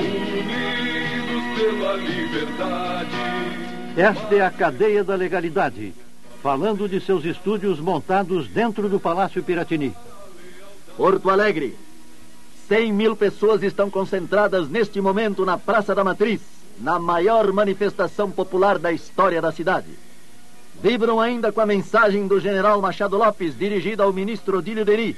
unidos 0.00 1.58
pela 1.58 1.96
liberdade. 1.96 3.10
Esta 3.96 4.34
é 4.34 4.40
a 4.40 4.50
cadeia 4.50 5.04
da 5.04 5.14
legalidade, 5.14 5.92
falando 6.42 6.88
de 6.88 7.00
seus 7.00 7.24
estúdios 7.24 7.78
montados 7.78 8.48
dentro 8.48 8.88
do 8.88 8.98
Palácio 8.98 9.42
Piratini. 9.42 9.94
Porto 11.00 11.30
Alegre. 11.30 11.74
100 12.68 12.92
mil 12.92 13.16
pessoas 13.16 13.62
estão 13.62 13.88
concentradas 13.88 14.68
neste 14.68 15.00
momento 15.00 15.46
na 15.46 15.56
Praça 15.56 15.94
da 15.94 16.04
Matriz, 16.04 16.42
na 16.78 16.98
maior 16.98 17.50
manifestação 17.54 18.30
popular 18.30 18.78
da 18.78 18.92
história 18.92 19.40
da 19.40 19.50
cidade. 19.50 19.88
vibram 20.82 21.18
ainda 21.18 21.50
com 21.52 21.62
a 21.62 21.64
mensagem 21.64 22.28
do 22.28 22.38
general 22.38 22.82
Machado 22.82 23.16
Lopes 23.16 23.56
dirigida 23.58 24.02
ao 24.02 24.12
ministro 24.12 24.58
Odílio 24.58 24.84
Deni, 24.84 25.16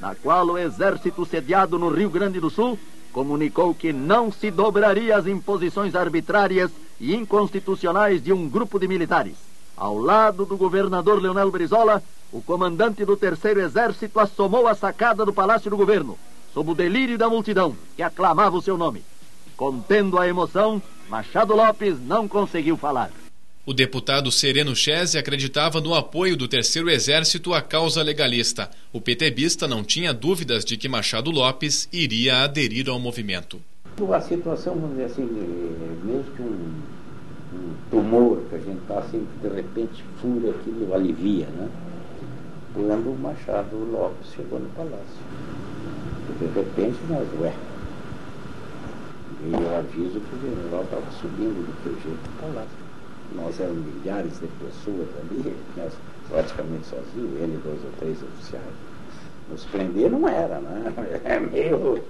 na 0.00 0.14
qual 0.14 0.46
o 0.46 0.56
exército 0.56 1.26
sediado 1.26 1.78
no 1.78 1.90
Rio 1.90 2.08
Grande 2.08 2.40
do 2.40 2.48
Sul 2.48 2.78
comunicou 3.12 3.74
que 3.74 3.92
não 3.92 4.32
se 4.32 4.50
dobraria 4.50 5.14
às 5.14 5.26
imposições 5.26 5.94
arbitrárias 5.94 6.70
e 6.98 7.14
inconstitucionais 7.14 8.22
de 8.22 8.32
um 8.32 8.48
grupo 8.48 8.78
de 8.78 8.88
militares. 8.88 9.34
Ao 9.76 9.98
lado 9.98 10.46
do 10.46 10.56
governador 10.56 11.20
Leonel 11.20 11.50
Brizola, 11.50 12.02
o 12.32 12.42
comandante 12.42 13.04
do 13.04 13.16
Terceiro 13.16 13.60
Exército 13.60 14.20
assomou 14.20 14.66
a 14.66 14.74
sacada 14.74 15.24
do 15.24 15.32
Palácio 15.32 15.70
do 15.70 15.76
Governo, 15.76 16.18
sob 16.52 16.70
o 16.70 16.74
delírio 16.74 17.16
da 17.16 17.28
multidão 17.28 17.74
que 17.96 18.02
aclamava 18.02 18.56
o 18.56 18.62
seu 18.62 18.76
nome. 18.76 19.02
Contendo 19.56 20.18
a 20.18 20.28
emoção, 20.28 20.80
Machado 21.08 21.54
Lopes 21.54 21.98
não 22.00 22.28
conseguiu 22.28 22.76
falar. 22.76 23.10
O 23.64 23.74
deputado 23.74 24.30
Sereno 24.30 24.74
Chese 24.74 25.18
acreditava 25.18 25.80
no 25.80 25.94
apoio 25.94 26.36
do 26.36 26.48
Terceiro 26.48 26.88
Exército 26.88 27.52
à 27.52 27.60
causa 27.60 28.02
legalista. 28.02 28.70
O 28.92 29.00
PTBista 29.00 29.66
não 29.66 29.82
tinha 29.82 30.12
dúvidas 30.12 30.64
de 30.64 30.76
que 30.76 30.88
Machado 30.88 31.30
Lopes 31.30 31.88
iria 31.92 32.44
aderir 32.44 32.88
ao 32.88 32.98
movimento. 32.98 33.60
A 34.12 34.20
situação, 34.20 34.74
vamos 34.74 34.90
dizer 34.90 35.04
assim, 35.04 35.22
mesmo 36.04 36.24
que 36.36 36.42
um, 36.42 36.82
um 37.52 37.74
tumor 37.90 38.42
que 38.48 38.54
a 38.54 38.58
gente 38.58 38.78
está 38.78 39.00
assim, 39.00 39.26
de 39.42 39.48
repente 39.48 40.04
fura 40.20 40.50
aquilo, 40.50 40.94
alivia, 40.94 41.46
né? 41.46 41.68
Quando 42.74 43.10
o 43.10 43.18
Machado 43.18 43.76
Lopes 43.76 44.32
chegou 44.34 44.60
no 44.60 44.68
palácio. 44.70 45.22
De 46.38 46.46
repente 46.46 46.98
nós, 47.08 47.26
ué, 47.40 47.52
veio 49.40 49.58
o 49.58 49.76
aviso 49.76 50.20
que 50.20 50.36
o 50.36 50.40
general 50.40 50.84
estava 50.84 51.10
subindo 51.12 51.66
do 51.66 51.82
teu 51.82 51.92
jeito 51.94 52.22
do 52.22 52.40
palácio 52.40 52.88
nós 53.34 53.58
éramos 53.60 53.84
milhares 53.94 54.32
de 54.40 54.46
pessoas 54.46 55.08
ali, 55.20 55.54
nós 55.76 55.92
praticamente 56.28 56.86
sozinhos, 56.86 57.40
ele 57.40 57.60
dois 57.62 57.84
ou 57.84 57.90
três 57.98 58.22
oficiais. 58.22 58.64
Nos 59.50 59.64
prender 59.64 60.10
não 60.10 60.28
era, 60.28 60.60
né? 60.60 60.92
É 61.24 61.40
meio, 61.40 62.02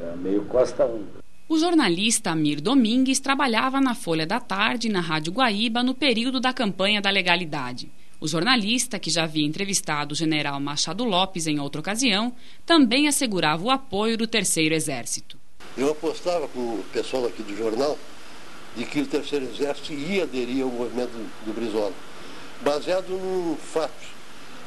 é 0.00 0.16
meio 0.16 0.44
costa 0.44 0.84
um. 0.84 1.04
O 1.48 1.58
jornalista 1.58 2.30
Amir 2.30 2.60
Domingues 2.60 3.20
trabalhava 3.20 3.80
na 3.80 3.94
Folha 3.94 4.26
da 4.26 4.40
Tarde 4.40 4.88
e 4.88 4.92
na 4.92 5.00
Rádio 5.00 5.32
Guaíba 5.32 5.82
no 5.82 5.94
período 5.94 6.40
da 6.40 6.52
campanha 6.52 7.00
da 7.00 7.10
legalidade. 7.10 7.90
O 8.22 8.28
jornalista, 8.28 9.00
que 9.00 9.10
já 9.10 9.24
havia 9.24 9.44
entrevistado 9.44 10.12
o 10.12 10.16
general 10.16 10.60
Machado 10.60 11.02
Lopes 11.02 11.48
em 11.48 11.58
outra 11.58 11.80
ocasião, 11.80 12.32
também 12.64 13.08
assegurava 13.08 13.64
o 13.64 13.68
apoio 13.68 14.16
do 14.16 14.28
Terceiro 14.28 14.76
Exército. 14.76 15.36
Eu 15.76 15.90
apostava 15.90 16.46
com 16.46 16.60
o 16.60 16.84
pessoal 16.92 17.26
aqui 17.26 17.42
do 17.42 17.56
jornal 17.56 17.98
de 18.76 18.84
que 18.84 19.00
o 19.00 19.06
Terceiro 19.08 19.46
Exército 19.46 19.92
ia 19.92 20.22
aderir 20.22 20.62
ao 20.62 20.70
movimento 20.70 21.10
do 21.44 21.52
Brizola, 21.52 21.92
baseado 22.60 23.08
num 23.08 23.56
fato. 23.56 24.06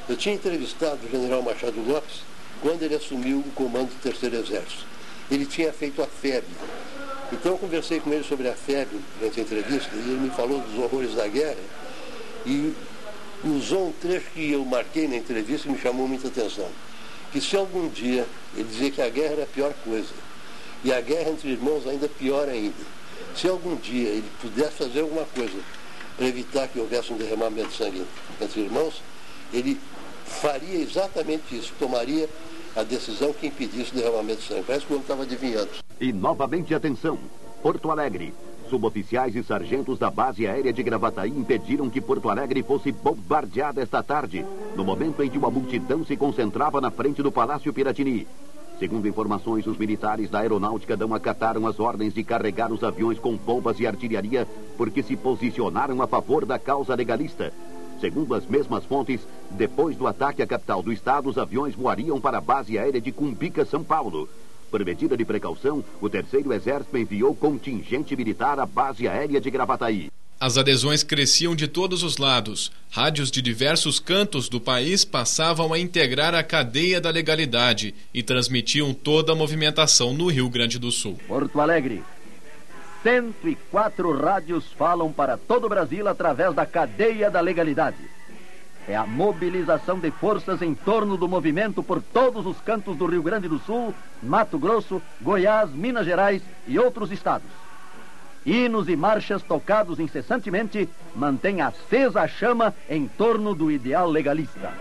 Eu 0.09 0.17
tinha 0.17 0.35
entrevistado 0.35 1.07
o 1.07 1.09
general 1.09 1.41
Machado 1.41 1.79
Lopes 1.79 2.23
quando 2.61 2.83
ele 2.83 2.95
assumiu 2.95 3.39
o 3.39 3.51
comando 3.51 3.87
do 3.87 4.01
Terceiro 4.01 4.35
Exército. 4.35 4.85
Ele 5.31 5.45
tinha 5.45 5.71
feito 5.71 6.01
a 6.01 6.07
FEB. 6.07 6.43
Então 7.31 7.53
eu 7.53 7.57
conversei 7.57 8.01
com 8.01 8.11
ele 8.11 8.25
sobre 8.25 8.49
a 8.49 8.53
FEB 8.53 8.89
durante 9.17 9.39
a 9.39 9.43
entrevista 9.43 9.95
e 9.95 9.99
ele 9.99 10.19
me 10.19 10.29
falou 10.31 10.59
dos 10.59 10.77
horrores 10.77 11.15
da 11.15 11.25
guerra 11.25 11.63
e 12.45 12.73
usou 13.49 13.89
um 13.89 13.91
trecho 13.91 14.29
que 14.33 14.51
eu 14.51 14.63
marquei 14.65 15.07
na 15.07 15.17
entrevista 15.17 15.67
e 15.67 15.71
me 15.71 15.77
chamou 15.77 16.07
muita 16.07 16.27
atenção. 16.27 16.67
Que 17.31 17.41
se 17.41 17.55
algum 17.55 17.89
dia 17.89 18.25
ele 18.55 18.63
dizia 18.63 18.91
que 18.91 19.01
a 19.01 19.09
guerra 19.09 19.33
era 19.33 19.43
a 19.43 19.47
pior 19.47 19.73
coisa 19.83 20.13
e 20.83 20.93
a 20.93 21.01
guerra 21.01 21.29
entre 21.29 21.49
irmãos 21.49 21.87
ainda 21.87 22.07
pior 22.07 22.47
ainda. 22.47 22.95
Se 23.35 23.47
algum 23.47 23.75
dia 23.75 24.09
ele 24.09 24.29
pudesse 24.41 24.71
fazer 24.71 25.01
alguma 25.01 25.25
coisa 25.25 25.59
para 26.15 26.25
evitar 26.25 26.67
que 26.67 26.79
houvesse 26.79 27.11
um 27.11 27.17
derramamento 27.17 27.69
de 27.69 27.75
sangue 27.75 28.05
entre 28.41 28.61
irmãos, 28.61 29.01
ele 29.53 29.79
faria 30.25 30.79
exatamente 30.79 31.55
isso, 31.55 31.73
tomaria 31.77 32.29
a 32.75 32.83
decisão 32.83 33.33
que 33.33 33.47
impedisse 33.47 33.91
o 33.91 33.95
derramamento 33.95 34.41
de 34.41 34.47
sangue. 34.47 34.63
Parece 34.65 34.85
que 34.85 34.93
o 34.93 34.95
homem 34.95 35.03
estava 35.03 35.23
adivinhando. 35.23 35.69
E 35.99 36.11
novamente 36.11 36.73
atenção, 36.73 37.19
Porto 37.61 37.91
Alegre. 37.91 38.33
Suboficiais 38.69 39.35
e 39.35 39.43
sargentos 39.43 39.99
da 39.99 40.09
base 40.09 40.47
aérea 40.47 40.73
de 40.73 40.81
Gravataí 40.81 41.29
impediram 41.29 41.89
que 41.89 42.01
Porto 42.01 42.29
Alegre 42.29 42.63
fosse 42.63 42.91
bombardeada 42.91 43.81
esta 43.81 44.01
tarde, 44.01 44.43
no 44.75 44.83
momento 44.83 45.21
em 45.21 45.29
que 45.29 45.37
uma 45.37 45.51
multidão 45.51 46.03
se 46.03 46.17
concentrava 46.17 46.81
na 46.81 46.89
frente 46.89 47.21
do 47.21 47.31
Palácio 47.31 47.71
Piratini. 47.71 48.27
Segundo 48.79 49.07
informações, 49.07 49.65
os 49.67 49.77
militares 49.77 50.29
da 50.29 50.39
aeronáutica 50.39 50.97
não 50.97 51.13
acataram 51.13 51.65
as 51.67 51.79
ordens 51.79 52.13
de 52.13 52.23
carregar 52.23 52.73
os 52.73 52.83
aviões 52.83 53.19
com 53.19 53.37
bombas 53.37 53.79
e 53.79 53.87
artilharia 53.87 54.47
porque 54.75 55.01
se 55.01 55.15
posicionaram 55.15 56.01
a 56.01 56.07
favor 56.07 56.45
da 56.45 56.59
causa 56.59 56.95
legalista. 56.95 57.53
Segundo 58.01 58.33
as 58.35 58.45
mesmas 58.45 58.83
fontes, 58.83 59.21
depois 59.51 59.95
do 59.95 60.07
ataque 60.07 60.41
à 60.41 60.47
capital 60.47 60.81
do 60.81 60.91
estado, 60.91 61.29
os 61.29 61.37
aviões 61.37 61.73
voariam 61.75 62.19
para 62.19 62.39
a 62.39 62.41
base 62.41 62.77
aérea 62.77 62.99
de 62.99 63.11
Cumbica, 63.11 63.63
São 63.63 63.83
Paulo. 63.83 64.27
Por 64.71 64.83
medida 64.83 65.15
de 65.15 65.23
precaução, 65.23 65.83
o 66.01 66.09
Terceiro 66.09 66.53
Exército 66.53 66.97
enviou 66.97 67.35
contingente 67.35 68.15
militar 68.15 68.59
à 68.59 68.65
base 68.65 69.07
aérea 69.07 69.39
de 69.39 69.49
Gravataí. 69.49 70.09
As 70.37 70.57
adesões 70.57 71.01
cresciam 71.01 71.55
de 71.55 71.67
todos 71.67 72.03
os 72.03 72.17
lados. 72.17 72.71
Rádios 72.91 73.31
de 73.31 73.41
diversos 73.41 73.99
cantos 73.99 74.49
do 74.49 74.59
país 74.59 75.05
passavam 75.05 75.71
a 75.71 75.79
integrar 75.79 76.35
a 76.35 76.43
cadeia 76.43 76.99
da 76.99 77.09
legalidade 77.09 77.95
e 78.13 78.21
transmitiam 78.21 78.93
toda 78.93 79.31
a 79.31 79.35
movimentação 79.35 80.13
no 80.13 80.27
Rio 80.27 80.49
Grande 80.49 80.77
do 80.77 80.91
Sul. 80.91 81.17
Porto 81.25 81.61
Alegre. 81.61 82.03
104 83.01 84.11
rádios 84.11 84.65
falam 84.77 85.11
para 85.11 85.37
todo 85.37 85.65
o 85.65 85.69
Brasil 85.69 86.07
através 86.07 86.53
da 86.53 86.65
cadeia 86.65 87.29
da 87.31 87.39
legalidade. 87.39 87.97
É 88.87 88.95
a 88.95 89.05
mobilização 89.05 89.99
de 89.99 90.11
forças 90.11 90.61
em 90.61 90.75
torno 90.75 91.17
do 91.17 91.27
movimento 91.27 91.81
por 91.81 92.01
todos 92.01 92.45
os 92.45 92.59
cantos 92.61 92.95
do 92.95 93.07
Rio 93.07 93.23
Grande 93.23 93.47
do 93.47 93.57
Sul, 93.57 93.93
Mato 94.21 94.59
Grosso, 94.59 95.01
Goiás, 95.19 95.71
Minas 95.71 96.05
Gerais 96.05 96.43
e 96.67 96.77
outros 96.77 97.11
estados. 97.11 97.47
Hinos 98.45 98.87
e 98.87 98.95
marchas 98.95 99.41
tocados 99.41 99.99
incessantemente 99.99 100.87
mantêm 101.15 101.61
acesa 101.61 102.21
a 102.21 102.27
chama 102.27 102.75
em 102.87 103.07
torno 103.07 103.55
do 103.55 103.71
ideal 103.71 104.07
legalista. 104.07 104.71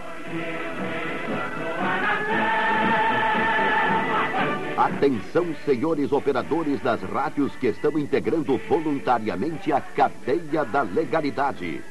Atenção, 4.77 5.47
senhores 5.65 6.13
operadores 6.13 6.79
das 6.83 7.01
rádios 7.03 7.57
que 7.57 7.69
estão 7.69 7.99
integrando 7.99 8.59
voluntariamente 8.69 9.73
a 9.73 9.81
cadeia 9.81 10.63
da 10.63 10.83
legalidade. 10.83 11.83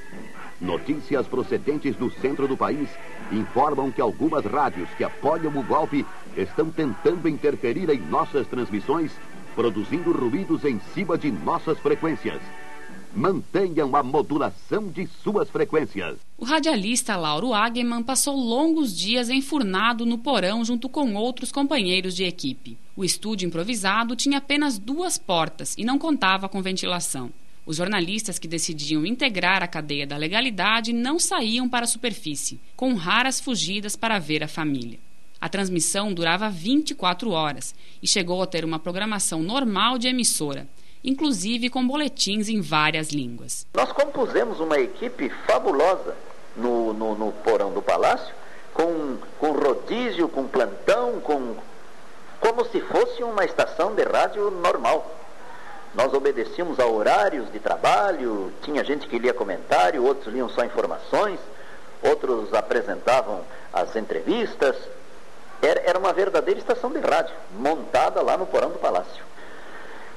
Notícias 0.62 1.28
procedentes 1.28 1.96
do 1.96 2.12
centro 2.12 2.48
do 2.48 2.56
país 2.56 2.90
informam 3.32 3.92
que 3.92 4.02
algumas 4.02 4.46
rádios 4.46 4.90
que 4.98 5.04
apoiam 5.04 5.58
o 5.58 5.64
golpe 5.64 6.06
estão 6.38 6.70
tentando 6.70 7.28
interferir 7.28 7.90
em 7.90 8.00
nossas 8.00 8.48
transmissões 8.48 9.12
produzindo 9.54 10.12
ruídos 10.12 10.64
em 10.66 10.80
cima 10.94 11.18
de 11.18 11.32
nossas 11.32 11.80
frequências. 11.80 12.42
Mantenham 13.16 13.96
a 13.96 14.02
modulação 14.02 14.88
de 14.88 15.08
suas 15.22 15.48
frequências. 15.48 16.18
O 16.36 16.46
radialista 16.46 17.16
Lauro 17.16 17.54
Ageman 17.54 18.02
passou 18.02 18.36
longos 18.36 18.98
dias 18.98 19.30
enfurnado 19.30 20.04
no 20.04 20.18
porão 20.18 20.66
junto 20.66 20.90
com 20.90 21.14
outros 21.14 21.52
companheiros 21.52 22.16
de 22.16 22.24
equipe. 22.24 22.78
O 22.96 23.06
estúdio 23.06 23.48
improvisado 23.48 24.16
tinha 24.16 24.40
apenas 24.40 24.80
duas 24.80 25.18
portas 25.18 25.76
e 25.78 25.86
não 25.86 26.00
contava 26.00 26.50
com 26.50 26.62
ventilação. 26.62 27.32
Os 27.66 27.78
jornalistas 27.78 28.38
que 28.38 28.48
decidiam 28.48 29.06
integrar 29.06 29.64
a 29.64 29.68
cadeia 29.68 30.06
da 30.06 30.18
legalidade 30.18 30.92
não 30.92 31.18
saíam 31.18 31.70
para 31.70 31.86
a 31.86 31.88
superfície, 31.88 32.60
com 32.76 32.94
raras 32.94 33.40
fugidas 33.40 33.96
para 33.96 34.20
ver 34.20 34.44
a 34.44 34.48
família. 34.48 35.00
A 35.40 35.48
transmissão 35.48 36.14
durava 36.14 36.50
24 36.50 37.32
horas 37.32 37.74
e 38.02 38.08
chegou 38.08 38.42
a 38.42 38.48
ter 38.48 38.66
uma 38.66 38.80
programação 38.80 39.42
normal 39.42 39.98
de 39.98 40.08
emissora, 40.08 40.68
inclusive 41.04 41.70
com 41.70 41.86
boletins 41.86 42.50
em 42.50 42.62
várias 42.62 43.10
línguas. 43.10 43.66
Nós 43.74 43.92
compusemos 43.92 44.60
uma 44.60 44.80
equipe 44.80 45.30
fabulosa 45.46 46.16
no, 46.56 46.94
no, 46.94 47.16
no 47.16 47.32
porão 47.32 47.74
do 47.74 47.82
palácio, 47.82 48.34
com, 48.74 49.18
com 49.40 49.52
rodízio, 49.52 50.28
com 50.28 50.48
plantão, 50.48 51.20
com 51.22 51.56
como 52.40 52.66
se 52.66 52.82
fosse 52.82 53.24
uma 53.24 53.46
estação 53.46 53.96
de 53.96 54.04
rádio 54.04 54.52
normal. 54.52 55.23
Nós 55.94 56.12
obedecíamos 56.14 56.80
a 56.80 56.88
horários 56.88 57.52
de 57.52 57.60
trabalho, 57.60 58.52
tinha 58.64 58.84
gente 58.84 59.08
que 59.08 59.20
lia 59.20 59.34
comentário, 59.34 60.04
outros 60.04 60.34
liam 60.34 60.50
só 60.50 60.66
informações, 60.66 61.40
outros 62.02 62.52
apresentavam 62.54 63.42
as 63.72 63.96
entrevistas. 63.96 64.76
Era, 65.62 65.82
era 65.86 66.00
uma 66.00 66.12
verdadeira 66.12 66.60
estação 66.60 66.90
de 66.92 67.00
rádio, 67.00 67.36
montada 67.58 68.22
lá 68.22 68.36
no 68.36 68.48
porão 68.48 68.70
do 68.70 68.80
palácio. 68.80 69.24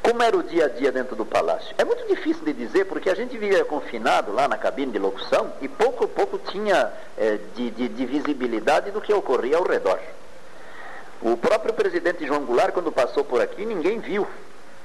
Como 0.03 0.22
era 0.22 0.37
o 0.37 0.43
dia 0.43 0.66
a 0.66 0.68
dia 0.68 0.91
dentro 0.91 1.14
do 1.14 1.27
palácio? 1.27 1.74
É 1.77 1.85
muito 1.85 2.07
difícil 2.07 2.45
de 2.45 2.53
dizer, 2.53 2.87
porque 2.87 3.11
a 3.11 3.14
gente 3.14 3.37
vivia 3.37 3.64
confinado 3.64 4.33
lá 4.33 4.49
na 4.49 4.57
cabine 4.57 4.93
de 4.93 4.99
locução 4.99 5.53
e 5.61 5.68
pouco 5.68 6.05
a 6.05 6.09
pouco 6.09 6.39
tinha 6.39 6.93
é, 7.18 7.39
de, 7.55 7.70
de, 7.70 7.89
de 7.89 8.07
visibilidade 8.07 8.93
do 8.93 9.01
que 9.01 9.12
ocorria 9.12 9.57
ao 9.57 9.64
redor. 9.64 9.99
O 11.20 11.37
próprio 11.37 11.74
presidente 11.74 12.27
João 12.27 12.45
Goulart, 12.45 12.72
quando 12.72 12.93
passou 12.93 13.24
por 13.24 13.41
aqui, 13.41 13.64
ninguém 13.66 13.99
viu, 13.99 14.27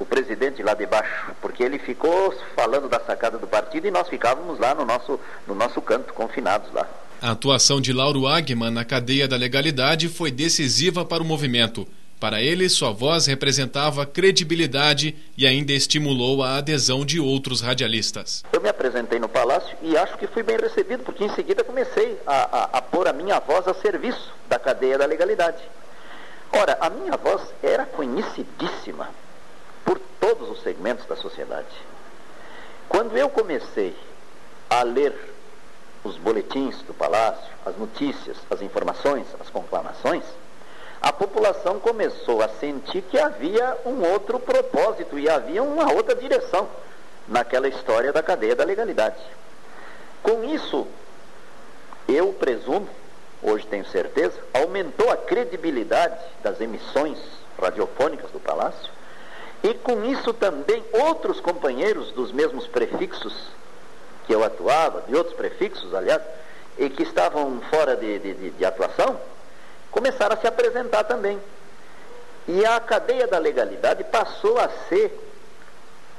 o 0.02 0.06
presidente 0.06 0.64
lá 0.64 0.74
de 0.74 0.86
baixo, 0.86 1.32
porque 1.40 1.64
ele 1.64 1.78
ficou 1.78 2.34
falando 2.56 2.90
da 2.90 3.00
sacada 3.00 3.38
do 3.38 3.48
partido 3.48 3.88
e 3.88 3.92
nós 3.92 4.10
ficávamos 4.10 4.60
lá 4.60 4.74
no 4.74 4.86
nosso, 4.86 5.20
no 5.48 5.54
nosso 5.54 5.82
canto, 5.82 6.14
confinados 6.14 6.72
lá. 6.74 6.88
A 7.22 7.32
atuação 7.32 7.80
de 7.80 7.94
Lauro 7.94 8.26
Agman 8.28 8.72
na 8.72 8.84
cadeia 8.84 9.28
da 9.28 9.38
legalidade 9.38 10.10
foi 10.10 10.32
decisiva 10.32 11.06
para 11.06 11.22
o 11.22 11.26
movimento. 11.26 11.88
Para 12.20 12.42
ele, 12.42 12.70
sua 12.70 12.92
voz 12.92 13.26
representava 13.26 14.06
credibilidade 14.06 15.16
e 15.38 15.46
ainda 15.46 15.72
estimulou 15.72 16.44
a 16.44 16.58
adesão 16.58 17.06
de 17.06 17.20
outros 17.20 17.62
radialistas. 17.62 18.44
Eu 18.52 18.62
me 18.62 18.70
apresentei 18.70 19.20
no 19.20 19.30
palácio 19.30 19.76
e 19.82 19.98
acho 19.98 20.18
que 20.18 20.28
fui 20.28 20.44
bem 20.44 20.58
recebido, 20.58 21.04
porque 21.04 21.24
em 21.24 21.34
seguida 21.34 21.64
comecei 21.64 22.20
a, 22.26 22.36
a, 22.58 22.64
a 22.78 22.82
pôr 22.82 23.08
a 23.08 23.14
minha 23.14 23.40
voz 23.40 23.68
a 23.68 23.74
serviço 23.74 24.34
da 24.48 24.60
cadeia 24.60 24.98
da 24.98 25.06
legalidade. 25.06 25.64
Ora, 26.52 26.78
a 26.82 26.90
minha 26.90 27.18
voz 27.18 27.42
era 27.64 27.86
conhecidíssima 27.86 29.10
por 29.86 30.00
todos 30.20 30.50
os 30.50 30.62
segmentos 30.64 31.06
da 31.06 31.16
sociedade. 31.16 31.68
Quando 32.88 33.18
eu 33.18 33.30
comecei 33.30 33.96
a 34.70 34.84
ler 34.84 35.14
os 36.04 36.18
boletins 36.18 36.82
do 36.82 36.94
palácio, 36.94 37.52
as 37.66 37.78
notícias, 37.78 38.38
as 38.50 38.62
informações, 38.62 39.26
as 39.40 39.50
conclamações, 39.50 40.24
a 41.02 41.12
população 41.12 41.80
começou 41.80 42.44
a 42.44 42.50
sentir 42.50 43.02
que 43.04 43.18
havia 43.18 43.78
um 43.86 44.04
outro 44.12 44.40
propósito 44.40 45.18
e 45.18 45.30
havia 45.30 45.64
uma 45.64 45.92
outra 45.94 46.16
direção 46.16 46.68
naquela 47.28 47.68
história 47.68 48.14
da 48.14 48.22
cadeia 48.22 48.56
da 48.56 48.64
legalidade. 48.64 49.22
Com 50.22 50.44
isso, 50.44 50.86
eu 52.08 52.34
presumo, 52.34 52.88
hoje 53.42 53.66
tenho 53.66 53.86
certeza, 53.86 54.40
aumentou 54.54 55.10
a 55.10 55.18
credibilidade 55.18 56.20
das 56.44 56.62
emissões 56.62 57.18
radiofônicas 57.60 58.30
do 58.32 58.40
Palácio 58.40 58.92
e 59.64 59.74
com 59.76 60.04
isso 60.06 60.34
também 60.34 60.84
outros 60.92 61.40
companheiros 61.40 62.12
dos 62.12 62.32
mesmos 62.32 62.68
prefixos 62.68 63.34
que 64.26 64.34
eu 64.34 64.44
atuava, 64.44 65.04
de 65.08 65.16
outros 65.16 65.36
prefixos, 65.36 65.94
aliás, 65.94 66.22
e 66.78 66.90
que 66.90 67.04
estavam 67.04 67.62
fora 67.70 67.96
de, 67.96 68.20
de, 68.20 68.50
de 68.52 68.66
atuação, 68.66 69.20
começaram 69.92 70.36
a 70.36 70.38
se 70.38 70.48
apresentar 70.48 71.04
também. 71.04 71.40
E 72.48 72.66
a 72.66 72.80
cadeia 72.80 73.28
da 73.28 73.38
legalidade 73.38 74.04
passou 74.06 74.58
a 74.58 74.70
ser 74.90 75.12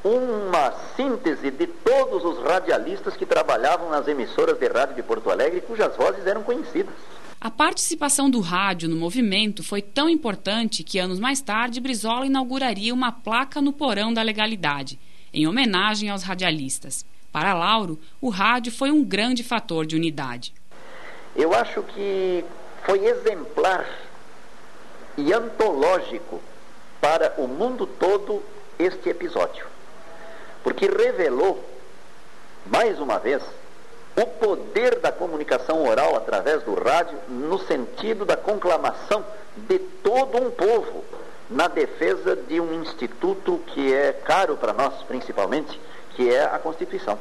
uma 0.05 0.73
síntese 0.97 1.51
de 1.51 1.67
todos 1.67 2.25
os 2.25 2.45
radialistas 2.45 3.17
que 3.17 3.25
trabalhavam 3.25 3.91
nas 3.91 4.07
emissoras 4.09 4.59
de 4.59 4.67
rádio 4.67 4.97
de 4.97 5.03
Porto 5.03 5.31
Alegre, 5.31 5.61
cujas 5.61 5.97
vozes 5.97 6.27
eram 6.27 6.43
conhecidas. 6.43 6.95
A 7.45 7.51
participação 7.51 8.31
do 8.31 8.39
rádio 8.39 8.89
no 8.89 8.95
movimento 8.95 9.65
foi 9.65 9.83
tão 9.83 10.09
importante 10.09 10.85
que 10.85 11.01
anos 11.01 11.19
mais 11.19 11.41
tarde 11.41 11.81
Brizola 11.81 12.25
inauguraria 12.25 12.95
uma 12.95 13.11
placa 13.11 13.61
no 13.61 13.73
porão 13.73 14.15
da 14.15 14.23
legalidade, 14.23 14.97
em 15.35 15.45
homenagem 15.49 16.09
aos 16.09 16.23
radialistas. 16.23 17.05
Para 17.33 17.53
Lauro, 17.53 17.99
o 18.21 18.29
rádio 18.29 18.71
foi 18.71 18.93
um 18.93 19.03
grande 19.03 19.43
fator 19.43 19.85
de 19.85 19.97
unidade. 19.97 20.55
Eu 21.35 21.53
acho 21.53 21.83
que 21.83 22.45
foi 22.85 23.05
exemplar 23.07 23.89
e 25.19 25.33
antológico 25.33 26.41
para 27.01 27.35
o 27.39 27.49
mundo 27.49 27.89
todo 27.89 28.41
este 28.79 29.09
episódio, 29.09 29.67
porque 30.63 30.87
revelou, 30.87 31.61
mais 32.67 33.01
uma 33.01 33.19
vez, 33.19 33.43
o 34.17 34.27
poder 34.27 34.99
da 35.01 35.11
comunicação 35.11 35.87
oral 35.87 36.17
através 36.17 36.63
do 36.63 36.75
rádio 36.75 37.19
no 37.29 37.59
sentido 37.59 38.25
da 38.25 38.37
conclamação 38.37 39.25
de 39.57 39.79
todo 39.79 40.39
um 40.39 40.51
povo 40.51 41.05
na 41.49 41.69
defesa 41.69 42.37
de 42.37 42.61
um 42.61 42.83
instituto 42.83 43.61
que 43.67 43.93
é 43.93 44.13
caro 44.13 44.57
para 44.57 44.73
nós, 44.73 45.03
principalmente, 45.03 45.79
que 46.15 46.31
é 46.31 46.45
a 46.45 46.59
Constituição. 46.59 47.19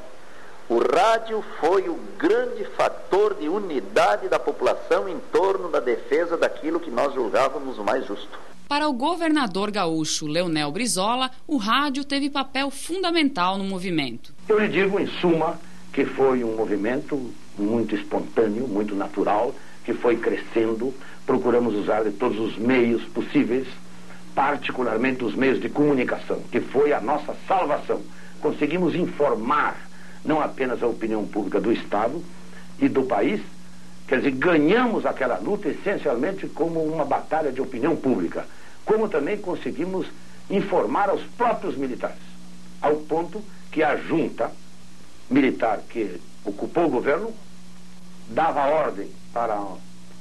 O 0.70 0.80
rádio 0.80 1.44
foi 1.60 1.90
o 1.90 2.00
grande 2.18 2.64
fator 2.78 3.36
de 3.36 3.50
unidade 3.50 4.30
da 4.30 4.40
população 4.40 5.08
em 5.10 5.20
torno 5.32 5.70
da 5.70 5.82
defesa 5.82 6.38
daquilo 6.38 6.80
que 6.80 6.90
nós 6.90 7.14
julgávamos 7.14 7.78
o 7.78 7.84
mais 7.84 8.06
justo. 8.06 8.40
Para 8.70 8.88
o 8.88 8.94
governador 8.94 9.70
gaúcho 9.70 10.28
Leonel 10.28 10.72
Brizola, 10.72 11.30
o 11.46 11.58
rádio 11.58 12.06
teve 12.06 12.30
papel 12.30 12.72
fundamental 12.72 13.58
no 13.58 13.66
movimento. 13.66 14.34
Eu 14.48 14.60
lhe 14.60 14.70
digo, 14.70 14.98
em 14.98 15.08
suma, 15.08 15.60
que 15.92 16.06
foi 16.06 16.44
um 16.44 16.56
movimento 16.56 17.32
muito 17.58 17.96
espontâneo, 17.96 18.68
muito 18.68 18.96
natural, 18.96 19.54
que 19.84 19.94
foi 19.94 20.18
crescendo. 20.18 20.94
Procuramos 21.26 21.76
usar 21.76 22.04
de 22.04 22.12
todos 22.12 22.40
os 22.40 22.58
meios 22.58 23.04
possíveis, 23.06 23.68
particularmente 24.34 25.24
os 25.24 25.36
meios 25.36 25.60
de 25.60 25.70
comunicação, 25.70 26.40
que 26.52 26.62
foi 26.62 26.94
a 26.94 27.02
nossa 27.02 27.36
salvação. 27.48 28.02
Conseguimos 28.42 28.96
informar 28.96 29.78
não 30.24 30.42
apenas 30.42 30.82
a 30.82 30.88
opinião 30.88 31.26
pública 31.26 31.60
do 31.60 31.72
Estado 31.72 32.24
e 32.80 32.88
do 32.88 33.04
país, 33.04 33.42
quer 34.08 34.18
dizer, 34.18 34.32
ganhamos 34.32 35.06
aquela 35.06 35.38
luta 35.38 35.70
essencialmente 35.70 36.48
como 36.48 36.82
uma 36.82 37.06
batalha 37.06 37.52
de 37.52 37.62
opinião 37.62 37.96
pública, 37.96 38.46
como 38.86 39.10
também 39.10 39.38
conseguimos 39.38 40.08
informar 40.50 41.10
aos 41.10 41.24
próprios 41.38 41.76
militares, 41.76 42.22
ao 42.82 42.96
ponto 42.98 43.42
que 43.72 43.84
a 43.84 43.96
junta 43.96 44.52
militar 45.32 45.82
que 45.90 46.20
ocupou 46.44 46.86
o 46.86 46.90
governo 46.90 47.34
dava 48.28 48.66
ordem 48.66 49.10
para 49.34 49.58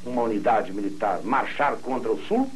uma 0.05 0.23
unidade 0.23 0.73
militar 0.73 1.21
marchar 1.23 1.77
contra 1.77 2.11
o 2.11 2.23
Sul 2.27 2.51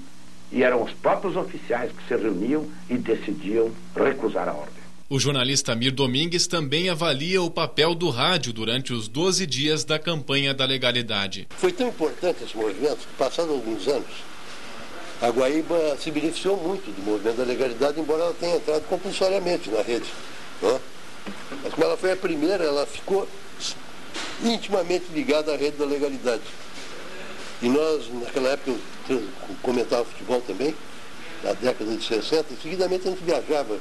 e 0.52 0.62
eram 0.62 0.82
os 0.82 0.92
próprios 0.92 1.36
oficiais 1.36 1.90
que 1.90 2.06
se 2.06 2.16
reuniam 2.16 2.66
e 2.88 2.96
decidiam 2.96 3.72
recusar 3.94 4.48
a 4.48 4.52
ordem. 4.52 4.84
O 5.10 5.18
jornalista 5.18 5.72
Amir 5.72 5.92
Domingues 5.92 6.46
também 6.46 6.88
avalia 6.88 7.42
o 7.42 7.50
papel 7.50 7.94
do 7.94 8.08
rádio 8.08 8.52
durante 8.52 8.92
os 8.92 9.06
12 9.06 9.46
dias 9.46 9.84
da 9.84 9.98
campanha 9.98 10.54
da 10.54 10.64
legalidade. 10.64 11.46
Foi 11.50 11.72
tão 11.72 11.88
importante 11.88 12.42
esse 12.42 12.56
movimento 12.56 12.98
que, 12.98 13.14
passados 13.18 13.50
alguns 13.50 13.86
anos, 13.86 14.06
a 15.20 15.28
Guaíba 15.28 15.96
se 16.00 16.10
beneficiou 16.10 16.56
muito 16.56 16.90
do 16.90 17.02
movimento 17.02 17.36
da 17.36 17.44
legalidade, 17.44 18.00
embora 18.00 18.22
ela 18.22 18.34
tenha 18.34 18.56
entrado 18.56 18.82
compulsoriamente 18.88 19.70
na 19.70 19.82
rede. 19.82 20.06
Né? 20.62 20.80
Mas 21.62 21.72
como 21.72 21.84
ela 21.84 21.96
foi 21.96 22.12
a 22.12 22.16
primeira, 22.16 22.64
ela 22.64 22.86
ficou 22.86 23.28
intimamente 24.42 25.06
ligada 25.12 25.52
à 25.52 25.56
rede 25.56 25.76
da 25.76 25.84
legalidade. 25.84 26.42
E 27.62 27.68
nós, 27.68 28.12
naquela 28.12 28.50
época, 28.50 28.78
eu 29.08 29.22
comentava 29.62 30.04
futebol 30.04 30.40
também, 30.42 30.74
na 31.42 31.52
década 31.52 31.96
de 31.96 32.04
60, 32.04 32.52
e 32.52 32.56
seguidamente 32.62 33.06
a 33.06 33.10
gente 33.10 33.22
viajava 33.22 33.78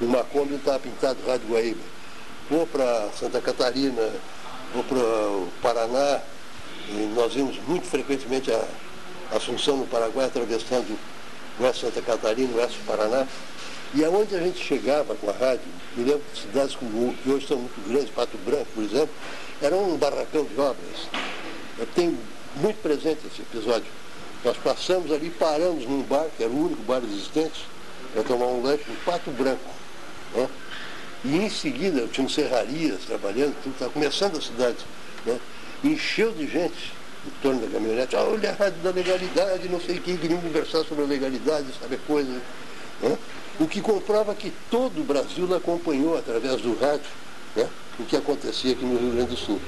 numa 0.00 0.22
Kombi 0.24 0.54
estava 0.54 0.78
pintado 0.78 1.18
Rádio 1.26 1.48
Guaíba. 1.48 1.80
Ou 2.50 2.66
para 2.66 3.08
Santa 3.18 3.40
Catarina, 3.40 4.12
ou 4.74 4.84
para 4.84 4.98
o 4.98 5.48
Paraná. 5.62 6.20
E 6.88 7.12
nós 7.14 7.32
vimos 7.32 7.56
muito 7.66 7.86
frequentemente 7.86 8.52
a 8.52 8.64
Assunção 9.34 9.78
no 9.78 9.86
Paraguai 9.86 10.26
atravessando 10.26 10.96
o 11.58 11.64
Oeste 11.64 11.86
Santa 11.86 12.00
Catarina, 12.02 12.52
o 12.54 12.58
Oeste 12.58 12.78
Paraná. 12.86 13.26
E 13.94 14.04
aonde 14.04 14.34
a 14.34 14.40
gente 14.40 14.58
chegava 14.58 15.14
com 15.14 15.30
a 15.30 15.32
rádio, 15.32 15.64
me 15.96 16.04
lembro 16.04 16.22
de 16.34 16.40
cidades 16.40 16.74
como, 16.74 17.14
que 17.14 17.30
hoje 17.30 17.46
são 17.46 17.58
muito 17.58 17.88
grandes, 17.88 18.10
Pato 18.10 18.36
Branco, 18.38 18.66
por 18.74 18.84
exemplo, 18.84 19.14
era 19.62 19.74
um 19.76 19.96
barracão 19.96 20.44
de 20.44 20.60
obras. 20.60 21.08
Eu 21.78 21.86
tenho 21.94 22.18
muito 22.56 22.80
presente 22.82 23.20
esse 23.26 23.42
episódio. 23.42 23.86
Nós 24.44 24.56
passamos 24.58 25.10
ali, 25.12 25.30
paramos 25.30 25.86
num 25.86 26.02
bar, 26.02 26.26
que 26.36 26.42
era 26.42 26.52
o 26.52 26.66
único 26.66 26.82
bar 26.82 27.02
existente, 27.02 27.64
para 28.12 28.22
tomar 28.22 28.46
um 28.46 28.62
lanche 28.62 28.84
no 28.88 28.96
Pato 28.96 29.30
Branco. 29.30 29.70
Né? 30.34 30.48
E 31.24 31.36
em 31.36 31.50
seguida, 31.50 32.06
tinha 32.06 32.28
serrarias 32.28 33.04
trabalhando, 33.06 33.54
estava 33.66 33.90
começando 33.90 34.36
a 34.36 34.40
cidade. 34.40 34.78
Né? 35.24 35.38
Encheu 35.82 36.32
de 36.32 36.46
gente 36.46 36.92
em 37.26 37.42
torno 37.42 37.60
da 37.60 37.66
caminhonete, 37.66 38.14
olha 38.14 38.50
a 38.50 38.54
rádio 38.54 38.78
da 38.82 38.90
legalidade, 38.90 39.68
não 39.68 39.80
sei 39.80 39.98
o 39.98 40.02
que, 40.02 40.16
queriam 40.16 40.40
conversar 40.40 40.84
sobre 40.84 41.04
a 41.04 41.06
legalidade, 41.06 41.66
sabe 41.80 41.98
coisa. 42.06 42.30
Né? 43.02 43.18
O 43.58 43.66
que 43.66 43.80
comprova 43.80 44.34
que 44.34 44.52
todo 44.70 45.00
o 45.00 45.04
Brasil 45.04 45.54
acompanhou 45.54 46.16
através 46.16 46.60
do 46.60 46.78
rádio 46.78 47.10
né? 47.54 47.66
o 47.98 48.04
que 48.04 48.14
acontecia 48.14 48.72
aqui 48.72 48.84
no 48.84 48.98
Rio 48.98 49.12
Grande 49.12 49.30
do 49.30 49.36
Sul. 49.36 49.60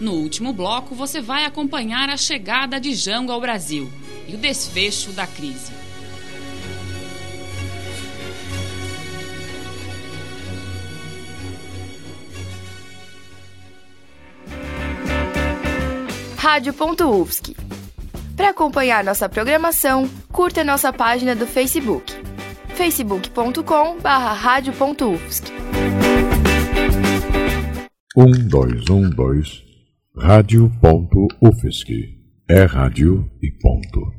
No 0.00 0.12
último 0.12 0.52
bloco, 0.52 0.94
você 0.94 1.20
vai 1.20 1.44
acompanhar 1.44 2.10
a 2.10 2.16
chegada 2.16 2.78
de 2.78 2.94
Jango 2.94 3.32
ao 3.32 3.40
Brasil 3.40 3.90
e 4.28 4.34
o 4.34 4.38
desfecho 4.38 5.10
da 5.12 5.26
crise. 5.26 5.85
Rádio.UFSC. 16.46 17.56
Para 18.36 18.50
acompanhar 18.50 19.02
nossa 19.02 19.28
programação, 19.28 20.08
curta 20.30 20.62
nossa 20.62 20.92
página 20.92 21.34
do 21.34 21.44
Facebook, 21.44 22.14
facebook.com/radio.ufsc. 22.68 25.52
Um, 28.16 28.30
dois, 28.46 28.88
um, 28.88 29.10
dois. 29.10 29.64
Rádio.UFSC. 30.16 32.16
É 32.48 32.62
rádio 32.62 33.28
e 33.42 33.50
ponto. 33.50 34.15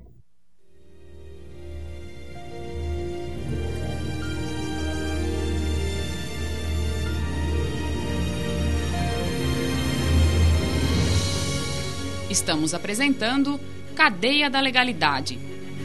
Estamos 12.38 12.76
apresentando 12.76 13.60
Cadeia 13.96 14.48
da 14.48 14.60
Legalidade 14.60 15.40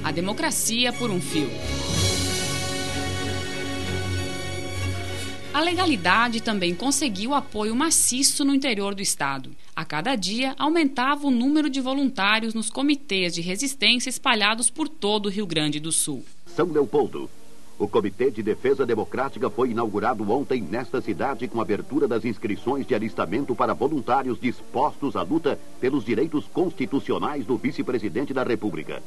A 0.05 0.13
Democracia 0.13 0.93
por 0.93 1.11
um 1.11 1.19
Fio. 1.19 1.49
A 5.55 5.61
legalidade 5.63 6.43
também 6.43 6.75
conseguiu 6.75 7.33
apoio 7.33 7.75
maciço 7.75 8.45
no 8.45 8.55
interior 8.55 8.95
do 8.95 9.01
Estado. 9.01 9.51
A 9.75 9.83
cada 9.83 10.15
dia 10.15 10.55
aumentava 10.59 11.27
o 11.27 11.31
número 11.31 11.71
de 11.71 11.81
voluntários 11.81 12.53
nos 12.53 12.69
comitês 12.69 13.33
de 13.33 13.41
resistência 13.41 14.11
espalhados 14.11 14.69
por 14.69 14.91
todo 14.91 15.27
o 15.27 15.31
Rio 15.31 15.47
Grande 15.47 15.81
do 15.81 15.91
Sul. 15.91 16.23
São 16.55 16.71
Leopoldo. 16.71 17.31
O 17.83 17.89
Comitê 17.89 18.31
de 18.31 18.45
Defesa 18.45 18.87
Democrática 18.87 19.51
foi 19.51 19.71
inaugurado 19.71 20.31
ontem 20.31 20.63
nesta 20.63 21.01
cidade 21.01 21.49
com 21.49 21.61
abertura 21.61 22.07
das 22.07 22.25
inscrições 22.25 22.87
de 22.87 22.95
alistamento 22.95 23.57
para 23.57 23.75
voluntários 23.75 24.39
dispostos 24.39 25.17
à 25.17 25.23
luta 25.23 25.59
pelos 25.81 26.05
direitos 26.05 26.47
constitucionais 26.47 27.45
do 27.45 27.57
vice-presidente 27.57 28.33
da 28.33 28.45
República. 28.45 29.03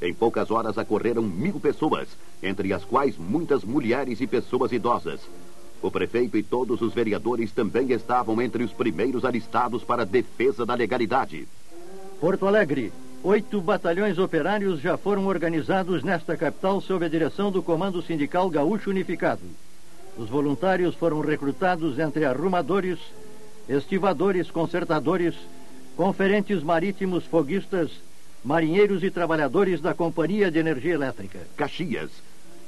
Em 0.00 0.14
poucas 0.14 0.48
horas 0.52 0.78
acorreram 0.78 1.24
mil 1.24 1.58
pessoas, 1.58 2.06
entre 2.40 2.72
as 2.72 2.84
quais 2.84 3.18
muitas 3.18 3.64
mulheres 3.64 4.20
e 4.20 4.28
pessoas 4.28 4.70
idosas. 4.70 5.20
O 5.82 5.90
prefeito 5.90 6.36
e 6.36 6.42
todos 6.44 6.80
os 6.82 6.94
vereadores 6.94 7.50
também 7.50 7.90
estavam 7.90 8.40
entre 8.40 8.62
os 8.62 8.72
primeiros 8.72 9.24
alistados 9.24 9.82
para 9.82 10.02
a 10.02 10.06
defesa 10.06 10.64
da 10.64 10.76
legalidade. 10.76 11.48
Porto 12.20 12.46
Alegre. 12.46 12.92
Oito 13.26 13.58
batalhões 13.58 14.18
operários 14.18 14.82
já 14.82 14.98
foram 14.98 15.26
organizados 15.26 16.02
nesta 16.04 16.36
capital 16.36 16.78
sob 16.82 17.06
a 17.06 17.08
direção 17.08 17.50
do 17.50 17.62
Comando 17.62 18.02
Sindical 18.02 18.50
Gaúcho 18.50 18.90
Unificado. 18.90 19.40
Os 20.18 20.28
voluntários 20.28 20.94
foram 20.94 21.20
recrutados 21.20 21.98
entre 21.98 22.26
arrumadores, 22.26 22.98
estivadores, 23.66 24.50
consertadores, 24.50 25.34
conferentes 25.96 26.62
marítimos, 26.62 27.24
foguistas, 27.24 27.92
marinheiros 28.44 29.02
e 29.02 29.10
trabalhadores 29.10 29.80
da 29.80 29.94
Companhia 29.94 30.50
de 30.50 30.58
Energia 30.58 30.92
Elétrica. 30.92 31.38
Caxias. 31.56 32.10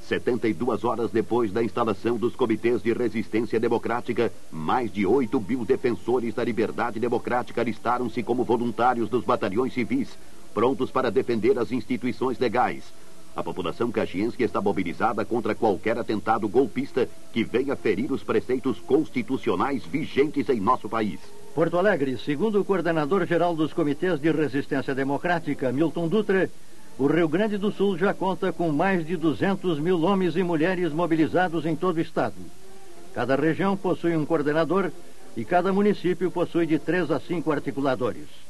72 0.09 0.85
horas 0.85 1.11
depois 1.11 1.53
da 1.53 1.63
instalação 1.63 2.17
dos 2.17 2.35
comitês 2.35 2.81
de 2.81 2.95
resistência 2.95 3.61
democrática, 3.61 4.33
mais 4.51 4.91
de 4.91 5.05
8 5.05 5.39
mil 5.39 5.67
defensores 5.67 6.33
da 6.33 6.45
liberdade 6.45 6.99
democrática 6.99 7.61
alistaram-se 7.61 8.23
como 8.23 8.45
voluntários 8.45 9.11
dos 9.11 9.25
batalhões 9.25 9.75
civis, 9.75 10.17
prontos 10.57 10.91
para 10.91 11.11
defender 11.11 11.59
as 11.59 11.71
instituições 11.71 12.39
legais. 12.39 12.83
A 13.37 13.43
população 13.43 13.93
caxiense 13.93 14.43
está 14.43 14.59
mobilizada 14.59 15.23
contra 15.23 15.55
qualquer 15.55 15.99
atentado 15.99 16.49
golpista 16.49 17.07
que 17.31 17.45
venha 17.45 17.77
ferir 17.77 18.11
os 18.11 18.23
preceitos 18.23 18.81
constitucionais 18.81 19.85
vigentes 19.85 20.49
em 20.49 20.59
nosso 20.59 20.89
país. 20.89 21.21
Porto 21.55 21.77
Alegre, 21.77 22.17
segundo 22.17 22.59
o 22.59 22.65
coordenador-geral 22.65 23.55
dos 23.55 23.75
comitês 23.75 24.19
de 24.19 24.33
resistência 24.33 24.95
democrática, 24.95 25.71
Milton 25.71 26.09
Dutra, 26.09 26.51
o 26.99 27.07
Rio 27.07 27.29
Grande 27.29 27.59
do 27.59 27.71
Sul 27.71 27.99
já 27.99 28.15
conta 28.15 28.51
com 28.51 28.73
mais 28.73 29.07
de 29.07 29.15
200 29.15 29.79
mil 29.79 30.01
homens 30.01 30.37
e 30.37 30.43
mulheres 30.43 30.91
mobilizados 30.91 31.67
em 31.67 31.77
todo 31.77 31.99
o 31.99 32.01
estado. 32.01 32.37
Cada 33.13 33.37
região 33.37 33.77
possui 33.77 34.17
um 34.17 34.25
coordenador 34.25 34.91
e 35.37 35.45
cada 35.45 35.71
município 35.71 36.31
possui 36.31 36.65
de 36.65 36.79
três 36.79 37.11
a 37.11 37.21
cinco 37.21 37.53
articuladores. 37.53 38.47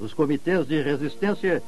Os 0.00 0.12
comitês 0.12 0.66
de 0.66 0.80
resistência 0.82 1.62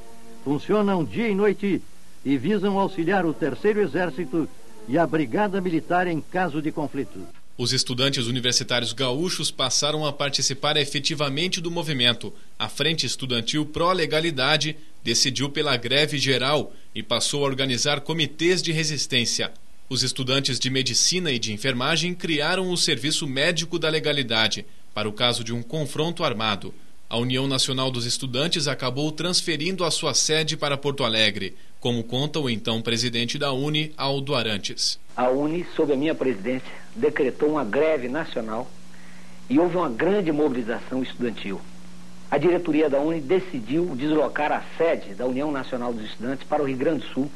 funcionam 0.44 1.04
dia 1.04 1.28
e 1.28 1.34
noite 1.34 1.82
e 2.24 2.36
visam 2.36 2.78
auxiliar 2.78 3.24
o 3.24 3.32
Terceiro 3.32 3.80
Exército 3.80 4.48
e 4.88 4.98
a 4.98 5.06
Brigada 5.06 5.60
Militar 5.60 6.06
em 6.06 6.20
caso 6.20 6.60
de 6.60 6.70
conflito. 6.70 7.20
Os 7.56 7.72
estudantes 7.72 8.26
universitários 8.26 8.92
gaúchos 8.92 9.50
passaram 9.50 10.06
a 10.06 10.12
participar 10.12 10.76
efetivamente 10.76 11.60
do 11.60 11.70
movimento. 11.70 12.32
A 12.56 12.68
Frente 12.68 13.04
Estudantil 13.04 13.66
Pró-Legalidade 13.66 14.76
decidiu 15.02 15.50
pela 15.50 15.76
greve 15.76 16.18
geral 16.18 16.72
e 16.94 17.02
passou 17.02 17.44
a 17.44 17.48
organizar 17.48 18.00
comitês 18.02 18.62
de 18.62 18.70
resistência. 18.70 19.52
Os 19.88 20.02
estudantes 20.02 20.58
de 20.60 20.70
medicina 20.70 21.32
e 21.32 21.38
de 21.38 21.52
enfermagem 21.52 22.14
criaram 22.14 22.70
o 22.70 22.76
Serviço 22.76 23.26
Médico 23.26 23.78
da 23.78 23.88
Legalidade 23.88 24.64
para 24.94 25.08
o 25.08 25.12
caso 25.12 25.42
de 25.42 25.52
um 25.52 25.62
confronto 25.62 26.22
armado. 26.22 26.72
A 27.10 27.16
União 27.16 27.46
Nacional 27.46 27.90
dos 27.90 28.04
Estudantes 28.04 28.68
acabou 28.68 29.10
transferindo 29.10 29.82
a 29.82 29.90
sua 29.90 30.12
sede 30.12 30.58
para 30.58 30.76
Porto 30.76 31.04
Alegre, 31.04 31.56
como 31.80 32.04
conta 32.04 32.38
o 32.38 32.50
então 32.50 32.82
presidente 32.82 33.38
da 33.38 33.50
Uni, 33.50 33.94
Aldo 33.96 34.34
Arantes. 34.34 35.00
A 35.16 35.30
Uni, 35.30 35.66
sob 35.74 35.90
a 35.90 35.96
minha 35.96 36.14
presidência, 36.14 36.68
decretou 36.94 37.52
uma 37.52 37.64
greve 37.64 38.10
nacional 38.10 38.70
e 39.48 39.58
houve 39.58 39.78
uma 39.78 39.88
grande 39.88 40.30
mobilização 40.30 41.02
estudantil. 41.02 41.58
A 42.30 42.36
diretoria 42.36 42.90
da 42.90 43.00
Uni 43.00 43.22
decidiu 43.22 43.96
deslocar 43.96 44.52
a 44.52 44.62
sede 44.76 45.14
da 45.14 45.24
União 45.24 45.50
Nacional 45.50 45.94
dos 45.94 46.04
Estudantes 46.04 46.46
para 46.46 46.62
o 46.62 46.66
Rio 46.66 46.76
Grande 46.76 47.06
do 47.06 47.14
Sul, 47.14 47.30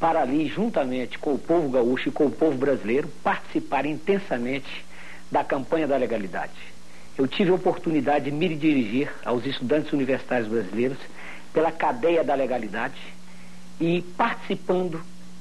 para 0.00 0.22
ali, 0.22 0.48
juntamente 0.48 1.20
com 1.20 1.34
o 1.34 1.38
povo 1.38 1.68
gaúcho 1.68 2.08
e 2.08 2.12
com 2.12 2.26
o 2.26 2.32
povo 2.32 2.58
brasileiro, 2.58 3.06
participar 3.22 3.86
intensamente 3.86 4.84
da 5.30 5.44
campanha 5.44 5.86
da 5.86 5.96
legalidade. 5.96 6.73
Eu 7.16 7.28
tive 7.28 7.50
a 7.50 7.54
oportunidade 7.54 8.24
de 8.26 8.30
me 8.32 8.54
dirigir 8.54 9.10
aos 9.24 9.46
estudantes 9.46 9.92
universitários 9.92 10.48
brasileiros 10.48 10.98
pela 11.52 11.70
cadeia 11.70 12.24
da 12.24 12.34
legalidade 12.34 13.00
e 13.80 14.02
participando 14.16 15.00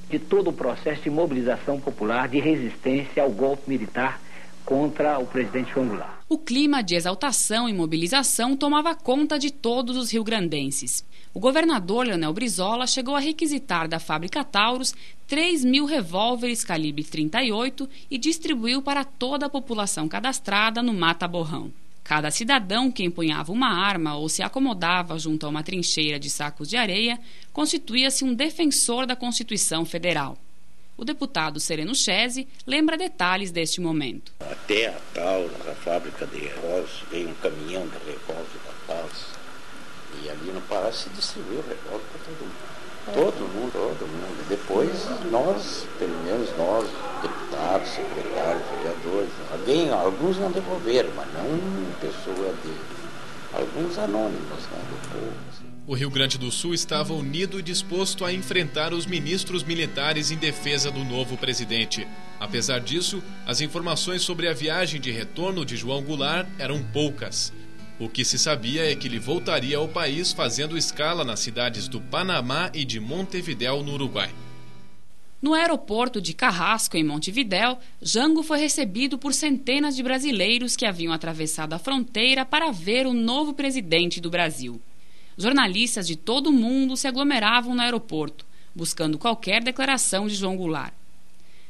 de 0.10 0.20
todo 0.20 0.50
o 0.50 0.54
processo 0.54 1.02
de 1.02 1.10
mobilização 1.10 1.80
popular, 1.80 2.28
de 2.28 2.40
resistência 2.40 3.24
ao 3.24 3.32
golpe 3.32 3.68
militar 3.68 4.22
contra 4.66 5.20
o 5.20 5.26
presidente 5.26 5.72
João 5.72 5.88
Goulart. 5.88 6.14
O 6.30 6.38
clima 6.38 6.82
de 6.82 6.96
exaltação 6.96 7.70
e 7.70 7.74
mobilização 7.74 8.56
tomava 8.56 8.96
conta 8.96 9.38
de 9.38 9.52
todos 9.52 9.96
os 9.96 10.12
rio-grandenses. 10.12 11.06
O 11.34 11.40
governador 11.40 12.06
Leonel 12.06 12.34
Brizola 12.34 12.86
chegou 12.86 13.16
a 13.16 13.20
requisitar 13.20 13.88
da 13.88 14.00
fábrica 14.00 14.44
Taurus 14.44 14.94
3 15.28 15.66
mil 15.66 15.86
revólveres 15.86 16.64
calibre 16.64 17.04
38 17.04 17.90
e 18.10 18.18
distribuiu 18.18 18.82
para 18.82 19.04
toda 19.04 19.48
a 19.48 19.50
população 19.50 20.08
cadastrada 20.08 20.84
no 20.84 20.94
Mata 20.94 21.28
Borrão. 21.28 21.72
Cada 22.04 22.30
cidadão 22.30 22.92
que 22.92 23.04
empunhava 23.04 23.52
uma 23.52 23.70
arma 23.70 24.16
ou 24.16 24.28
se 24.28 24.44
acomodava 24.44 25.18
junto 25.18 25.46
a 25.46 25.50
uma 25.50 25.64
trincheira 25.64 26.20
de 26.20 26.30
sacos 26.30 26.70
de 26.70 26.76
areia 26.76 27.20
constituía-se 27.54 28.26
um 28.26 28.34
defensor 28.34 29.06
da 29.06 29.16
Constituição 29.16 29.86
Federal. 29.86 30.38
O 31.04 31.06
deputado 31.06 31.60
Sereno 31.60 31.94
Chese 31.94 32.48
lembra 32.66 32.96
detalhes 32.96 33.52
deste 33.52 33.82
momento. 33.82 34.32
Até 34.40 34.88
a 34.88 34.98
Taurus, 35.14 35.52
a 35.70 35.76
fábrica 35.76 36.26
de 36.26 36.38
revólveres, 36.38 37.04
veio 37.12 37.28
um 37.28 37.34
caminhão 37.34 37.86
de 37.86 37.98
revólver 38.10 38.58
da 38.66 38.94
Taurus. 38.94 39.26
E 40.24 40.30
ali 40.30 40.50
no 40.54 40.62
Palácio 40.62 41.10
se 41.10 41.10
distribuiu 41.10 41.62
revólver 41.68 42.06
para 42.10 42.22
todo 42.24 42.40
mundo. 42.40 42.56
Todo 43.14 43.54
mundo, 43.54 43.72
todo 43.74 44.08
mundo. 44.08 44.48
Depois 44.48 44.94
nós, 45.30 45.86
pelo 46.00 46.18
menos 46.24 46.50
nós, 46.58 46.88
deputados, 47.22 47.90
secretários, 47.90 48.64
vereadores, 48.78 49.30
alguém, 49.52 49.92
alguns 49.92 50.38
não 50.38 50.52
devolveram, 50.52 51.10
mas 51.18 51.28
não 51.34 52.00
pessoa 52.00 52.56
de. 52.64 52.74
alguns 53.52 53.98
anônimos 53.98 54.64
né, 54.72 54.80
do 54.90 55.10
povo. 55.10 55.53
O 55.86 55.94
Rio 55.96 56.10
Grande 56.10 56.38
do 56.38 56.50
Sul 56.50 56.74
estava 56.74 57.14
unido 57.14 57.60
e 57.60 57.62
disposto 57.62 58.24
a 58.24 58.32
enfrentar 58.32 58.94
os 58.94 59.06
ministros 59.06 59.66
militares 59.66 60.32
em 60.32 60.38
defesa 60.38 60.90
do 60.90 61.04
novo 61.04 61.36
presidente. 61.36 62.08
Apesar 62.40 62.80
disso, 62.80 63.22
as 63.46 63.60
informações 63.60 64.22
sobre 64.22 64.48
a 64.48 64.54
viagem 64.54 65.02
de 65.02 65.12
retorno 65.12 65.66
de 65.66 65.76
João 65.76 66.02
Goulart 66.02 66.48
eram 66.58 66.82
poucas. 66.82 67.52
O 68.00 68.08
que 68.08 68.24
se 68.24 68.40
sabia 68.40 68.90
é 68.90 68.96
que 68.96 69.10
ele 69.10 69.20
voltaria 69.20 69.76
ao 69.76 69.90
país 69.90 70.32
fazendo 70.32 70.78
escala 70.78 71.26
nas 71.26 71.42
cidades 71.42 71.90
do 71.90 72.00
Panamá 72.00 72.72
e 72.74 72.86
de 72.86 73.02
Montevidéu, 73.02 73.84
no 73.84 73.94
Uruguai. 73.94 74.34
No 75.42 75.54
aeroporto 75.54 76.22
de 76.22 76.34
Carrasco, 76.34 76.96
em 76.96 77.04
Montevidéu, 77.04 77.78
Jango 78.02 78.42
foi 78.42 78.58
recebido 78.58 79.18
por 79.18 79.34
centenas 79.34 79.98
de 79.98 80.02
brasileiros 80.02 80.78
que 80.78 80.86
haviam 80.86 81.12
atravessado 81.12 81.74
a 81.74 81.80
fronteira 81.80 82.46
para 82.46 82.72
ver 82.72 83.06
o 83.06 83.12
novo 83.14 83.54
presidente 83.54 84.22
do 84.22 84.30
Brasil. 84.30 84.82
Jornalistas 85.38 86.08
de 86.08 86.16
todo 86.16 86.48
o 86.48 86.54
mundo 86.54 86.96
se 86.96 87.08
aglomeravam 87.08 87.76
no 87.76 87.82
aeroporto, 87.82 88.46
buscando 88.76 89.18
qualquer 89.18 89.64
declaração 89.64 90.28
de 90.28 90.36
João 90.36 90.56
Goulart. 90.56 90.94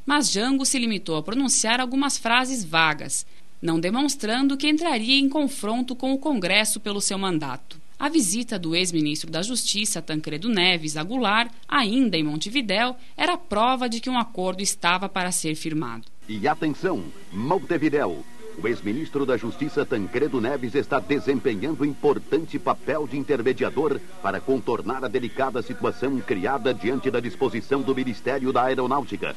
Mas 0.05 0.32
Jango 0.32 0.66
se 0.66 0.78
limitou 0.78 1.16
a 1.16 1.24
pronunciar 1.24 1.80
algumas 1.80 2.18
frases 2.18 2.64
vagas, 2.64 3.26
não 3.61 3.80
demonstrando 3.80 4.57
que 4.57 4.70
entraria 4.70 5.18
em 5.18 5.30
confronto 5.30 5.95
com 5.95 6.14
o 6.14 6.18
Congresso 6.18 6.80
pelo 6.80 6.99
seu 6.99 7.18
mandato. 7.18 7.82
A 7.97 8.09
visita 8.09 8.59
do 8.59 8.76
ex-ministro 8.76 9.32
da 9.32 9.41
Justiça, 9.41 10.01
Tancredo 10.01 10.49
Neves, 10.49 10.97
a 10.97 11.03
Goulart, 11.03 11.49
ainda 11.66 12.18
em 12.18 12.24
Montevidéu, 12.24 12.97
era 13.16 13.38
prova 13.38 13.88
de 13.88 14.01
que 14.01 14.09
um 14.09 14.18
acordo 14.18 14.61
estava 14.61 15.07
para 15.07 15.32
ser 15.32 15.55
firmado. 15.55 16.03
E 16.28 16.45
atenção, 16.45 17.03
Montevidéu. 17.32 18.26
O 18.62 18.68
ex-ministro 18.68 19.26
da 19.26 19.38
Justiça 19.38 19.86
Tancredo 19.86 20.39
Neves 20.39 20.76
está 20.76 20.99
desempenhando 20.99 21.86
importante 21.86 22.60
papel 22.60 23.08
de 23.08 23.18
intermediador 23.18 23.99
para 24.22 24.39
contornar 24.39 25.04
a 25.04 25.08
delicada 25.08 25.62
situação 25.62 26.20
criada 26.20 26.74
diante 26.74 27.10
da 27.10 27.20
disposição 27.20 27.82
do 27.82 27.95
Ministério 27.95 28.54
da 28.54 28.64
Aeronáutica. 28.64 29.36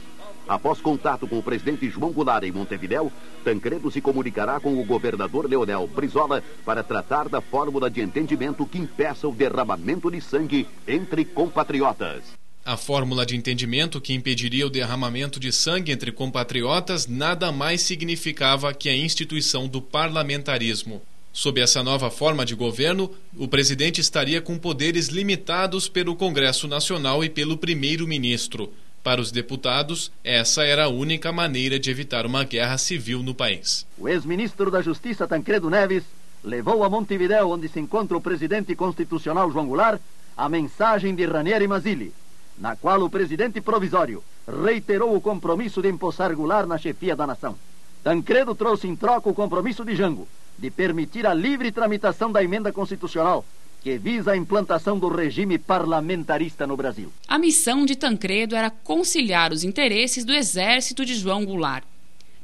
Após 0.49 0.81
contato 0.81 1.27
com 1.27 1.39
o 1.39 1.43
presidente 1.43 1.89
João 1.89 2.13
Goulart 2.13 2.45
em 2.45 2.53
Montevidéu, 2.53 3.11
Tancredo 3.45 3.91
se 3.91 4.01
comunicará 4.01 4.61
com 4.61 4.81
o 4.81 4.85
governador 4.85 5.49
Leonel 5.49 5.89
Brizola 5.89 6.43
para 6.65 6.85
tratar 6.85 7.29
da 7.29 7.41
fórmula 7.41 7.91
de 7.91 8.01
entendimento 8.01 8.65
que 8.65 8.79
impeça 8.79 9.27
o 9.27 9.33
derramamento 9.33 10.09
de 10.11 10.21
sangue 10.21 10.69
entre 10.87 11.25
compatriotas. 11.25 12.46
A 12.67 12.77
fórmula 12.77 13.25
de 13.25 13.37
entendimento 13.37 14.01
que 14.01 14.13
impediria 14.13 14.67
o 14.67 14.71
derramamento 14.71 15.39
de 15.39 15.53
sangue 15.53 15.93
entre 15.93 16.11
compatriotas 16.11 17.07
nada 17.07 17.53
mais 17.53 17.81
significava 17.81 18.75
que 18.75 18.89
a 18.89 18.97
instituição 18.97 19.69
do 19.69 19.81
parlamentarismo. 19.81 21.01
Sob 21.33 21.61
essa 21.61 21.81
nova 21.85 22.11
forma 22.11 22.45
de 22.45 22.57
governo, 22.57 23.09
o 23.37 23.47
presidente 23.47 24.01
estaria 24.01 24.41
com 24.41 24.59
poderes 24.59 25.07
limitados 25.07 25.89
pelo 25.89 26.17
Congresso 26.17 26.67
Nacional 26.67 27.23
e 27.23 27.31
pelo 27.31 27.57
primeiro-ministro. 27.57 28.73
Para 29.01 29.21
os 29.21 29.31
deputados, 29.31 30.11
essa 30.25 30.65
era 30.65 30.87
a 30.87 30.89
única 30.89 31.31
maneira 31.31 31.79
de 31.79 31.89
evitar 31.89 32.27
uma 32.27 32.43
guerra 32.43 32.79
civil 32.79 33.23
no 33.23 33.33
país. 33.33 33.87
O 33.97 34.09
ex-ministro 34.09 34.73
da 34.73 34.83
Justiça 34.83 35.29
Tancredo 35.29 35.71
Neves 35.71 36.03
levou 36.43 36.83
a 36.83 36.91
Montevideo, 36.91 37.49
onde 37.49 37.69
se 37.69 37.79
encontra 37.79 38.17
o 38.17 38.21
presidente 38.21 38.75
constitucional 38.75 39.53
João 39.53 39.69
Goulart, 39.69 40.01
a 40.37 40.49
mensagem 40.49 41.15
de 41.15 41.25
Ranieri 41.25 41.69
Mazzilli 41.69 42.13
na 42.59 42.77
qual 42.77 43.03
o 43.03 43.11
presidente 43.11 43.61
provisório 43.61 44.23
reiterou 44.65 45.15
o 45.15 45.21
compromisso 45.21 45.83
de 45.83 45.89
empossar 45.89 46.35
Goulart 46.35 46.67
na 46.67 46.79
chefia 46.79 47.17
da 47.17 47.27
nação. 47.27 47.57
Tancredo 48.03 48.55
trouxe 48.55 48.87
em 48.87 48.95
troca 48.95 49.29
o 49.29 49.35
compromisso 49.35 49.85
de 49.85 49.97
Jango 49.97 50.29
de 50.59 50.71
permitir 50.71 51.27
a 51.27 51.35
livre 51.35 51.71
tramitação 51.71 52.33
da 52.33 52.43
emenda 52.43 52.73
constitucional 52.73 53.45
que 53.83 53.99
visa 53.99 54.33
a 54.33 54.37
implantação 54.37 54.99
do 54.99 55.09
regime 55.09 55.59
parlamentarista 55.59 56.67
no 56.67 56.77
Brasil. 56.77 57.13
A 57.29 57.39
missão 57.39 57.85
de 57.85 57.95
Tancredo 57.95 58.57
era 58.57 58.71
conciliar 58.71 59.53
os 59.53 59.63
interesses 59.63 60.25
do 60.25 60.33
exército 60.33 61.05
de 61.05 61.15
João 61.15 61.45
Goulart. 61.45 61.85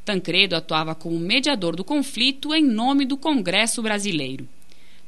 Tancredo 0.05 0.55
atuava 0.55 0.95
como 0.95 1.19
mediador 1.19 1.75
do 1.75 1.85
conflito 1.85 2.55
em 2.55 2.65
nome 2.65 3.05
do 3.05 3.17
Congresso 3.17 3.83
brasileiro. 3.83 4.47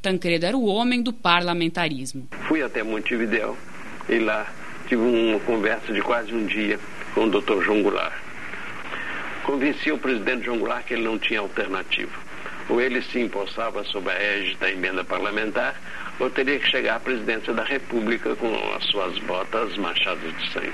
Tancredo 0.03 0.47
era 0.47 0.57
o 0.57 0.67
homem 0.67 1.03
do 1.03 1.13
parlamentarismo. 1.13 2.27
Fui 2.49 2.63
até 2.63 2.83
Montevideo 2.83 3.57
e 4.09 4.19
lá 4.19 4.53
tive 4.95 5.03
uma 5.03 5.41
conversa 5.41 5.93
de 5.93 6.01
quase 6.01 6.33
um 6.33 6.47
dia 6.47 6.79
com 7.15 7.25
o 7.25 7.31
Dr. 7.31 7.63
João 7.65 7.83
Goulart. 7.83 8.15
Convenci 9.43 9.91
o 9.91 9.99
presidente 9.99 10.45
João 10.45 10.59
Goulart 10.59 10.87
que 10.87 10.95
ele 10.95 11.03
não 11.03 11.19
tinha 11.19 11.41
alternativa. 11.41 12.13
Ou 12.69 12.81
ele 12.81 13.03
se 13.03 13.19
empossava 13.19 13.83
sob 13.85 14.09
a 14.09 14.15
égide 14.15 14.57
da 14.57 14.71
emenda 14.71 15.05
parlamentar, 15.05 15.75
ou 16.21 16.31
teria 16.31 16.59
que 16.61 16.71
chegar 16.71 16.97
à 16.97 17.01
presidência 17.01 17.53
da 17.53 17.65
República 17.65 18.37
com 18.37 18.55
as 18.75 18.85
suas 18.85 19.19
botas 19.19 19.77
manchadas 19.77 20.33
de 20.39 20.53
sangue. 20.53 20.73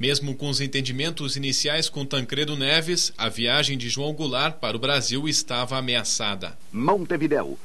Mesmo 0.00 0.34
com 0.34 0.48
os 0.48 0.60
entendimentos 0.60 1.36
iniciais 1.36 1.88
com 1.88 2.04
Tancredo 2.04 2.56
Neves, 2.56 3.12
a 3.16 3.28
viagem 3.28 3.76
de 3.76 3.88
João 3.90 4.12
Goulart 4.12 4.56
para 4.56 4.76
o 4.76 4.80
Brasil 4.80 5.28
estava 5.28 5.76
ameaçada. 5.76 6.56
Montevideo. 6.72 7.58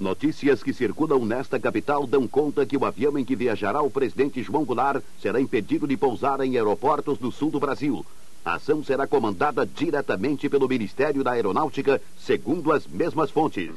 Notícias 0.00 0.62
que 0.62 0.72
circulam 0.72 1.26
nesta 1.26 1.60
capital 1.60 2.06
dão 2.06 2.26
conta 2.26 2.64
que 2.64 2.74
o 2.74 2.86
avião 2.86 3.18
em 3.18 3.24
que 3.24 3.36
viajará 3.36 3.82
o 3.82 3.90
presidente 3.90 4.42
João 4.42 4.64
Goulart 4.64 5.02
será 5.20 5.38
impedido 5.38 5.86
de 5.86 5.94
pousar 5.94 6.40
em 6.40 6.56
aeroportos 6.56 7.18
do 7.18 7.30
sul 7.30 7.50
do 7.50 7.60
Brasil. 7.60 8.04
A 8.42 8.54
ação 8.54 8.82
será 8.82 9.06
comandada 9.06 9.66
diretamente 9.66 10.48
pelo 10.48 10.66
Ministério 10.66 11.22
da 11.22 11.32
Aeronáutica, 11.32 12.00
segundo 12.18 12.72
as 12.72 12.86
mesmas 12.86 13.30
fontes. 13.30 13.68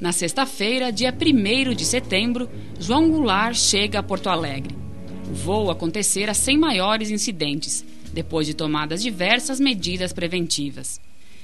Na 0.00 0.10
sexta-feira, 0.10 0.90
dia 0.90 1.12
1 1.12 1.74
de 1.74 1.84
setembro, 1.84 2.48
João 2.80 3.10
Goulart 3.10 3.56
chega 3.56 3.98
a 3.98 4.02
Porto 4.02 4.30
Alegre. 4.30 4.74
O 5.30 5.34
voo 5.34 5.70
acontecera 5.70 6.32
sem 6.32 6.56
maiores 6.56 7.10
incidentes, 7.10 7.84
depois 8.10 8.46
de 8.46 8.54
tomadas 8.54 9.02
diversas 9.02 9.60
medidas 9.60 10.14
preventivas. 10.14 10.98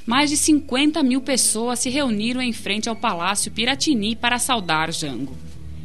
Mais 0.07 0.31
de 0.31 0.37
50 0.37 1.03
mil 1.03 1.21
pessoas 1.21 1.79
se 1.79 1.91
reuniram 1.91 2.41
em 2.41 2.53
frente 2.53 2.89
ao 2.89 2.97
Palácio 2.97 3.51
Piratini 3.53 4.17
para 4.17 4.39
saudar 4.39 4.93
Jango. 4.93 5.37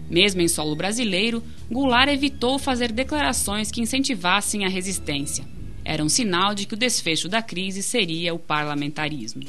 Mesmo 0.10 0.42
em 0.42 0.48
solo 0.48 0.76
brasileiro, 0.76 1.44
Goulart 1.70 2.10
evitou 2.10 2.60
fazer 2.60 2.92
declarações 2.92 3.72
que 3.72 3.82
incentivassem 3.82 4.66
a 4.66 4.70
resistência. 4.70 5.46
Era 5.84 6.04
um 6.04 6.10
sinal 6.10 6.56
de 6.56 6.66
que 6.66 6.74
o 6.74 6.78
desfecho 6.78 7.28
da 7.28 7.42
crise 7.42 7.84
seria 7.84 8.34
o 8.34 8.40
parlamentarismo. 8.40 9.44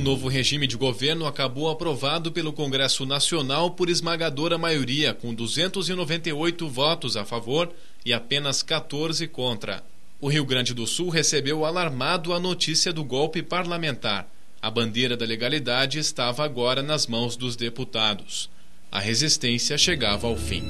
O 0.00 0.02
novo 0.02 0.28
regime 0.28 0.66
de 0.66 0.78
governo 0.78 1.26
acabou 1.26 1.68
aprovado 1.68 2.32
pelo 2.32 2.54
Congresso 2.54 3.04
Nacional 3.04 3.72
por 3.72 3.90
esmagadora 3.90 4.56
maioria, 4.56 5.12
com 5.12 5.34
298 5.34 6.66
votos 6.70 7.18
a 7.18 7.24
favor 7.26 7.70
e 8.02 8.10
apenas 8.10 8.62
14 8.62 9.28
contra. 9.28 9.84
O 10.18 10.26
Rio 10.28 10.46
Grande 10.46 10.72
do 10.72 10.86
Sul 10.86 11.10
recebeu 11.10 11.66
alarmado 11.66 12.32
a 12.32 12.40
notícia 12.40 12.94
do 12.94 13.04
golpe 13.04 13.42
parlamentar. 13.42 14.26
A 14.62 14.70
bandeira 14.70 15.18
da 15.18 15.26
legalidade 15.26 15.98
estava 15.98 16.46
agora 16.46 16.82
nas 16.82 17.06
mãos 17.06 17.36
dos 17.36 17.54
deputados. 17.54 18.48
A 18.90 19.00
resistência 19.00 19.76
chegava 19.76 20.26
ao 20.26 20.34
fim. 20.34 20.64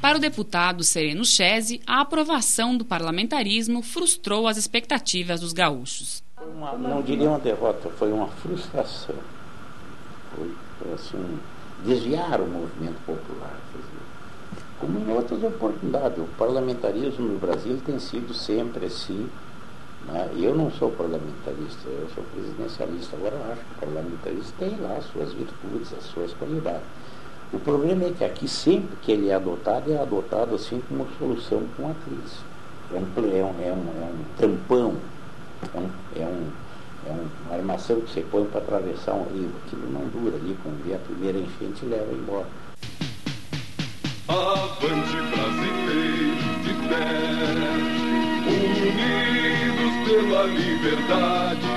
Para 0.00 0.18
o 0.18 0.20
deputado 0.20 0.84
Sereno 0.84 1.24
Chese, 1.24 1.80
a 1.84 2.02
aprovação 2.02 2.76
do 2.76 2.84
parlamentarismo 2.84 3.82
frustrou 3.82 4.46
as 4.46 4.56
expectativas 4.56 5.40
dos 5.40 5.52
gaúchos. 5.52 6.22
Uma, 6.44 6.72
não 6.72 7.02
diria 7.02 7.28
uma 7.28 7.38
derrota, 7.38 7.88
foi 7.90 8.12
uma 8.12 8.26
frustração. 8.26 9.14
Foi, 10.34 10.50
foi 10.78 10.92
assim, 10.94 11.38
desviar 11.84 12.40
o 12.40 12.46
movimento 12.46 12.98
popular. 13.06 13.54
Como 14.80 14.98
em 14.98 15.12
outras 15.12 15.42
oportunidades, 15.44 16.18
o 16.18 16.26
parlamentarismo 16.36 17.28
no 17.28 17.38
Brasil 17.38 17.80
tem 17.86 17.98
sido 18.00 18.34
sempre 18.34 18.86
assim. 18.86 19.28
Né? 20.08 20.30
Eu 20.36 20.56
não 20.56 20.70
sou 20.72 20.90
parlamentarista, 20.90 21.88
eu 21.88 22.08
sou 22.12 22.24
presidencialista. 22.34 23.16
Agora 23.16 23.36
eu 23.36 23.52
acho 23.52 23.60
que 23.60 23.74
o 23.74 23.86
parlamentarismo 23.86 24.52
tem 24.58 24.76
lá 24.80 24.96
as 24.96 25.04
suas 25.04 25.32
virtudes, 25.32 25.92
as 25.92 26.04
suas 26.06 26.32
qualidades. 26.34 26.82
O 27.52 27.60
problema 27.60 28.04
é 28.04 28.10
que 28.10 28.24
aqui 28.24 28.48
sempre 28.48 28.96
que 29.02 29.12
ele 29.12 29.28
é 29.28 29.34
adotado, 29.34 29.92
é 29.92 29.98
adotado 29.98 30.56
assim 30.56 30.82
como 30.88 31.06
solução 31.18 31.62
com 31.76 31.88
a 31.88 31.94
crise. 31.94 32.40
É 32.92 32.96
um, 32.96 33.36
é 33.36 33.44
um, 33.44 33.62
é 33.62 33.72
um, 33.72 34.02
é 34.02 34.10
um 34.10 34.24
tampão, 34.36 34.96
é, 35.74 35.78
um, 35.78 35.90
é, 36.16 36.26
um, 36.26 36.50
é 37.06 37.10
uma 37.10 37.56
armação 37.56 38.00
que 38.00 38.12
você 38.12 38.20
põe 38.22 38.44
para 38.46 38.60
atravessar 38.60 39.14
um 39.14 39.24
rio. 39.32 39.50
Aquilo 39.66 39.90
não 39.90 40.08
dura 40.08 40.36
ali, 40.36 40.56
quando 40.62 40.84
vier 40.84 40.96
a 40.96 41.00
primeira 41.00 41.38
enchente 41.38 41.84
leva 41.84 42.12
embora. 42.12 42.46
Avante 44.28 45.16
brasileiros 45.30 46.42
de 46.62 46.74
pé, 46.88 47.04
unidos 48.48 50.08
pela 50.08 50.42
liberdade. 50.44 51.72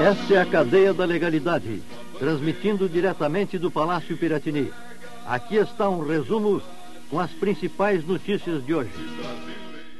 Esta 0.00 0.34
é 0.34 0.40
a 0.40 0.46
cadeia 0.46 0.92
da 0.92 1.04
legalidade, 1.04 1.82
transmitindo 2.18 2.88
diretamente 2.88 3.58
do 3.58 3.70
Palácio 3.70 4.16
Piratini. 4.16 4.72
Aqui 5.26 5.56
está 5.56 5.88
um 5.88 6.06
resumo 6.06 6.60
com 7.10 7.18
as 7.18 7.30
principais 7.30 8.06
notícias 8.06 8.64
de 8.64 8.74
hoje. 8.74 8.90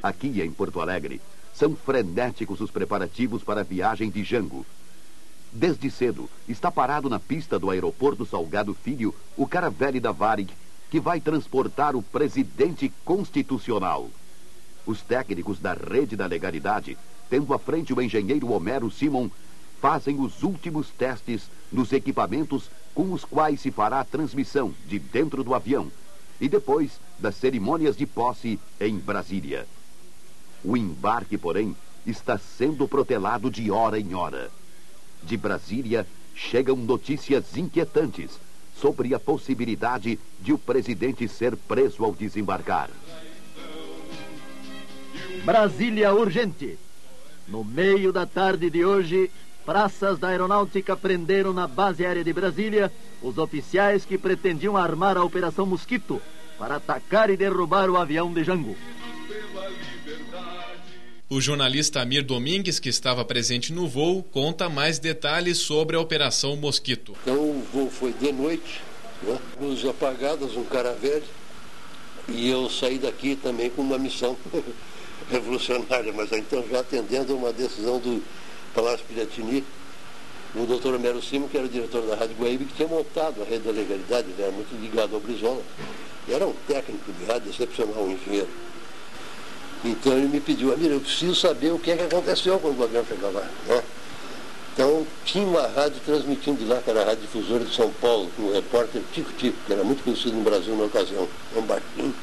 Aqui 0.02 0.40
em 0.40 0.50
Porto 0.50 0.80
Alegre, 0.80 1.20
são 1.56 1.74
frenéticos 1.74 2.60
os 2.60 2.70
preparativos 2.70 3.42
para 3.42 3.62
a 3.62 3.64
viagem 3.64 4.10
de 4.10 4.22
Jango. 4.22 4.66
Desde 5.50 5.90
cedo, 5.90 6.28
está 6.46 6.70
parado 6.70 7.08
na 7.08 7.18
pista 7.18 7.58
do 7.58 7.70
aeroporto 7.70 8.26
Salgado 8.26 8.74
Filho 8.74 9.14
o 9.36 9.46
cara 9.46 9.70
velho 9.70 10.00
da 10.00 10.12
Varig, 10.12 10.52
que 10.90 11.00
vai 11.00 11.18
transportar 11.18 11.96
o 11.96 12.02
presidente 12.02 12.92
constitucional. 13.04 14.10
Os 14.84 15.00
técnicos 15.00 15.58
da 15.58 15.72
rede 15.72 16.14
da 16.14 16.26
legalidade, 16.26 16.96
tendo 17.30 17.54
à 17.54 17.58
frente 17.58 17.92
o 17.92 18.02
engenheiro 18.02 18.52
Homero 18.52 18.90
Simon, 18.90 19.30
fazem 19.80 20.20
os 20.20 20.42
últimos 20.42 20.90
testes 20.90 21.50
nos 21.72 21.90
equipamentos 21.90 22.70
com 22.94 23.12
os 23.12 23.24
quais 23.24 23.62
se 23.62 23.70
fará 23.70 24.00
a 24.00 24.04
transmissão 24.04 24.74
de 24.86 24.98
dentro 24.98 25.42
do 25.42 25.54
avião 25.54 25.90
e 26.38 26.48
depois 26.48 27.00
das 27.18 27.34
cerimônias 27.34 27.96
de 27.96 28.06
posse 28.06 28.60
em 28.78 28.98
Brasília. 28.98 29.66
O 30.64 30.76
embarque, 30.76 31.36
porém, 31.36 31.76
está 32.06 32.38
sendo 32.38 32.86
protelado 32.86 33.50
de 33.50 33.70
hora 33.70 33.98
em 33.98 34.14
hora. 34.14 34.50
De 35.22 35.36
Brasília 35.36 36.06
chegam 36.34 36.76
notícias 36.76 37.56
inquietantes 37.56 38.30
sobre 38.80 39.14
a 39.14 39.18
possibilidade 39.18 40.18
de 40.40 40.52
o 40.52 40.58
presidente 40.58 41.26
ser 41.28 41.56
preso 41.56 42.04
ao 42.04 42.14
desembarcar. 42.14 42.90
Brasília 45.44 46.12
urgente. 46.12 46.78
No 47.48 47.64
meio 47.64 48.12
da 48.12 48.26
tarde 48.26 48.68
de 48.68 48.84
hoje, 48.84 49.30
praças 49.64 50.18
da 50.18 50.28
aeronáutica 50.28 50.96
prenderam 50.96 51.52
na 51.52 51.66
base 51.66 52.04
aérea 52.04 52.24
de 52.24 52.32
Brasília 52.32 52.92
os 53.22 53.38
oficiais 53.38 54.04
que 54.04 54.18
pretendiam 54.18 54.76
armar 54.76 55.16
a 55.16 55.24
Operação 55.24 55.64
Mosquito 55.64 56.20
para 56.58 56.76
atacar 56.76 57.30
e 57.30 57.36
derrubar 57.36 57.88
o 57.88 57.96
avião 57.96 58.32
de 58.32 58.44
Jango. 58.44 58.76
O 61.28 61.40
jornalista 61.40 62.00
Amir 62.00 62.24
Domingues, 62.24 62.78
que 62.78 62.88
estava 62.88 63.24
presente 63.24 63.72
no 63.72 63.88
voo, 63.88 64.22
conta 64.22 64.68
mais 64.68 65.00
detalhes 65.00 65.58
sobre 65.58 65.96
a 65.96 66.00
Operação 66.00 66.54
Mosquito. 66.54 67.16
Então 67.22 67.34
o 67.34 67.66
voo 67.72 67.90
foi 67.90 68.12
de 68.12 68.30
noite, 68.30 68.80
né? 69.24 69.36
luzes 69.60 69.84
apagadas, 69.86 70.56
um 70.56 70.62
cara 70.62 70.92
velho, 70.92 71.24
e 72.28 72.48
eu 72.48 72.70
saí 72.70 72.96
daqui 72.96 73.34
também 73.34 73.68
com 73.70 73.82
uma 73.82 73.98
missão 73.98 74.36
revolucionária, 75.28 76.12
mas 76.12 76.30
então 76.30 76.64
já 76.70 76.78
atendendo 76.78 77.32
a 77.32 77.36
uma 77.36 77.52
decisão 77.52 77.98
do 77.98 78.22
Palácio 78.72 79.04
Piratini, 79.08 79.64
o 80.54 80.64
doutor 80.64 80.94
Homero 80.94 81.20
Simo, 81.20 81.48
que 81.48 81.56
era 81.56 81.66
o 81.66 81.68
diretor 81.68 82.06
da 82.06 82.14
Rádio 82.14 82.36
Guaíba, 82.38 82.64
que 82.66 82.74
tinha 82.74 82.86
montado 82.86 83.42
a 83.42 83.44
rede 83.44 83.64
da 83.64 83.72
legalidade, 83.72 84.28
ele 84.30 84.42
era 84.42 84.52
muito 84.52 84.72
ligado 84.80 85.16
ao 85.16 85.20
Brizola, 85.20 85.60
era 86.28 86.46
um 86.46 86.54
técnico 86.68 87.12
de 87.12 87.24
rádio 87.24 87.50
excepcional, 87.50 88.04
um 88.04 88.12
engenheiro. 88.12 88.65
Então 89.84 90.12
ele 90.12 90.28
me 90.28 90.40
pediu, 90.40 90.72
Amir, 90.72 90.90
eu 90.90 91.00
preciso 91.00 91.34
saber 91.34 91.72
o 91.72 91.78
que 91.78 91.90
é 91.90 91.96
que 91.96 92.02
aconteceu 92.04 92.58
quando 92.58 92.78
o 92.80 92.84
avião 92.84 93.04
chegou 93.06 93.32
lá. 93.32 93.48
Né? 93.66 93.82
Então 94.72 95.06
tinha 95.24 95.46
uma 95.46 95.66
rádio 95.68 96.00
transmitindo 96.04 96.58
de 96.58 96.64
lá, 96.66 96.80
que 96.82 96.90
era 96.90 97.02
a 97.02 97.04
Rádio 97.04 97.22
Difusora 97.22 97.64
de 97.64 97.74
São 97.74 97.90
Paulo, 97.92 98.30
com 98.36 98.42
um 98.42 98.52
repórter 98.52 99.00
Tico 99.12 99.32
Tico, 99.32 99.56
que 99.66 99.72
era 99.72 99.82
muito 99.82 100.02
conhecido 100.04 100.36
no 100.36 100.42
Brasil 100.42 100.76
na 100.76 100.84
ocasião, 100.84 101.26
um 101.56 101.62
baixinho, 101.62 102.14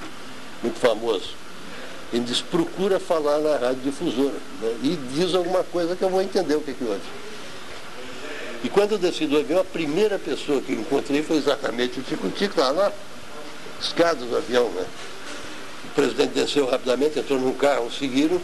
muito 0.62 0.80
famoso. 0.80 1.30
Ele 2.12 2.24
diz, 2.24 2.42
procura 2.42 3.00
falar 3.00 3.40
na 3.40 3.58
Rádio 3.58 3.82
Difusora 3.84 4.36
né? 4.62 4.76
e 4.84 4.96
diz 5.14 5.34
alguma 5.34 5.64
coisa 5.64 5.96
que 5.96 6.04
eu 6.04 6.10
vou 6.10 6.22
entender 6.22 6.56
o 6.56 6.62
que, 6.62 6.74
que 6.74 6.84
houve. 6.84 7.02
E 8.64 8.70
quando 8.70 8.94
eu 8.94 8.98
desci 8.98 9.26
do 9.26 9.38
avião, 9.38 9.60
a 9.60 9.66
primeira 9.66 10.20
pessoa 10.20 10.62
que 10.62 10.74
encontrei 10.74 11.24
foi 11.24 11.38
exatamente 11.38 12.00
o 12.00 12.04
Tico 12.04 12.30
Tico, 12.30 12.60
lá 12.60 12.72
na 12.72 12.92
escada 13.82 14.24
do 14.24 14.38
avião, 14.38 14.70
né? 14.70 14.86
Presidente 15.96 16.34
desceu 16.34 16.66
rapidamente, 16.66 17.20
entrou 17.20 17.40
num 17.40 17.54
carro, 17.54 17.92
seguiram, 17.92 18.42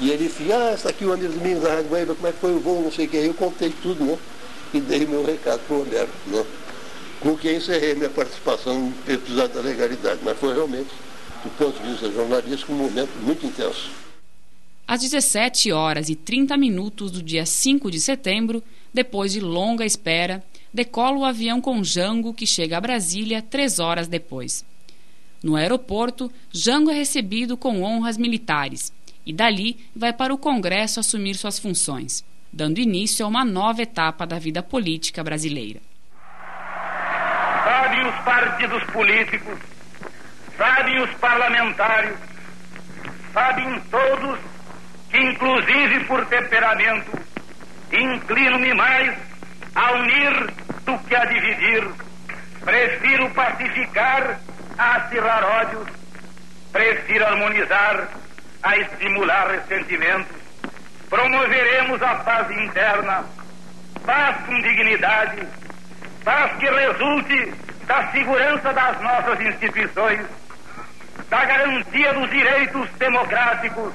e 0.00 0.10
ele 0.10 0.28
disse, 0.28 0.50
ah, 0.50 0.72
está 0.74 0.88
aqui 0.88 1.04
o 1.04 1.12
amigo 1.12 1.32
Domingos 1.34 1.62
da 1.62 1.74
Rádio 1.74 1.90
Guaíba, 1.90 2.14
como 2.14 2.26
é 2.26 2.32
que 2.32 2.38
foi 2.38 2.54
o 2.54 2.58
voo, 2.58 2.82
não 2.82 2.90
sei 2.90 3.04
o 3.04 3.08
que. 3.08 3.18
Eu 3.18 3.34
contei 3.34 3.70
tudo, 3.82 4.02
né? 4.02 4.18
E 4.72 4.80
dei 4.80 5.06
meu 5.06 5.24
recado 5.24 5.60
para 5.66 5.76
o 5.76 5.82
Homero, 5.82 6.08
né? 6.26 6.44
Com 7.20 7.36
que 7.36 7.52
encerrei 7.52 7.94
minha 7.94 8.08
participação 8.08 8.80
no 8.80 9.12
episódio 9.12 9.56
da 9.56 9.60
legalidade. 9.60 10.20
Mas 10.24 10.38
foi 10.38 10.54
realmente, 10.54 10.88
do 11.44 11.50
ponto 11.50 11.82
de 11.82 11.90
vista 11.90 12.10
jornalístico, 12.10 12.72
um 12.72 12.76
momento 12.76 13.10
muito 13.20 13.44
intenso. 13.44 13.90
Às 14.88 15.00
17 15.02 15.70
horas 15.70 16.08
e 16.08 16.16
30 16.16 16.56
minutos 16.56 17.10
do 17.10 17.22
dia 17.22 17.44
5 17.44 17.90
de 17.90 18.00
setembro, 18.00 18.62
depois 18.92 19.32
de 19.32 19.40
longa 19.40 19.84
espera, 19.84 20.42
decola 20.72 21.18
o 21.18 21.24
avião 21.26 21.60
com 21.60 21.84
Jango, 21.84 22.32
que 22.32 22.46
chega 22.46 22.78
a 22.78 22.80
Brasília 22.80 23.42
três 23.42 23.78
horas 23.78 24.08
depois. 24.08 24.64
No 25.42 25.56
aeroporto, 25.56 26.30
Jango 26.52 26.90
é 26.90 26.94
recebido 26.94 27.56
com 27.56 27.82
honras 27.82 28.18
militares 28.18 28.92
e 29.24 29.32
dali 29.32 29.78
vai 29.96 30.12
para 30.12 30.34
o 30.34 30.38
Congresso 30.38 31.00
assumir 31.00 31.34
suas 31.34 31.58
funções, 31.58 32.24
dando 32.52 32.78
início 32.78 33.24
a 33.24 33.28
uma 33.28 33.44
nova 33.44 33.80
etapa 33.80 34.26
da 34.26 34.38
vida 34.38 34.62
política 34.62 35.24
brasileira. 35.24 35.80
Sabem 37.64 38.06
os 38.06 38.14
partidos 38.16 38.84
políticos, 38.84 39.58
sabem 40.58 41.02
os 41.02 41.10
parlamentares, 41.14 42.16
sabem 43.32 43.80
todos 43.90 44.38
que, 45.10 45.18
inclusive 45.18 46.04
por 46.04 46.26
temperamento, 46.26 47.18
inclino-me 47.90 48.74
mais 48.74 49.16
a 49.74 49.92
unir 49.92 50.54
do 50.84 50.98
que 51.08 51.14
a 51.14 51.24
dividir. 51.24 51.90
Prefiro 52.62 53.30
pacificar 53.30 54.38
a 54.78 54.96
acirrar 54.96 55.44
ódios, 55.44 55.88
prefiro 56.72 57.26
harmonizar 57.26 58.08
a 58.62 58.76
estimular 58.76 59.50
ressentimentos. 59.50 60.36
Promoveremos 61.08 62.00
a 62.02 62.14
paz 62.16 62.50
interna, 62.50 63.24
paz 64.04 64.36
com 64.46 64.60
dignidade, 64.60 65.46
paz 66.24 66.52
que 66.58 66.66
resulte 66.66 67.54
da 67.86 68.10
segurança 68.12 68.72
das 68.72 69.00
nossas 69.00 69.40
instituições, 69.40 70.24
da 71.28 71.44
garantia 71.44 72.14
dos 72.14 72.30
direitos 72.30 72.88
democráticos, 72.98 73.92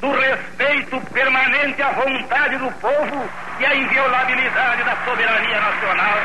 do 0.00 0.12
respeito 0.12 1.00
permanente 1.12 1.82
à 1.82 1.90
vontade 1.90 2.58
do 2.58 2.70
povo 2.74 3.28
e 3.58 3.66
à 3.66 3.74
inviolabilidade 3.74 4.84
da 4.84 4.96
soberania 5.04 5.60
nacional. 5.60 6.18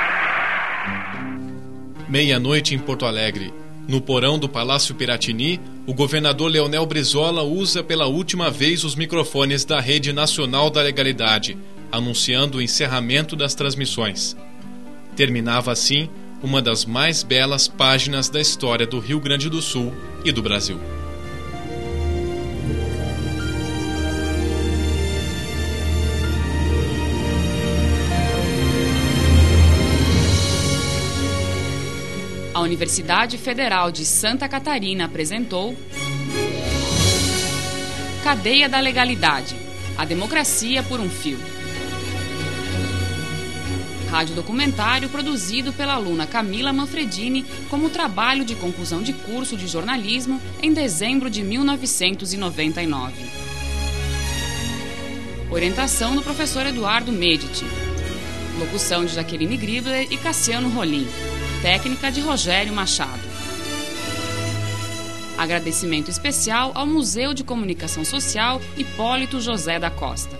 Meia-noite 2.07 2.75
em 2.75 2.79
Porto 2.79 3.05
Alegre. 3.05 3.60
No 3.91 3.99
porão 3.99 4.39
do 4.39 4.47
Palácio 4.47 4.95
Piratini, 4.95 5.59
o 5.85 5.93
governador 5.93 6.49
Leonel 6.49 6.85
Brizola 6.85 7.43
usa 7.43 7.83
pela 7.83 8.07
última 8.07 8.49
vez 8.49 8.85
os 8.85 8.95
microfones 8.95 9.65
da 9.65 9.81
Rede 9.81 10.13
Nacional 10.13 10.69
da 10.69 10.81
Legalidade, 10.81 11.57
anunciando 11.91 12.59
o 12.59 12.61
encerramento 12.61 13.35
das 13.35 13.53
transmissões. 13.53 14.37
Terminava 15.13 15.73
assim 15.73 16.07
uma 16.41 16.61
das 16.61 16.85
mais 16.85 17.21
belas 17.21 17.67
páginas 17.67 18.29
da 18.29 18.39
história 18.39 18.87
do 18.87 18.97
Rio 18.97 19.19
Grande 19.19 19.49
do 19.49 19.61
Sul 19.61 19.93
e 20.23 20.31
do 20.31 20.41
Brasil. 20.41 20.79
A 32.61 32.63
Universidade 32.63 33.39
Federal 33.39 33.91
de 33.91 34.05
Santa 34.05 34.47
Catarina 34.47 35.05
apresentou 35.05 35.75
Cadeia 38.23 38.69
da 38.69 38.79
Legalidade 38.79 39.55
A 39.97 40.05
Democracia 40.05 40.83
por 40.83 40.99
um 40.99 41.09
Fio. 41.09 41.39
Rádio 44.11 44.35
documentário 44.35 45.09
produzido 45.09 45.73
pela 45.73 45.95
aluna 45.95 46.27
Camila 46.27 46.71
Manfredini 46.71 47.43
como 47.67 47.89
trabalho 47.89 48.45
de 48.45 48.53
conclusão 48.53 49.01
de 49.01 49.13
curso 49.13 49.57
de 49.57 49.65
jornalismo 49.65 50.39
em 50.61 50.71
dezembro 50.71 51.31
de 51.31 51.41
1999. 51.43 53.25
Orientação 55.49 56.15
do 56.15 56.21
professor 56.21 56.67
Eduardo 56.67 57.11
Medici. 57.11 57.65
Locução 58.59 59.03
de 59.03 59.15
Jaqueline 59.15 59.57
Gribler 59.57 60.05
e 60.11 60.17
Cassiano 60.17 60.69
Rolim 60.69 61.07
técnica 61.61 62.11
de 62.11 62.19
Rogério 62.21 62.73
Machado. 62.73 63.21
Agradecimento 65.37 66.09
especial 66.09 66.71
ao 66.73 66.87
Museu 66.87 67.33
de 67.33 67.43
Comunicação 67.43 68.03
Social 68.03 68.59
Hipólito 68.75 69.39
José 69.39 69.79
da 69.79 69.91
Costa. 69.91 70.39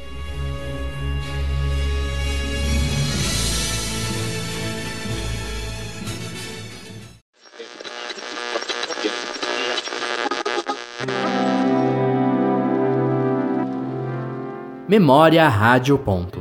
Memória 14.87 15.47
Rádio. 15.47 15.97
Ponto. 15.97 16.40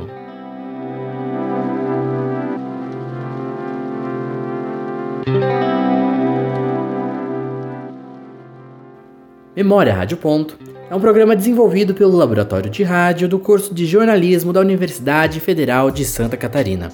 Memória 9.63 9.93
Rádio 9.93 10.17
Ponto 10.17 10.57
é 10.89 10.95
um 10.95 10.99
programa 10.99 11.35
desenvolvido 11.35 11.93
pelo 11.93 12.17
Laboratório 12.17 12.67
de 12.67 12.81
Rádio 12.81 13.29
do 13.29 13.37
curso 13.37 13.75
de 13.75 13.85
jornalismo 13.85 14.51
da 14.51 14.59
Universidade 14.59 15.39
Federal 15.39 15.91
de 15.91 16.03
Santa 16.03 16.35
Catarina. 16.35 16.89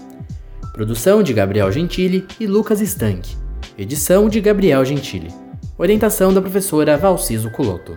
Produção 0.73 1.23
de 1.23 1.31
Gabriel 1.33 1.71
Gentili 1.71 2.27
e 2.37 2.45
Lucas 2.45 2.81
Stank. 2.81 3.37
Edição 3.77 4.27
de 4.27 4.41
Gabriel 4.41 4.83
Gentili. 4.83 5.29
Orientação 5.77 6.33
da 6.33 6.41
professora 6.41 6.97
Valciso 6.97 7.49
Culoto. 7.51 7.93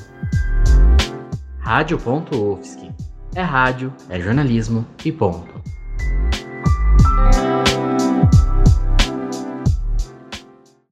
Rádio.UFSC. 1.58 2.92
É 3.34 3.42
rádio, 3.42 3.92
é 4.08 4.20
jornalismo 4.20 4.86
e 5.04 5.10
ponto. 5.10 5.59